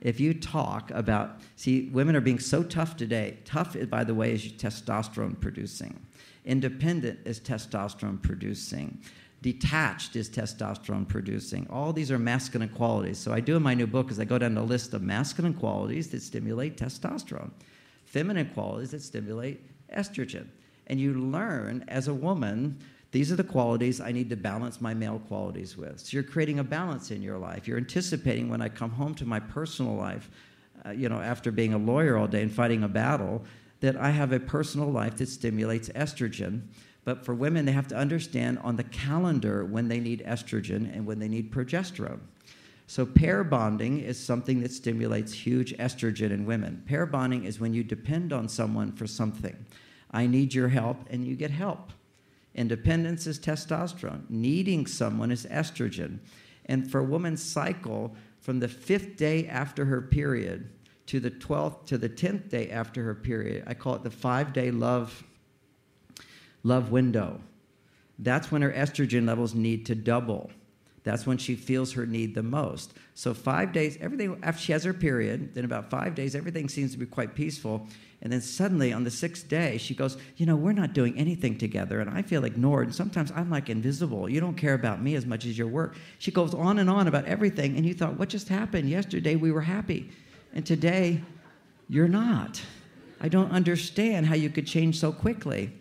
If 0.02 0.20
you 0.20 0.34
talk 0.34 0.92
about, 0.92 1.40
see, 1.56 1.90
women 1.94 2.16
are 2.18 2.22
being 2.22 2.40
so 2.40 2.64
tough 2.64 2.98
today. 2.98 3.38
Tough, 3.46 3.78
by 3.90 4.04
the 4.04 4.14
way, 4.14 4.34
is 4.34 4.46
testosterone 4.52 5.40
producing. 5.40 5.98
Independent 6.46 7.20
is 7.26 7.40
testosterone 7.40 8.22
producing. 8.22 9.02
Detached 9.42 10.16
is 10.16 10.30
testosterone 10.30 11.08
producing. 11.08 11.68
All 11.70 11.92
these 11.92 12.12
are 12.12 12.20
masculine 12.20 12.70
qualities. 12.70 13.18
So 13.18 13.34
I 13.34 13.40
do 13.40 13.58
in 13.58 13.64
my 13.64 13.74
new 13.74 13.88
book 13.88 14.10
is 14.10 14.20
I 14.20 14.26
go 14.26 14.38
down 14.38 14.56
the 14.56 14.64
list 14.64 14.94
of 14.94 15.02
masculine 15.02 15.54
qualities 15.54 16.10
that 16.10 16.22
stimulate 16.22 16.78
testosterone, 16.78 17.52
feminine 18.06 18.50
qualities 18.54 18.92
that 18.92 19.02
stimulate 19.02 19.62
estrogen. 19.94 20.48
And 20.88 21.00
you 21.00 21.14
learn 21.14 21.86
as 21.88 22.08
a 22.08 22.14
woman, 22.14 22.80
these 23.12 23.32
are 23.32 23.36
the 23.36 23.44
qualities 23.44 24.02
I 24.02 24.12
need 24.12 24.30
to 24.32 24.36
balance 24.36 24.82
my 24.82 24.94
male 24.94 25.20
qualities 25.28 25.78
with. 25.78 26.00
So 26.00 26.10
you're 26.12 26.24
creating 26.24 26.60
a 26.60 26.64
balance 26.64 27.12
in 27.12 27.22
your 27.22 27.38
life. 27.38 27.68
You're 27.68 27.78
anticipating 27.78 28.50
when 28.50 28.62
I 28.62 28.70
come 28.70 28.92
home 28.92 29.14
to 29.16 29.26
my 29.26 29.40
personal 29.40 29.96
life, 29.96 30.30
uh, 30.86 30.92
you 30.92 31.10
know, 31.10 31.20
after 31.20 31.52
being 31.52 31.74
a 31.74 31.78
lawyer 31.78 32.18
all 32.18 32.28
day 32.28 32.42
and 32.42 32.52
fighting 32.52 32.84
a 32.84 32.88
battle, 32.88 33.44
that 33.84 33.98
I 33.98 34.12
have 34.12 34.32
a 34.32 34.40
personal 34.40 34.90
life 34.90 35.18
that 35.18 35.28
stimulates 35.28 35.90
estrogen. 35.90 36.62
But 37.04 37.26
for 37.26 37.36
women, 37.36 37.66
they 37.66 37.74
have 37.74 37.90
to 37.90 37.98
understand 37.98 38.60
on 38.60 38.78
the 38.78 38.86
calendar 38.86 39.66
when 39.66 39.90
they 39.90 40.00
need 40.00 40.24
estrogen 40.26 40.90
and 40.96 41.06
when 41.06 41.20
they 41.20 41.28
need 41.28 41.52
progesterone. 41.52 42.22
So, 42.88 43.06
pair 43.06 43.44
bonding 43.44 44.00
is 44.00 44.18
something 44.18 44.62
that 44.62 44.72
stimulates 44.72 45.34
huge 45.34 45.76
estrogen 45.80 46.32
in 46.32 46.46
women. 46.46 46.84
Pair 46.88 47.06
bonding 47.06 47.44
is 47.44 47.60
when 47.60 47.74
you 47.74 47.84
depend 47.84 48.32
on 48.32 48.48
someone 48.48 48.94
for 48.94 49.06
something. 49.06 49.66
I 50.12 50.28
need 50.28 50.54
your 50.54 50.70
help, 50.70 51.06
and 51.10 51.28
you 51.28 51.36
get 51.36 51.52
help. 51.52 51.92
Independence 52.56 53.28
is 53.28 53.38
testosterone. 53.38 54.30
Needing 54.30 54.86
someone 54.86 55.30
is 55.30 55.46
estrogen. 55.48 56.20
And 56.68 56.90
for 56.90 57.00
a 57.00 57.04
woman's 57.04 57.44
cycle, 57.44 58.16
from 58.40 58.62
the 58.62 58.70
fifth 58.70 59.18
day 59.18 59.46
after 59.46 59.84
her 59.84 60.02
period 60.02 60.70
to 61.08 61.20
the 61.20 61.32
12th 61.32 61.86
to 61.88 61.98
the 61.98 62.10
10th 62.10 62.50
day 62.50 62.70
after 62.70 63.04
her 63.04 63.16
period, 63.16 63.64
I 63.68 63.74
call 63.74 63.96
it 63.96 64.04
the 64.04 64.12
five 64.12 64.54
day 64.54 64.72
love, 64.72 65.24
love 66.64 66.92
window. 66.92 67.42
That's 68.20 68.52
when 68.52 68.62
her 68.62 68.72
estrogen 68.72 69.28
levels 69.28 69.54
need 69.54 69.86
to 69.88 69.96
double. 69.96 70.52
That's 71.04 71.28
when 71.28 71.38
she 71.38 71.56
feels 71.56 71.94
her 71.94 72.06
need 72.06 72.34
the 72.34 72.44
most. 72.44 72.94
So, 73.14 73.34
five 73.34 73.74
days, 73.74 73.98
everything, 74.00 74.40
after 74.42 74.62
she 74.62 74.72
has 74.72 74.86
her 74.86 74.94
period, 74.94 75.54
then 75.54 75.66
about 75.66 75.90
five 75.90 76.16
days, 76.16 76.34
everything 76.34 76.70
seems 76.70 76.94
to 76.94 76.98
be 76.98 77.06
quite 77.06 77.36
peaceful. 77.36 77.88
And 78.22 78.32
then 78.32 78.40
suddenly 78.40 78.94
on 78.94 79.04
the 79.04 79.12
sixth 79.12 79.50
day, 79.50 79.78
she 79.78 79.94
goes, 79.94 80.18
You 80.38 80.46
know, 80.46 80.56
we're 80.56 80.72
not 80.72 80.94
doing 80.94 81.18
anything 81.18 81.58
together, 81.58 82.00
and 82.00 82.10
I 82.10 82.22
feel 82.22 82.46
ignored. 82.46 82.88
And 82.88 82.96
sometimes 82.96 83.32
I'm 83.36 83.50
like 83.50 83.70
invisible. 83.70 84.30
You 84.30 84.40
don't 84.40 84.56
care 84.56 84.76
about 84.76 85.02
me 85.02 85.16
as 85.16 85.26
much 85.26 85.46
as 85.46 85.58
your 85.58 85.68
work. 85.68 85.98
She 86.20 86.32
goes 86.32 86.54
on 86.54 86.80
and 86.80 86.90
on 86.90 87.10
about 87.10 87.26
everything, 87.26 87.76
and 87.76 87.86
you 87.86 87.94
thought, 87.94 88.18
What 88.18 88.30
just 88.30 88.48
happened? 88.48 88.90
Yesterday 88.90 89.36
we 89.36 89.52
were 89.52 89.62
happy, 89.62 90.10
and 90.54 90.66
today 90.66 91.22
you're 91.90 92.08
not. 92.08 92.62
I 93.20 93.28
don't 93.28 93.52
understand 93.52 94.26
how 94.26 94.36
you 94.36 94.50
could 94.50 94.68
change 94.68 95.00
so 95.00 95.12
quickly. 95.12 95.72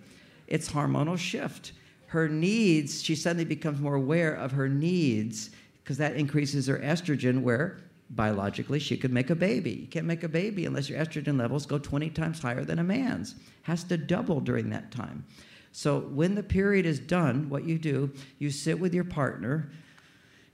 It's 0.46 0.68
hormonal 0.68 1.18
shift. 1.18 1.72
Her 2.06 2.28
needs, 2.28 3.02
she 3.02 3.14
suddenly 3.14 3.44
becomes 3.44 3.80
more 3.80 3.94
aware 3.94 4.34
of 4.34 4.52
her 4.52 4.68
needs 4.68 5.50
because 5.82 5.98
that 5.98 6.14
increases 6.14 6.66
her 6.66 6.78
estrogen 6.78 7.42
where 7.42 7.78
biologically 8.10 8.78
she 8.78 8.96
could 8.96 9.12
make 9.12 9.30
a 9.30 9.34
baby. 9.34 9.72
You 9.72 9.86
can't 9.86 10.06
make 10.06 10.22
a 10.22 10.28
baby 10.28 10.66
unless 10.66 10.88
your 10.88 10.98
estrogen 10.98 11.38
levels 11.38 11.66
go 11.66 11.78
20 11.78 12.10
times 12.10 12.40
higher 12.40 12.64
than 12.64 12.78
a 12.78 12.84
man's. 12.84 13.34
Has 13.62 13.84
to 13.84 13.96
double 13.96 14.40
during 14.40 14.70
that 14.70 14.90
time. 14.90 15.24
So 15.72 16.00
when 16.00 16.34
the 16.34 16.42
period 16.42 16.84
is 16.84 16.98
done, 16.98 17.48
what 17.48 17.64
you 17.64 17.78
do, 17.78 18.12
you 18.38 18.50
sit 18.50 18.78
with 18.78 18.92
your 18.92 19.04
partner 19.04 19.70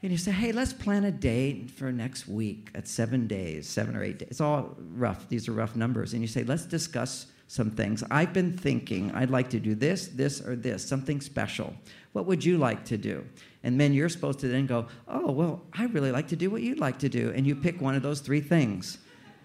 and 0.03 0.13
you 0.13 0.19
say, 0.19 0.31
hey, 0.31 0.53
let's 0.53 0.73
plan 0.73 1.05
a 1.05 1.11
date 1.11 1.71
for 1.71 1.91
next 1.91 2.29
week 2.29 2.71
at 2.75 2.87
seven 2.87 3.27
days, 3.27 3.69
seven 3.69 3.97
or 3.97 4.05
eight 4.05 4.19
days. 4.19 4.29
It's 4.31 4.41
all 4.41 4.77
rough. 4.95 5.29
These 5.29 5.49
are 5.49 5.53
rough 5.53 5.75
numbers. 5.75 6.13
And 6.13 6.23
you 6.23 6.29
say, 6.29 6.45
let's 6.45 6.67
discuss 6.67 7.27
some 7.49 7.71
things. 7.73 8.05
I've 8.11 8.33
been 8.33 8.57
thinking 8.57 9.11
I'd 9.13 9.31
like 9.31 9.51
to 9.51 9.59
do 9.59 9.75
this, 9.75 10.07
this, 10.07 10.41
or 10.41 10.55
this, 10.55 10.87
something 10.87 11.21
special. 11.21 11.75
What 12.13 12.27
would 12.27 12.45
you 12.45 12.59
like 12.59 12.85
to 12.87 12.97
do? 12.97 13.25
And 13.65 13.81
then 13.81 13.93
you're 13.93 14.09
supposed 14.09 14.39
to 14.41 14.49
then 14.49 14.67
go, 14.67 14.87
oh, 15.09 15.33
well, 15.33 15.63
I 15.73 15.87
really 15.87 16.13
like 16.13 16.29
to 16.29 16.37
do 16.37 16.49
what 16.49 16.63
you'd 16.63 16.79
like 16.79 17.01
to 17.01 17.09
do. 17.09 17.33
And 17.35 17.45
you 17.45 17.57
pick 17.57 17.81
one 17.81 17.97
of 17.97 18.03
those 18.03 18.21
three 18.21 18.41
things. 18.41 18.99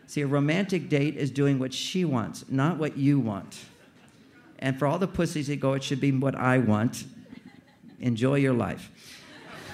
See, 0.05 0.21
a 0.21 0.27
romantic 0.27 0.87
date 0.87 1.15
is 1.15 1.31
doing 1.31 1.57
what 1.57 1.73
she 1.73 2.05
wants, 2.05 2.45
not 2.49 2.77
what 2.77 2.95
you 2.95 3.19
want. 3.19 3.57
And 4.59 4.77
for 4.77 4.85
all 4.85 4.99
the 4.99 5.07
pussies 5.07 5.47
that 5.47 5.59
go, 5.59 5.73
it 5.73 5.83
should 5.83 5.99
be 5.99 6.11
what 6.11 6.35
I 6.35 6.59
want. 6.59 7.05
Enjoy 7.99 8.35
your 8.35 8.53
life. 8.53 8.91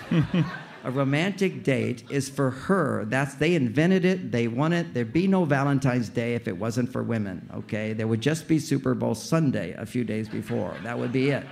a 0.84 0.92
romantic 0.92 1.64
date 1.64 2.04
is 2.10 2.30
for 2.30 2.52
her. 2.52 3.06
That's 3.06 3.36
they 3.36 3.56
invented 3.56 4.06
it, 4.06 4.32
they 4.32 4.48
want 4.48 4.74
it. 4.74 4.94
There'd 4.94 5.14
be 5.14 5.28
no 5.28 5.46
Valentine's 5.46 6.10
Day 6.10 6.36
if 6.36 6.48
it 6.48 6.58
wasn't 6.58 6.92
for 6.92 7.04
women, 7.04 7.50
okay? 7.54 7.94
There 7.94 8.08
would 8.08 8.22
just 8.22 8.48
be 8.48 8.60
Super 8.60 8.94
Bowl 8.94 9.16
Sunday 9.16 9.74
a 9.74 9.86
few 9.86 10.04
days 10.04 10.30
before. 10.30 10.76
That 10.84 10.98
would 10.98 11.12
be 11.12 11.30
it. 11.30 11.46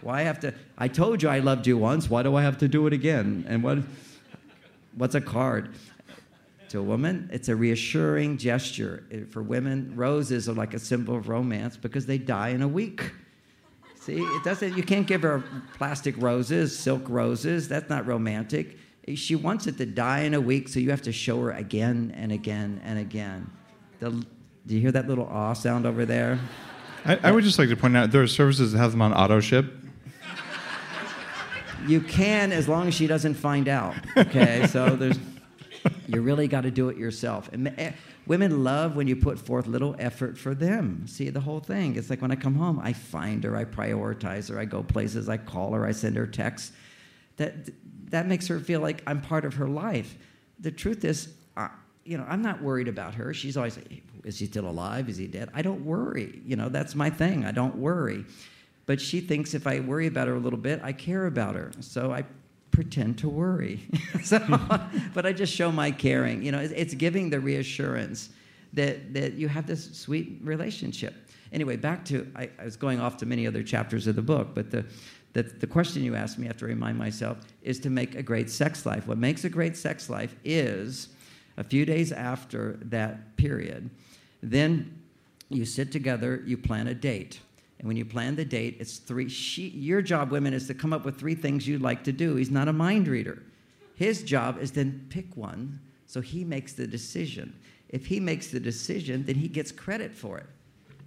Why 0.00 0.22
have 0.22 0.40
to 0.40 0.52
I 0.76 0.88
told 0.88 1.22
you 1.22 1.28
I 1.28 1.38
loved 1.38 1.66
you 1.66 1.78
once, 1.78 2.10
why 2.10 2.22
do 2.22 2.36
I 2.36 2.42
have 2.42 2.58
to 2.58 2.68
do 2.68 2.86
it 2.86 2.92
again? 2.92 3.44
And 3.48 3.62
what 3.62 3.78
what's 4.96 5.14
a 5.14 5.20
card? 5.20 5.74
To 6.70 6.80
a 6.80 6.82
woman, 6.82 7.30
it's 7.32 7.48
a 7.48 7.54
reassuring 7.54 8.36
gesture. 8.36 9.04
For 9.30 9.42
women, 9.42 9.92
roses 9.94 10.48
are 10.48 10.54
like 10.54 10.74
a 10.74 10.78
symbol 10.78 11.14
of 11.14 11.28
romance 11.28 11.76
because 11.76 12.04
they 12.06 12.18
die 12.18 12.48
in 12.48 12.62
a 12.62 12.68
week. 12.68 13.12
See, 14.04 14.18
it 14.18 14.44
doesn't. 14.44 14.76
You 14.76 14.82
can't 14.82 15.06
give 15.06 15.22
her 15.22 15.42
plastic 15.78 16.14
roses, 16.18 16.78
silk 16.78 17.08
roses. 17.08 17.68
That's 17.68 17.88
not 17.88 18.06
romantic. 18.06 18.76
She 19.14 19.34
wants 19.34 19.66
it 19.66 19.78
to 19.78 19.86
die 19.86 20.20
in 20.20 20.34
a 20.34 20.40
week, 20.40 20.68
so 20.68 20.78
you 20.78 20.90
have 20.90 21.00
to 21.02 21.12
show 21.12 21.40
her 21.40 21.52
again 21.52 22.12
and 22.14 22.30
again 22.30 22.82
and 22.84 22.98
again. 22.98 23.50
The, 24.00 24.10
do 24.10 24.74
you 24.74 24.80
hear 24.80 24.92
that 24.92 25.08
little 25.08 25.24
awe 25.24 25.54
sound 25.54 25.86
over 25.86 26.04
there? 26.04 26.38
I, 27.06 27.18
I 27.22 27.32
would 27.32 27.44
just 27.44 27.58
like 27.58 27.70
to 27.70 27.76
point 27.76 27.96
out 27.96 28.10
there 28.10 28.22
are 28.22 28.26
services 28.26 28.72
that 28.72 28.78
have 28.78 28.90
them 28.90 29.00
on 29.00 29.14
auto 29.14 29.40
ship. 29.40 29.72
You 31.86 32.02
can, 32.02 32.52
as 32.52 32.68
long 32.68 32.88
as 32.88 32.94
she 32.94 33.06
doesn't 33.06 33.34
find 33.34 33.68
out. 33.68 33.94
Okay, 34.18 34.66
so 34.66 34.96
there's. 34.96 35.18
You 36.06 36.22
really 36.22 36.48
got 36.48 36.62
to 36.62 36.70
do 36.70 36.88
it 36.88 36.96
yourself. 36.96 37.48
And 37.52 37.72
eh, 37.78 37.92
women 38.26 38.62
love 38.62 38.96
when 38.96 39.06
you 39.06 39.16
put 39.16 39.38
forth 39.38 39.66
little 39.66 39.96
effort 39.98 40.36
for 40.38 40.54
them. 40.54 41.06
See 41.06 41.30
the 41.30 41.40
whole 41.40 41.60
thing. 41.60 41.96
It's 41.96 42.10
like 42.10 42.22
when 42.22 42.30
I 42.30 42.36
come 42.36 42.54
home, 42.54 42.80
I 42.82 42.92
find 42.92 43.42
her, 43.44 43.56
I 43.56 43.64
prioritize 43.64 44.50
her, 44.50 44.58
I 44.58 44.64
go 44.64 44.82
places, 44.82 45.28
I 45.28 45.36
call 45.36 45.72
her, 45.72 45.86
I 45.86 45.92
send 45.92 46.16
her 46.16 46.26
texts. 46.26 46.72
That 47.36 47.70
that 48.10 48.26
makes 48.26 48.46
her 48.48 48.60
feel 48.60 48.80
like 48.80 49.02
I'm 49.06 49.20
part 49.20 49.44
of 49.44 49.54
her 49.54 49.66
life. 49.66 50.16
The 50.60 50.70
truth 50.70 51.04
is, 51.04 51.34
uh, 51.56 51.68
you 52.04 52.16
know, 52.16 52.24
I'm 52.28 52.42
not 52.42 52.62
worried 52.62 52.86
about 52.86 53.14
her. 53.14 53.34
She's 53.34 53.56
always, 53.56 53.78
is 54.24 54.38
he 54.38 54.46
still 54.46 54.68
alive? 54.68 55.08
Is 55.08 55.16
he 55.16 55.26
dead? 55.26 55.50
I 55.52 55.62
don't 55.62 55.84
worry. 55.84 56.40
You 56.46 56.54
know, 56.54 56.68
that's 56.68 56.94
my 56.94 57.10
thing. 57.10 57.44
I 57.44 57.50
don't 57.50 57.76
worry. 57.76 58.24
But 58.86 59.00
she 59.00 59.20
thinks 59.20 59.54
if 59.54 59.66
I 59.66 59.80
worry 59.80 60.06
about 60.06 60.28
her 60.28 60.34
a 60.34 60.38
little 60.38 60.58
bit, 60.58 60.80
I 60.84 60.92
care 60.92 61.26
about 61.26 61.54
her. 61.54 61.72
So 61.80 62.12
I 62.12 62.24
pretend 62.74 63.18
to 63.18 63.28
worry. 63.28 63.88
so, 64.24 64.38
but 65.14 65.24
I 65.24 65.32
just 65.32 65.54
show 65.54 65.70
my 65.70 65.90
caring. 65.90 66.42
You 66.42 66.52
know, 66.52 66.58
it's, 66.58 66.72
it's 66.74 66.94
giving 66.94 67.30
the 67.30 67.40
reassurance 67.40 68.30
that, 68.72 69.14
that 69.14 69.34
you 69.34 69.48
have 69.48 69.66
this 69.66 69.96
sweet 69.96 70.40
relationship. 70.42 71.14
Anyway, 71.52 71.76
back 71.76 72.04
to, 72.06 72.30
I, 72.34 72.50
I, 72.58 72.64
was 72.64 72.76
going 72.76 73.00
off 73.00 73.16
to 73.18 73.26
many 73.26 73.46
other 73.46 73.62
chapters 73.62 74.08
of 74.08 74.16
the 74.16 74.22
book, 74.22 74.48
but 74.54 74.72
the, 74.72 74.84
the, 75.34 75.44
the 75.44 75.66
question 75.68 76.02
you 76.02 76.16
asked 76.16 76.36
me, 76.36 76.46
I 76.46 76.48
have 76.48 76.56
to 76.58 76.66
remind 76.66 76.98
myself, 76.98 77.38
is 77.62 77.78
to 77.80 77.90
make 77.90 78.16
a 78.16 78.22
great 78.22 78.50
sex 78.50 78.84
life. 78.84 79.06
What 79.06 79.18
makes 79.18 79.44
a 79.44 79.48
great 79.48 79.76
sex 79.76 80.10
life 80.10 80.34
is 80.44 81.10
a 81.56 81.62
few 81.62 81.86
days 81.86 82.10
after 82.10 82.80
that 82.82 83.36
period, 83.36 83.88
then 84.42 85.00
you 85.48 85.64
sit 85.64 85.92
together, 85.92 86.42
you 86.44 86.56
plan 86.56 86.88
a 86.88 86.94
date. 86.94 87.38
And 87.84 87.88
when 87.88 87.98
you 87.98 88.06
plan 88.06 88.34
the 88.34 88.46
date, 88.46 88.78
it's 88.80 88.96
three. 88.96 89.28
She, 89.28 89.68
your 89.68 90.00
job, 90.00 90.30
women, 90.30 90.54
is 90.54 90.66
to 90.68 90.74
come 90.74 90.94
up 90.94 91.04
with 91.04 91.20
three 91.20 91.34
things 91.34 91.68
you'd 91.68 91.82
like 91.82 92.02
to 92.04 92.12
do. 92.12 92.34
He's 92.36 92.50
not 92.50 92.66
a 92.66 92.72
mind 92.72 93.06
reader. 93.08 93.42
His 93.94 94.22
job 94.22 94.56
is 94.58 94.72
then 94.72 95.04
pick 95.10 95.36
one, 95.36 95.78
so 96.06 96.22
he 96.22 96.44
makes 96.44 96.72
the 96.72 96.86
decision. 96.86 97.54
If 97.90 98.06
he 98.06 98.20
makes 98.20 98.46
the 98.46 98.58
decision, 98.58 99.26
then 99.26 99.34
he 99.34 99.48
gets 99.48 99.70
credit 99.70 100.14
for 100.14 100.38
it. 100.38 100.46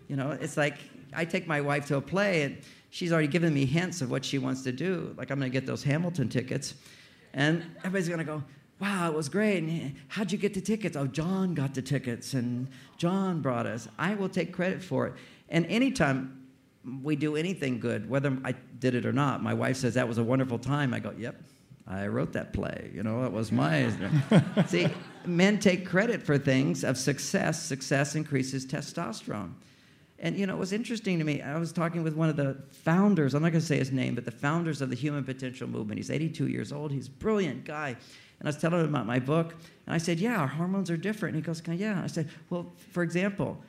You 0.08 0.18
know, 0.18 0.38
it's 0.40 0.56
like 0.56 0.78
I 1.16 1.26
take 1.26 1.48
my 1.48 1.62
wife 1.62 1.88
to 1.88 1.96
a 1.96 2.02
play, 2.02 2.44
and 2.44 2.60
she's 2.92 3.12
already 3.12 3.28
given 3.28 3.56
me 3.56 3.66
hints 3.66 4.02
of 4.02 4.12
what 4.12 4.24
she 4.24 4.38
wants 4.38 4.62
to 4.62 4.72
do. 4.72 5.16
Like 5.18 5.32
I'm 5.32 5.40
going 5.40 5.52
to 5.52 5.60
get 5.60 5.66
those 5.66 5.82
Hamilton 5.82 6.30
tickets, 6.30 6.76
and 7.34 7.66
everybody's 7.80 8.08
going 8.08 8.20
to 8.20 8.24
go, 8.24 8.44
wow, 8.80 9.10
it 9.10 9.16
was 9.16 9.30
great. 9.30 9.64
And 9.64 9.82
eh, 9.82 9.90
how'd 10.10 10.32
you 10.32 10.38
get 10.38 10.54
the 10.54 10.62
tickets? 10.62 10.96
Oh, 10.96 11.08
John 11.08 11.56
got 11.56 11.74
the 11.74 11.82
tickets 11.82 12.36
and 12.36 12.68
John 12.98 13.42
brought 13.42 13.66
us. 13.66 13.88
I 13.98 14.14
will 14.14 14.30
take 14.30 14.54
credit 14.54 14.84
for 14.84 15.08
it. 15.08 15.14
And 15.50 15.66
anytime 15.66 16.37
we 17.04 17.16
do 17.16 17.36
anything 17.36 17.80
good, 17.80 18.10
whether 18.10 18.38
I 18.44 18.54
did 18.80 18.96
it 18.96 19.06
or 19.06 19.14
not. 19.14 19.44
My 19.44 19.54
wife 19.54 19.78
says 19.78 19.96
that 19.96 20.08
was 20.08 20.18
a 20.18 20.24
wonderful 20.24 20.60
time. 20.60 20.94
I 20.94 21.00
go, 21.00 21.14
yep, 21.18 21.42
I 21.88 22.08
wrote 22.08 22.34
that 22.34 22.54
play. 22.54 22.92
You 22.94 23.04
know, 23.04 23.24
it 23.26 23.32
was 23.32 23.52
my. 23.52 23.92
See, 24.68 24.88
men 25.26 25.60
take 25.60 25.86
credit 25.86 26.22
for 26.22 26.38
things 26.38 26.84
of 26.84 26.98
success. 26.98 27.62
Success 27.62 28.16
increases 28.16 28.66
testosterone. 28.66 29.54
And 30.20 30.38
you 30.38 30.48
know, 30.48 30.56
it 30.56 30.60
was 30.60 30.74
interesting 30.74 31.20
to 31.20 31.24
me. 31.24 31.42
I 31.42 31.58
was 31.58 31.72
talking 31.72 32.04
with 32.04 32.16
one 32.16 32.30
of 32.30 32.36
the 32.36 32.58
founders. 32.72 33.34
I'm 33.34 33.44
not 33.44 33.52
going 33.52 33.62
to 33.62 33.68
say 33.68 33.78
his 33.78 33.92
name, 33.92 34.16
but 34.16 34.26
the 34.26 34.32
founders 34.32 34.82
of 34.82 34.90
the 34.90 34.96
Human 34.96 35.24
Potential 35.24 35.68
Movement. 35.68 36.00
He's 36.00 36.10
82 36.10 36.48
years 36.48 36.72
old. 36.72 36.92
He's 36.92 37.08
a 37.08 37.12
brilliant 37.12 37.66
guy. 37.66 37.90
And 37.90 38.48
I 38.48 38.50
was 38.50 38.58
telling 38.58 38.80
him 38.80 38.90
about 38.90 39.06
my 39.06 39.20
book, 39.20 39.56
and 39.86 39.96
I 39.96 39.98
said, 39.98 40.20
"Yeah, 40.20 40.38
our 40.38 40.48
hormones 40.48 40.92
are 40.92 40.98
different." 40.98 41.36
And 41.36 41.44
he 41.44 41.46
goes, 41.46 41.62
"Yeah." 41.80 42.02
I 42.04 42.08
said, 42.08 42.30
"Well, 42.50 42.72
for 42.92 43.04
example, 43.04 43.62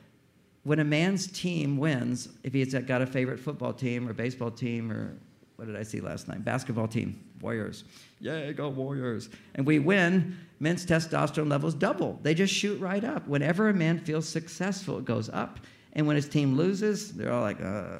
when 0.63 0.79
a 0.79 0.83
man's 0.83 1.27
team 1.27 1.77
wins, 1.77 2.29
if 2.43 2.53
he's 2.53 2.73
got 2.73 3.01
a 3.01 3.05
favorite 3.05 3.39
football 3.39 3.73
team 3.73 4.07
or 4.07 4.13
baseball 4.13 4.51
team 4.51 4.91
or 4.91 5.15
what 5.55 5.65
did 5.65 5.75
I 5.75 5.83
see 5.83 5.99
last 5.99 6.29
night? 6.29 6.45
Basketball 6.45 6.87
team, 6.87 7.21
Warriors. 7.41 7.83
Yeah, 8.21 8.51
go 8.53 8.69
Warriors. 8.69 9.29
And 9.55 9.65
we 9.65 9.79
win, 9.79 10.37
men's 10.61 10.85
testosterone 10.85 11.49
levels 11.49 11.73
double. 11.73 12.17
They 12.23 12.33
just 12.33 12.53
shoot 12.53 12.79
right 12.79 13.03
up. 13.03 13.27
Whenever 13.27 13.67
a 13.67 13.73
man 13.73 13.99
feels 13.99 14.27
successful, 14.27 14.99
it 14.99 15.05
goes 15.05 15.29
up. 15.29 15.59
And 15.93 16.07
when 16.07 16.15
his 16.15 16.29
team 16.29 16.55
loses, 16.55 17.11
they're 17.11 17.33
all 17.33 17.41
like, 17.41 17.61
uh. 17.61 17.99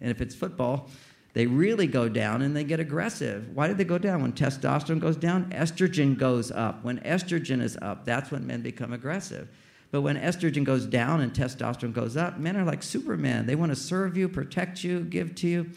And 0.00 0.10
if 0.10 0.22
it's 0.22 0.34
football, 0.34 0.88
they 1.34 1.46
really 1.46 1.86
go 1.86 2.08
down 2.08 2.40
and 2.40 2.56
they 2.56 2.64
get 2.64 2.80
aggressive. 2.80 3.50
Why 3.54 3.66
did 3.66 3.76
they 3.76 3.84
go 3.84 3.98
down? 3.98 4.22
When 4.22 4.32
testosterone 4.32 5.00
goes 5.00 5.16
down, 5.16 5.50
estrogen 5.50 6.16
goes 6.16 6.50
up. 6.50 6.82
When 6.82 6.98
estrogen 7.00 7.60
is 7.60 7.76
up, 7.82 8.06
that's 8.06 8.30
when 8.30 8.46
men 8.46 8.62
become 8.62 8.94
aggressive. 8.94 9.48
But 9.90 10.02
when 10.02 10.16
estrogen 10.16 10.64
goes 10.64 10.86
down 10.86 11.20
and 11.20 11.32
testosterone 11.32 11.92
goes 11.92 12.16
up, 12.16 12.38
men 12.38 12.56
are 12.56 12.64
like 12.64 12.82
Superman. 12.82 13.46
They 13.46 13.54
want 13.54 13.72
to 13.72 13.76
serve 13.76 14.16
you, 14.16 14.28
protect 14.28 14.82
you, 14.82 15.00
give 15.00 15.34
to 15.36 15.48
you. 15.48 15.70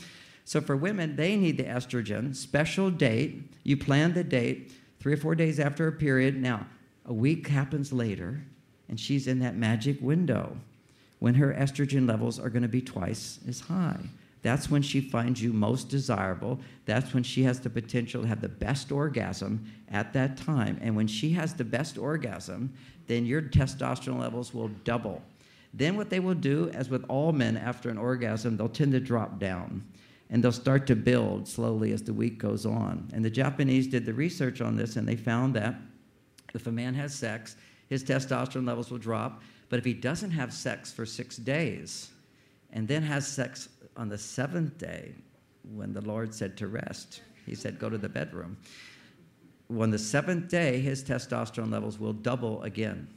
So 0.46 0.62
for 0.62 0.76
women, 0.76 1.16
they 1.16 1.36
need 1.36 1.58
the 1.58 1.64
estrogen, 1.64 2.36
special 2.36 2.90
date. 2.90 3.54
You 3.64 3.78
plan 3.78 4.14
the 4.14 4.24
date 4.24 4.74
three 5.00 5.14
or 5.14 5.18
four 5.18 5.36
days 5.36 5.60
after 5.60 5.88
a 5.88 5.92
period. 5.92 6.36
Now, 6.42 6.66
a 7.06 7.14
week 7.14 7.48
happens 7.48 7.94
later, 7.94 8.42
and 8.88 9.00
she's 9.00 9.28
in 9.28 9.40
that 9.40 9.56
magic 9.56 10.02
window 10.02 10.58
when 11.20 11.36
her 11.36 11.54
estrogen 11.54 12.08
levels 12.08 12.40
are 12.40 12.50
going 12.50 12.64
to 12.64 12.68
be 12.68 12.82
twice 12.82 13.40
as 13.48 13.60
high. 13.62 14.00
That's 14.42 14.70
when 14.70 14.82
she 14.82 15.02
finds 15.02 15.42
you 15.42 15.52
most 15.52 15.90
desirable. 15.90 16.60
That's 16.86 17.14
when 17.14 17.24
she 17.24 17.44
has 17.44 17.60
the 17.60 17.70
potential 17.70 18.22
to 18.22 18.28
have 18.28 18.42
the 18.42 18.48
best 18.48 18.92
orgasm 18.92 19.66
at 19.90 20.14
that 20.14 20.38
time. 20.38 20.80
And 20.82 20.96
when 20.96 21.08
she 21.08 21.32
has 21.32 21.54
the 21.54 21.66
best 21.66 21.98
orgasm, 21.98 22.74
then 23.08 23.26
your 23.26 23.42
testosterone 23.42 24.20
levels 24.20 24.54
will 24.54 24.70
double. 24.86 25.22
Then, 25.74 25.98
what 25.98 26.10
they 26.10 26.20
will 26.20 26.36
do, 26.36 26.70
as 26.70 26.90
with 26.90 27.06
all 27.10 27.32
men 27.32 27.56
after 27.56 27.90
an 27.90 27.98
orgasm, 27.98 28.58
they'll 28.58 28.70
tend 28.70 28.94
to 28.94 29.00
drop 29.00 29.40
down 29.40 29.84
and 30.30 30.44
they'll 30.44 30.52
start 30.52 30.88
to 30.88 30.96
build 30.96 31.48
slowly 31.48 31.92
as 31.92 32.04
the 32.04 32.14
week 32.14 32.38
goes 32.38 32.66
on. 32.66 33.10
And 33.14 33.26
the 33.26 33.30
Japanese 33.30 33.88
did 33.88 34.06
the 34.06 34.14
research 34.14 34.62
on 34.62 34.76
this 34.76 34.96
and 34.96 35.08
they 35.08 35.16
found 35.16 35.56
that 35.56 35.76
if 36.54 36.68
a 36.68 36.72
man 36.72 36.94
has 36.96 37.14
sex, 37.14 37.56
his 37.88 38.04
testosterone 38.04 38.68
levels 38.68 38.92
will 38.92 39.00
drop. 39.00 39.42
But 39.70 39.80
if 39.80 39.86
he 39.86 39.94
doesn't 39.94 40.32
have 40.32 40.54
sex 40.54 40.92
for 40.92 41.06
six 41.06 41.38
days 41.38 42.10
and 42.72 42.88
then 42.88 43.04
has 43.04 43.28
sex 43.28 43.70
on 44.00 44.10
the 44.10 44.18
seventh 44.18 44.80
day, 44.80 45.14
when 45.76 45.94
the 45.94 46.02
Lord 46.02 46.34
said 46.34 46.58
to 46.58 46.68
rest, 46.68 47.22
he 47.46 47.54
said, 47.54 47.78
Go 47.78 47.90
to 47.90 47.98
the 47.98 48.10
bedroom 48.10 48.58
on 49.78 49.92
the 49.92 50.00
seventh 50.00 50.50
day, 50.50 50.80
his 50.80 51.04
testosterone 51.04 51.72
levels 51.72 52.00
will 52.00 52.14
double 52.14 52.62
again. 52.64 53.08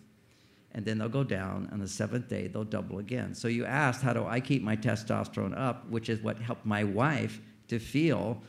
And 0.72 0.84
then 0.84 0.98
they'll 0.98 1.08
go 1.08 1.24
down. 1.24 1.68
On 1.72 1.78
the 1.78 1.88
seventh 1.88 2.28
day, 2.28 2.46
they'll 2.46 2.64
double 2.64 2.98
again. 2.98 3.34
So 3.34 3.48
you 3.48 3.64
asked, 3.64 4.02
how 4.02 4.12
do 4.12 4.24
I 4.26 4.40
keep 4.40 4.62
my 4.62 4.76
testosterone 4.76 5.58
up? 5.58 5.88
Which 5.88 6.08
is 6.08 6.20
what 6.22 6.38
helped 6.38 6.64
my 6.64 6.84
wife 6.84 7.40
to 7.68 7.78
feel 7.78 8.42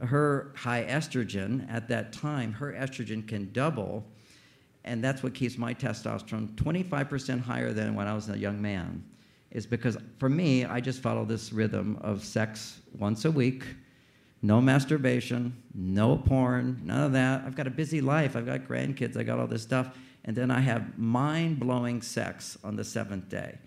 her 0.00 0.52
high 0.56 0.84
estrogen 0.84 1.66
at 1.72 1.88
that 1.88 2.12
time. 2.12 2.52
Her 2.52 2.72
estrogen 2.72 3.26
can 3.26 3.50
double 3.52 4.04
and 4.84 5.04
that's 5.04 5.22
what 5.22 5.34
keeps 5.34 5.58
my 5.58 5.74
testosterone 5.74 6.54
25% 6.54 7.40
higher 7.40 7.74
than 7.74 7.94
when 7.94 8.06
I 8.06 8.14
was 8.14 8.30
a 8.30 8.38
young 8.38 8.62
man, 8.62 9.04
is 9.50 9.66
because 9.66 9.96
for 10.18 10.28
me, 10.28 10.64
I 10.64 10.80
just 10.80 11.00
follow 11.00 11.24
this 11.24 11.52
rhythm 11.52 11.98
of 12.00 12.24
sex 12.24 12.80
once 12.98 13.24
a 13.24 13.30
week, 13.30 13.64
no 14.42 14.60
masturbation, 14.60 15.56
no 15.74 16.16
porn, 16.16 16.80
none 16.84 17.04
of 17.04 17.12
that. 17.12 17.42
I've 17.44 17.56
got 17.56 17.66
a 17.66 17.70
busy 17.70 18.00
life, 18.00 18.36
I've 18.36 18.46
got 18.46 18.60
grandkids, 18.68 19.16
I 19.16 19.22
got 19.22 19.38
all 19.38 19.46
this 19.46 19.62
stuff, 19.62 19.96
and 20.24 20.36
then 20.36 20.50
I 20.50 20.60
have 20.60 20.98
mind 20.98 21.58
blowing 21.58 22.02
sex 22.02 22.58
on 22.62 22.76
the 22.76 22.84
seventh 22.84 23.28
day. 23.28 23.58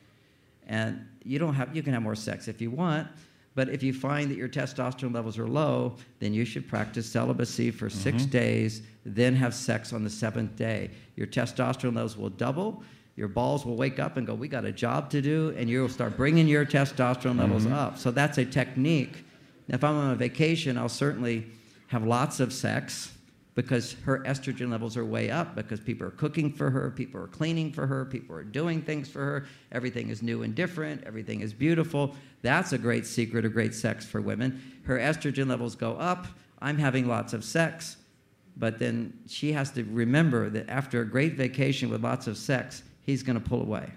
And 0.68 1.06
you 1.24 1.40
don't 1.40 1.56
have 1.56 1.76
you 1.76 1.84
can 1.84 1.94
have 1.94 2.04
more 2.04 2.16
sex 2.16 2.48
if 2.48 2.62
you 2.62 2.72
want, 2.72 3.08
but 3.54 3.70
if 3.70 3.84
you 3.84 3.92
find 3.94 4.32
that 4.32 4.38
your 4.38 4.48
testosterone 4.48 5.14
levels 5.14 5.38
are 5.38 5.48
low, 5.48 5.98
then 6.20 6.34
you 6.34 6.46
should 6.46 6.68
practice 6.70 7.10
celibacy 7.10 7.72
for 7.72 7.90
6 7.90 8.18
mm-hmm. 8.18 8.30
days, 8.30 8.82
then 9.06 9.36
have 9.36 9.54
sex 9.54 9.92
on 9.92 10.04
the 10.04 10.10
seventh 10.10 10.56
day. 10.56 10.92
Your 11.16 11.28
testosterone 11.28 11.96
levels 11.96 12.16
will 12.16 12.30
double. 12.30 12.84
Your 13.22 13.28
balls 13.28 13.68
will 13.68 13.76
wake 13.76 14.00
up 14.00 14.18
and 14.18 14.26
go, 14.26 14.34
We 14.34 14.48
got 14.48 14.66
a 14.66 14.72
job 14.72 15.12
to 15.12 15.22
do, 15.22 15.54
and 15.56 15.70
you'll 15.70 15.90
start 15.90 16.18
bringing 16.18 16.48
your 16.48 16.66
testosterone 16.66 17.38
levels 17.38 17.66
mm-hmm. 17.66 17.74
up. 17.74 18.00
So 18.00 18.10
that's 18.10 18.40
a 18.40 18.46
technique. 18.46 19.24
Now, 19.68 19.76
if 19.76 19.84
I'm 19.84 19.96
on 19.96 20.10
a 20.10 20.16
vacation, 20.16 20.76
I'll 20.76 20.90
certainly 20.90 21.46
have 21.90 22.04
lots 22.04 22.40
of 22.40 22.52
sex 22.52 23.14
because 23.54 23.94
her 24.06 24.24
estrogen 24.26 24.72
levels 24.72 24.98
are 24.98 25.06
way 25.06 25.30
up 25.30 25.54
because 25.54 25.80
people 25.80 26.08
are 26.08 26.12
cooking 26.12 26.52
for 26.52 26.72
her, 26.72 26.90
people 26.90 27.22
are 27.22 27.28
cleaning 27.28 27.72
for 27.72 27.86
her, 27.86 28.06
people 28.06 28.36
are 28.36 28.44
doing 28.44 28.82
things 28.82 29.08
for 29.08 29.20
her. 29.20 29.46
Everything 29.72 30.10
is 30.10 30.24
new 30.24 30.42
and 30.42 30.56
different, 30.56 31.04
everything 31.04 31.42
is 31.42 31.54
beautiful. 31.54 32.16
That's 32.42 32.74
a 32.74 32.78
great 32.80 33.06
secret 33.06 33.46
of 33.46 33.54
great 33.54 33.76
sex 33.76 34.04
for 34.04 34.20
women. 34.20 34.82
Her 34.86 34.98
estrogen 34.98 35.48
levels 35.48 35.76
go 35.76 35.94
up. 35.98 36.26
I'm 36.60 36.80
having 36.80 37.08
lots 37.08 37.34
of 37.34 37.44
sex. 37.44 37.98
But 38.58 38.80
then 38.80 39.14
she 39.28 39.52
has 39.54 39.70
to 39.74 39.84
remember 39.84 40.50
that 40.50 40.70
after 40.72 41.02
a 41.02 41.06
great 41.06 41.36
vacation 41.36 41.92
with 41.92 42.04
lots 42.04 42.26
of 42.26 42.36
sex, 42.36 42.82
he's 43.12 43.24
going 43.24 43.42
to 43.42 43.50
pull 43.50 43.62
away. 43.62 43.92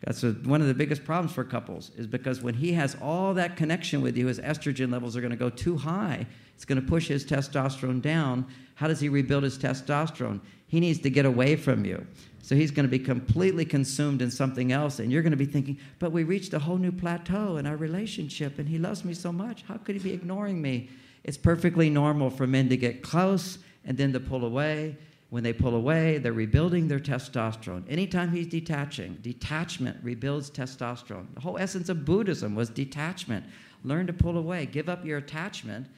That's 0.00 0.22
a, 0.22 0.32
one 0.32 0.60
of 0.60 0.66
the 0.66 0.74
biggest 0.74 1.04
problems 1.04 1.32
for 1.32 1.44
couples, 1.44 1.90
is 1.96 2.06
because 2.06 2.42
when 2.42 2.54
he 2.54 2.72
has 2.72 2.96
all 3.00 3.32
that 3.34 3.56
connection 3.56 4.02
with 4.02 4.16
you, 4.18 4.26
his 4.26 4.38
estrogen 4.38 4.92
levels 4.92 5.16
are 5.16 5.20
going 5.20 5.30
to 5.30 5.36
go 5.36 5.48
too 5.48 5.76
high. 5.76 6.26
It's 6.54 6.64
going 6.64 6.80
to 6.80 6.86
push 6.86 7.08
his 7.08 7.24
testosterone 7.24 8.02
down. 8.02 8.46
How 8.74 8.86
does 8.86 9.00
he 9.00 9.08
rebuild 9.08 9.44
his 9.44 9.56
testosterone? 9.56 10.40
He 10.66 10.80
needs 10.80 10.98
to 11.00 11.10
get 11.10 11.24
away 11.24 11.56
from 11.56 11.84
you. 11.84 12.06
So 12.42 12.54
he's 12.54 12.70
going 12.70 12.84
to 12.84 12.90
be 12.90 12.98
completely 12.98 13.64
consumed 13.64 14.20
in 14.20 14.30
something 14.30 14.72
else, 14.72 14.98
and 14.98 15.10
you're 15.10 15.22
going 15.22 15.30
to 15.30 15.36
be 15.38 15.46
thinking, 15.46 15.78
but 15.98 16.12
we 16.12 16.24
reached 16.24 16.52
a 16.52 16.58
whole 16.58 16.76
new 16.76 16.92
plateau 16.92 17.56
in 17.56 17.66
our 17.66 17.76
relationship, 17.76 18.58
and 18.58 18.68
he 18.68 18.78
loves 18.78 19.04
me 19.04 19.14
so 19.14 19.32
much. 19.32 19.62
How 19.62 19.78
could 19.78 19.94
he 19.94 20.02
be 20.02 20.12
ignoring 20.12 20.60
me? 20.60 20.90
It's 21.22 21.38
perfectly 21.38 21.88
normal 21.88 22.28
for 22.28 22.46
men 22.46 22.68
to 22.68 22.76
get 22.76 23.02
close 23.02 23.58
and 23.86 23.96
then 23.96 24.12
to 24.12 24.20
pull 24.20 24.44
away. 24.44 24.98
When 25.34 25.42
they 25.42 25.52
pull 25.52 25.74
away, 25.74 26.18
they're 26.18 26.32
rebuilding 26.32 26.86
their 26.86 27.00
testosterone. 27.00 27.82
Anytime 27.90 28.30
he's 28.30 28.46
detaching, 28.46 29.18
detachment 29.20 29.98
rebuilds 30.00 30.48
testosterone. 30.48 31.26
The 31.34 31.40
whole 31.40 31.58
essence 31.58 31.88
of 31.88 32.04
Buddhism 32.04 32.54
was 32.54 32.70
detachment. 32.70 33.44
Learn 33.82 34.06
to 34.06 34.12
pull 34.12 34.38
away, 34.38 34.64
give 34.66 34.88
up 34.88 35.04
your 35.04 35.18
attachment. 35.18 35.88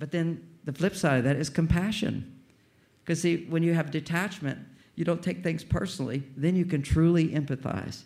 But 0.00 0.10
then 0.10 0.44
the 0.64 0.72
flip 0.72 0.96
side 0.96 1.18
of 1.18 1.24
that 1.26 1.36
is 1.36 1.48
compassion. 1.48 2.40
Because, 3.04 3.20
see, 3.22 3.46
when 3.48 3.62
you 3.62 3.72
have 3.72 3.92
detachment, 3.92 4.58
you 4.96 5.04
don't 5.04 5.22
take 5.22 5.44
things 5.44 5.62
personally, 5.62 6.24
then 6.36 6.56
you 6.56 6.64
can 6.64 6.82
truly 6.82 7.28
empathize. 7.28 8.02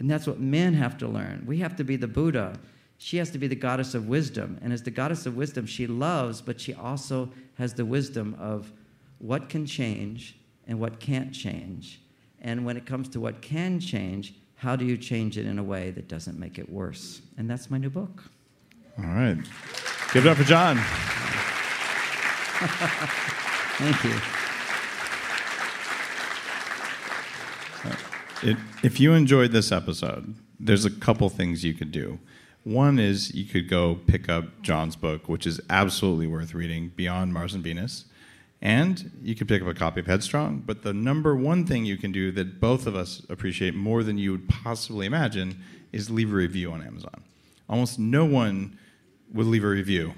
And 0.00 0.10
that's 0.10 0.26
what 0.26 0.40
men 0.40 0.74
have 0.74 0.98
to 0.98 1.06
learn. 1.06 1.44
We 1.46 1.58
have 1.58 1.76
to 1.76 1.84
be 1.84 1.94
the 1.94 2.08
Buddha. 2.08 2.58
She 2.98 3.16
has 3.18 3.30
to 3.30 3.38
be 3.38 3.46
the 3.46 3.54
goddess 3.54 3.94
of 3.94 4.08
wisdom. 4.08 4.58
And 4.60 4.72
as 4.72 4.82
the 4.82 4.90
goddess 4.90 5.24
of 5.24 5.36
wisdom, 5.36 5.66
she 5.66 5.86
loves, 5.86 6.40
but 6.40 6.60
she 6.60 6.74
also 6.74 7.30
has 7.58 7.74
the 7.74 7.84
wisdom 7.84 8.36
of 8.40 8.72
what 9.18 9.48
can 9.48 9.66
change 9.66 10.36
and 10.66 10.78
what 10.80 11.00
can't 11.00 11.32
change. 11.32 12.00
And 12.40 12.64
when 12.64 12.76
it 12.76 12.86
comes 12.86 13.08
to 13.10 13.20
what 13.20 13.40
can 13.40 13.80
change, 13.80 14.34
how 14.56 14.76
do 14.76 14.84
you 14.84 14.96
change 14.96 15.38
it 15.38 15.46
in 15.46 15.58
a 15.58 15.64
way 15.64 15.90
that 15.90 16.08
doesn't 16.08 16.38
make 16.38 16.58
it 16.58 16.70
worse? 16.70 17.20
And 17.36 17.48
that's 17.48 17.70
my 17.70 17.78
new 17.78 17.90
book. 17.90 18.24
All 18.98 19.04
right. 19.04 19.36
Give 20.12 20.24
it 20.24 20.30
up 20.30 20.36
for 20.38 20.44
John. 20.44 20.76
Thank 23.78 24.04
you. 24.04 24.14
Uh, 27.84 27.96
it, 28.42 28.56
if 28.82 28.98
you 28.98 29.12
enjoyed 29.12 29.52
this 29.52 29.70
episode, 29.70 30.34
there's 30.58 30.86
a 30.86 30.90
couple 30.90 31.28
things 31.28 31.62
you 31.64 31.74
could 31.74 31.92
do. 31.92 32.18
One 32.64 32.98
is 32.98 33.34
you 33.34 33.44
could 33.44 33.68
go 33.68 33.94
pick 34.06 34.28
up 34.28 34.62
John's 34.62 34.96
book, 34.96 35.28
which 35.28 35.46
is 35.46 35.60
absolutely 35.68 36.26
worth 36.26 36.54
reading, 36.54 36.90
Beyond 36.96 37.34
Mars 37.34 37.54
and 37.54 37.62
Venus. 37.62 38.06
And 38.66 39.12
you 39.22 39.36
can 39.36 39.46
pick 39.46 39.62
up 39.62 39.68
a 39.68 39.74
copy 39.74 40.00
of 40.00 40.06
Headstrong. 40.08 40.64
But 40.66 40.82
the 40.82 40.92
number 40.92 41.36
one 41.36 41.64
thing 41.64 41.84
you 41.84 41.96
can 41.96 42.10
do 42.10 42.32
that 42.32 42.58
both 42.60 42.88
of 42.88 42.96
us 42.96 43.22
appreciate 43.30 43.76
more 43.76 44.02
than 44.02 44.18
you 44.18 44.32
would 44.32 44.48
possibly 44.48 45.06
imagine 45.06 45.62
is 45.92 46.10
leave 46.10 46.32
a 46.32 46.34
review 46.34 46.72
on 46.72 46.82
Amazon. 46.82 47.22
Almost 47.68 48.00
no 48.00 48.24
one 48.24 48.76
would 49.32 49.46
leave 49.46 49.62
a 49.62 49.68
review 49.68 50.14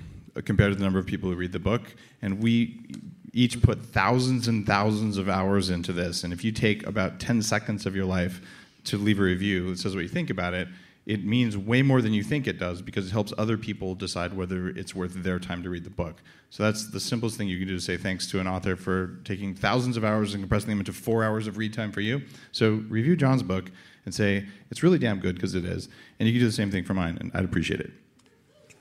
compared 0.47 0.73
to 0.73 0.79
the 0.79 0.83
number 0.83 0.99
of 0.99 1.05
people 1.05 1.29
who 1.29 1.37
read 1.37 1.53
the 1.53 1.59
book. 1.59 1.95
And 2.23 2.43
we 2.43 2.87
each 3.35 3.61
put 3.61 3.85
thousands 3.85 4.49
and 4.49 4.67
thousands 4.67 5.19
of 5.19 5.29
hours 5.29 5.69
into 5.69 5.93
this. 5.93 6.25
And 6.25 6.33
if 6.33 6.43
you 6.43 6.51
take 6.51 6.87
about 6.87 7.21
10 7.21 7.43
seconds 7.43 7.85
of 7.85 7.95
your 7.95 8.07
life 8.07 8.41
to 8.85 8.97
leave 8.97 9.21
a 9.21 9.25
review 9.25 9.73
that 9.73 9.79
says 9.79 9.95
what 9.95 10.05
you 10.05 10.09
think 10.09 10.31
about 10.31 10.55
it, 10.55 10.69
it 11.09 11.25
means 11.25 11.57
way 11.57 11.81
more 11.81 12.03
than 12.03 12.13
you 12.13 12.23
think 12.23 12.47
it 12.47 12.59
does 12.59 12.83
because 12.83 13.07
it 13.07 13.11
helps 13.11 13.33
other 13.39 13.57
people 13.57 13.95
decide 13.95 14.35
whether 14.35 14.69
it's 14.69 14.95
worth 14.95 15.15
their 15.15 15.39
time 15.39 15.63
to 15.63 15.71
read 15.71 15.85
the 15.85 15.91
book. 15.91 16.23
So 16.51 16.63
that's 16.63 16.91
the 16.91 17.01
simplest 17.01 17.39
thing 17.39 17.49
you 17.49 17.59
can 17.59 17.67
do 17.67 17.75
to 17.77 17.81
say 17.81 17.97
thanks 17.97 18.31
to 18.31 18.41
an 18.41 18.47
author 18.47 18.77
for 18.77 19.19
taking 19.25 19.55
thousands 19.55 19.97
of 19.97 20.05
hours 20.05 20.35
and 20.35 20.43
compressing 20.43 20.69
them 20.69 20.81
into 20.81 20.93
four 20.93 21.25
hours 21.25 21.47
of 21.47 21.57
read 21.57 21.73
time 21.73 21.93
for 21.93 22.03
you. 22.03 22.21
So 22.53 22.85
review 22.91 23.17
John's 23.17 23.43
book 23.43 23.71
and 24.05 24.15
say, 24.15 24.47
it's 24.71 24.83
really 24.83 24.99
damn 24.99 25.19
good 25.19 25.35
because 25.35 25.55
it 25.55 25.65
is. 25.65 25.89
And 26.21 26.29
you 26.29 26.35
can 26.35 26.41
do 26.41 26.47
the 26.47 26.53
same 26.53 26.71
thing 26.71 26.85
for 26.85 26.93
mine, 26.93 27.17
and 27.19 27.31
I'd 27.33 27.45
appreciate 27.45 27.81
it. 27.81 27.91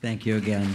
Thank 0.02 0.26
you 0.26 0.36
again. 0.36 0.74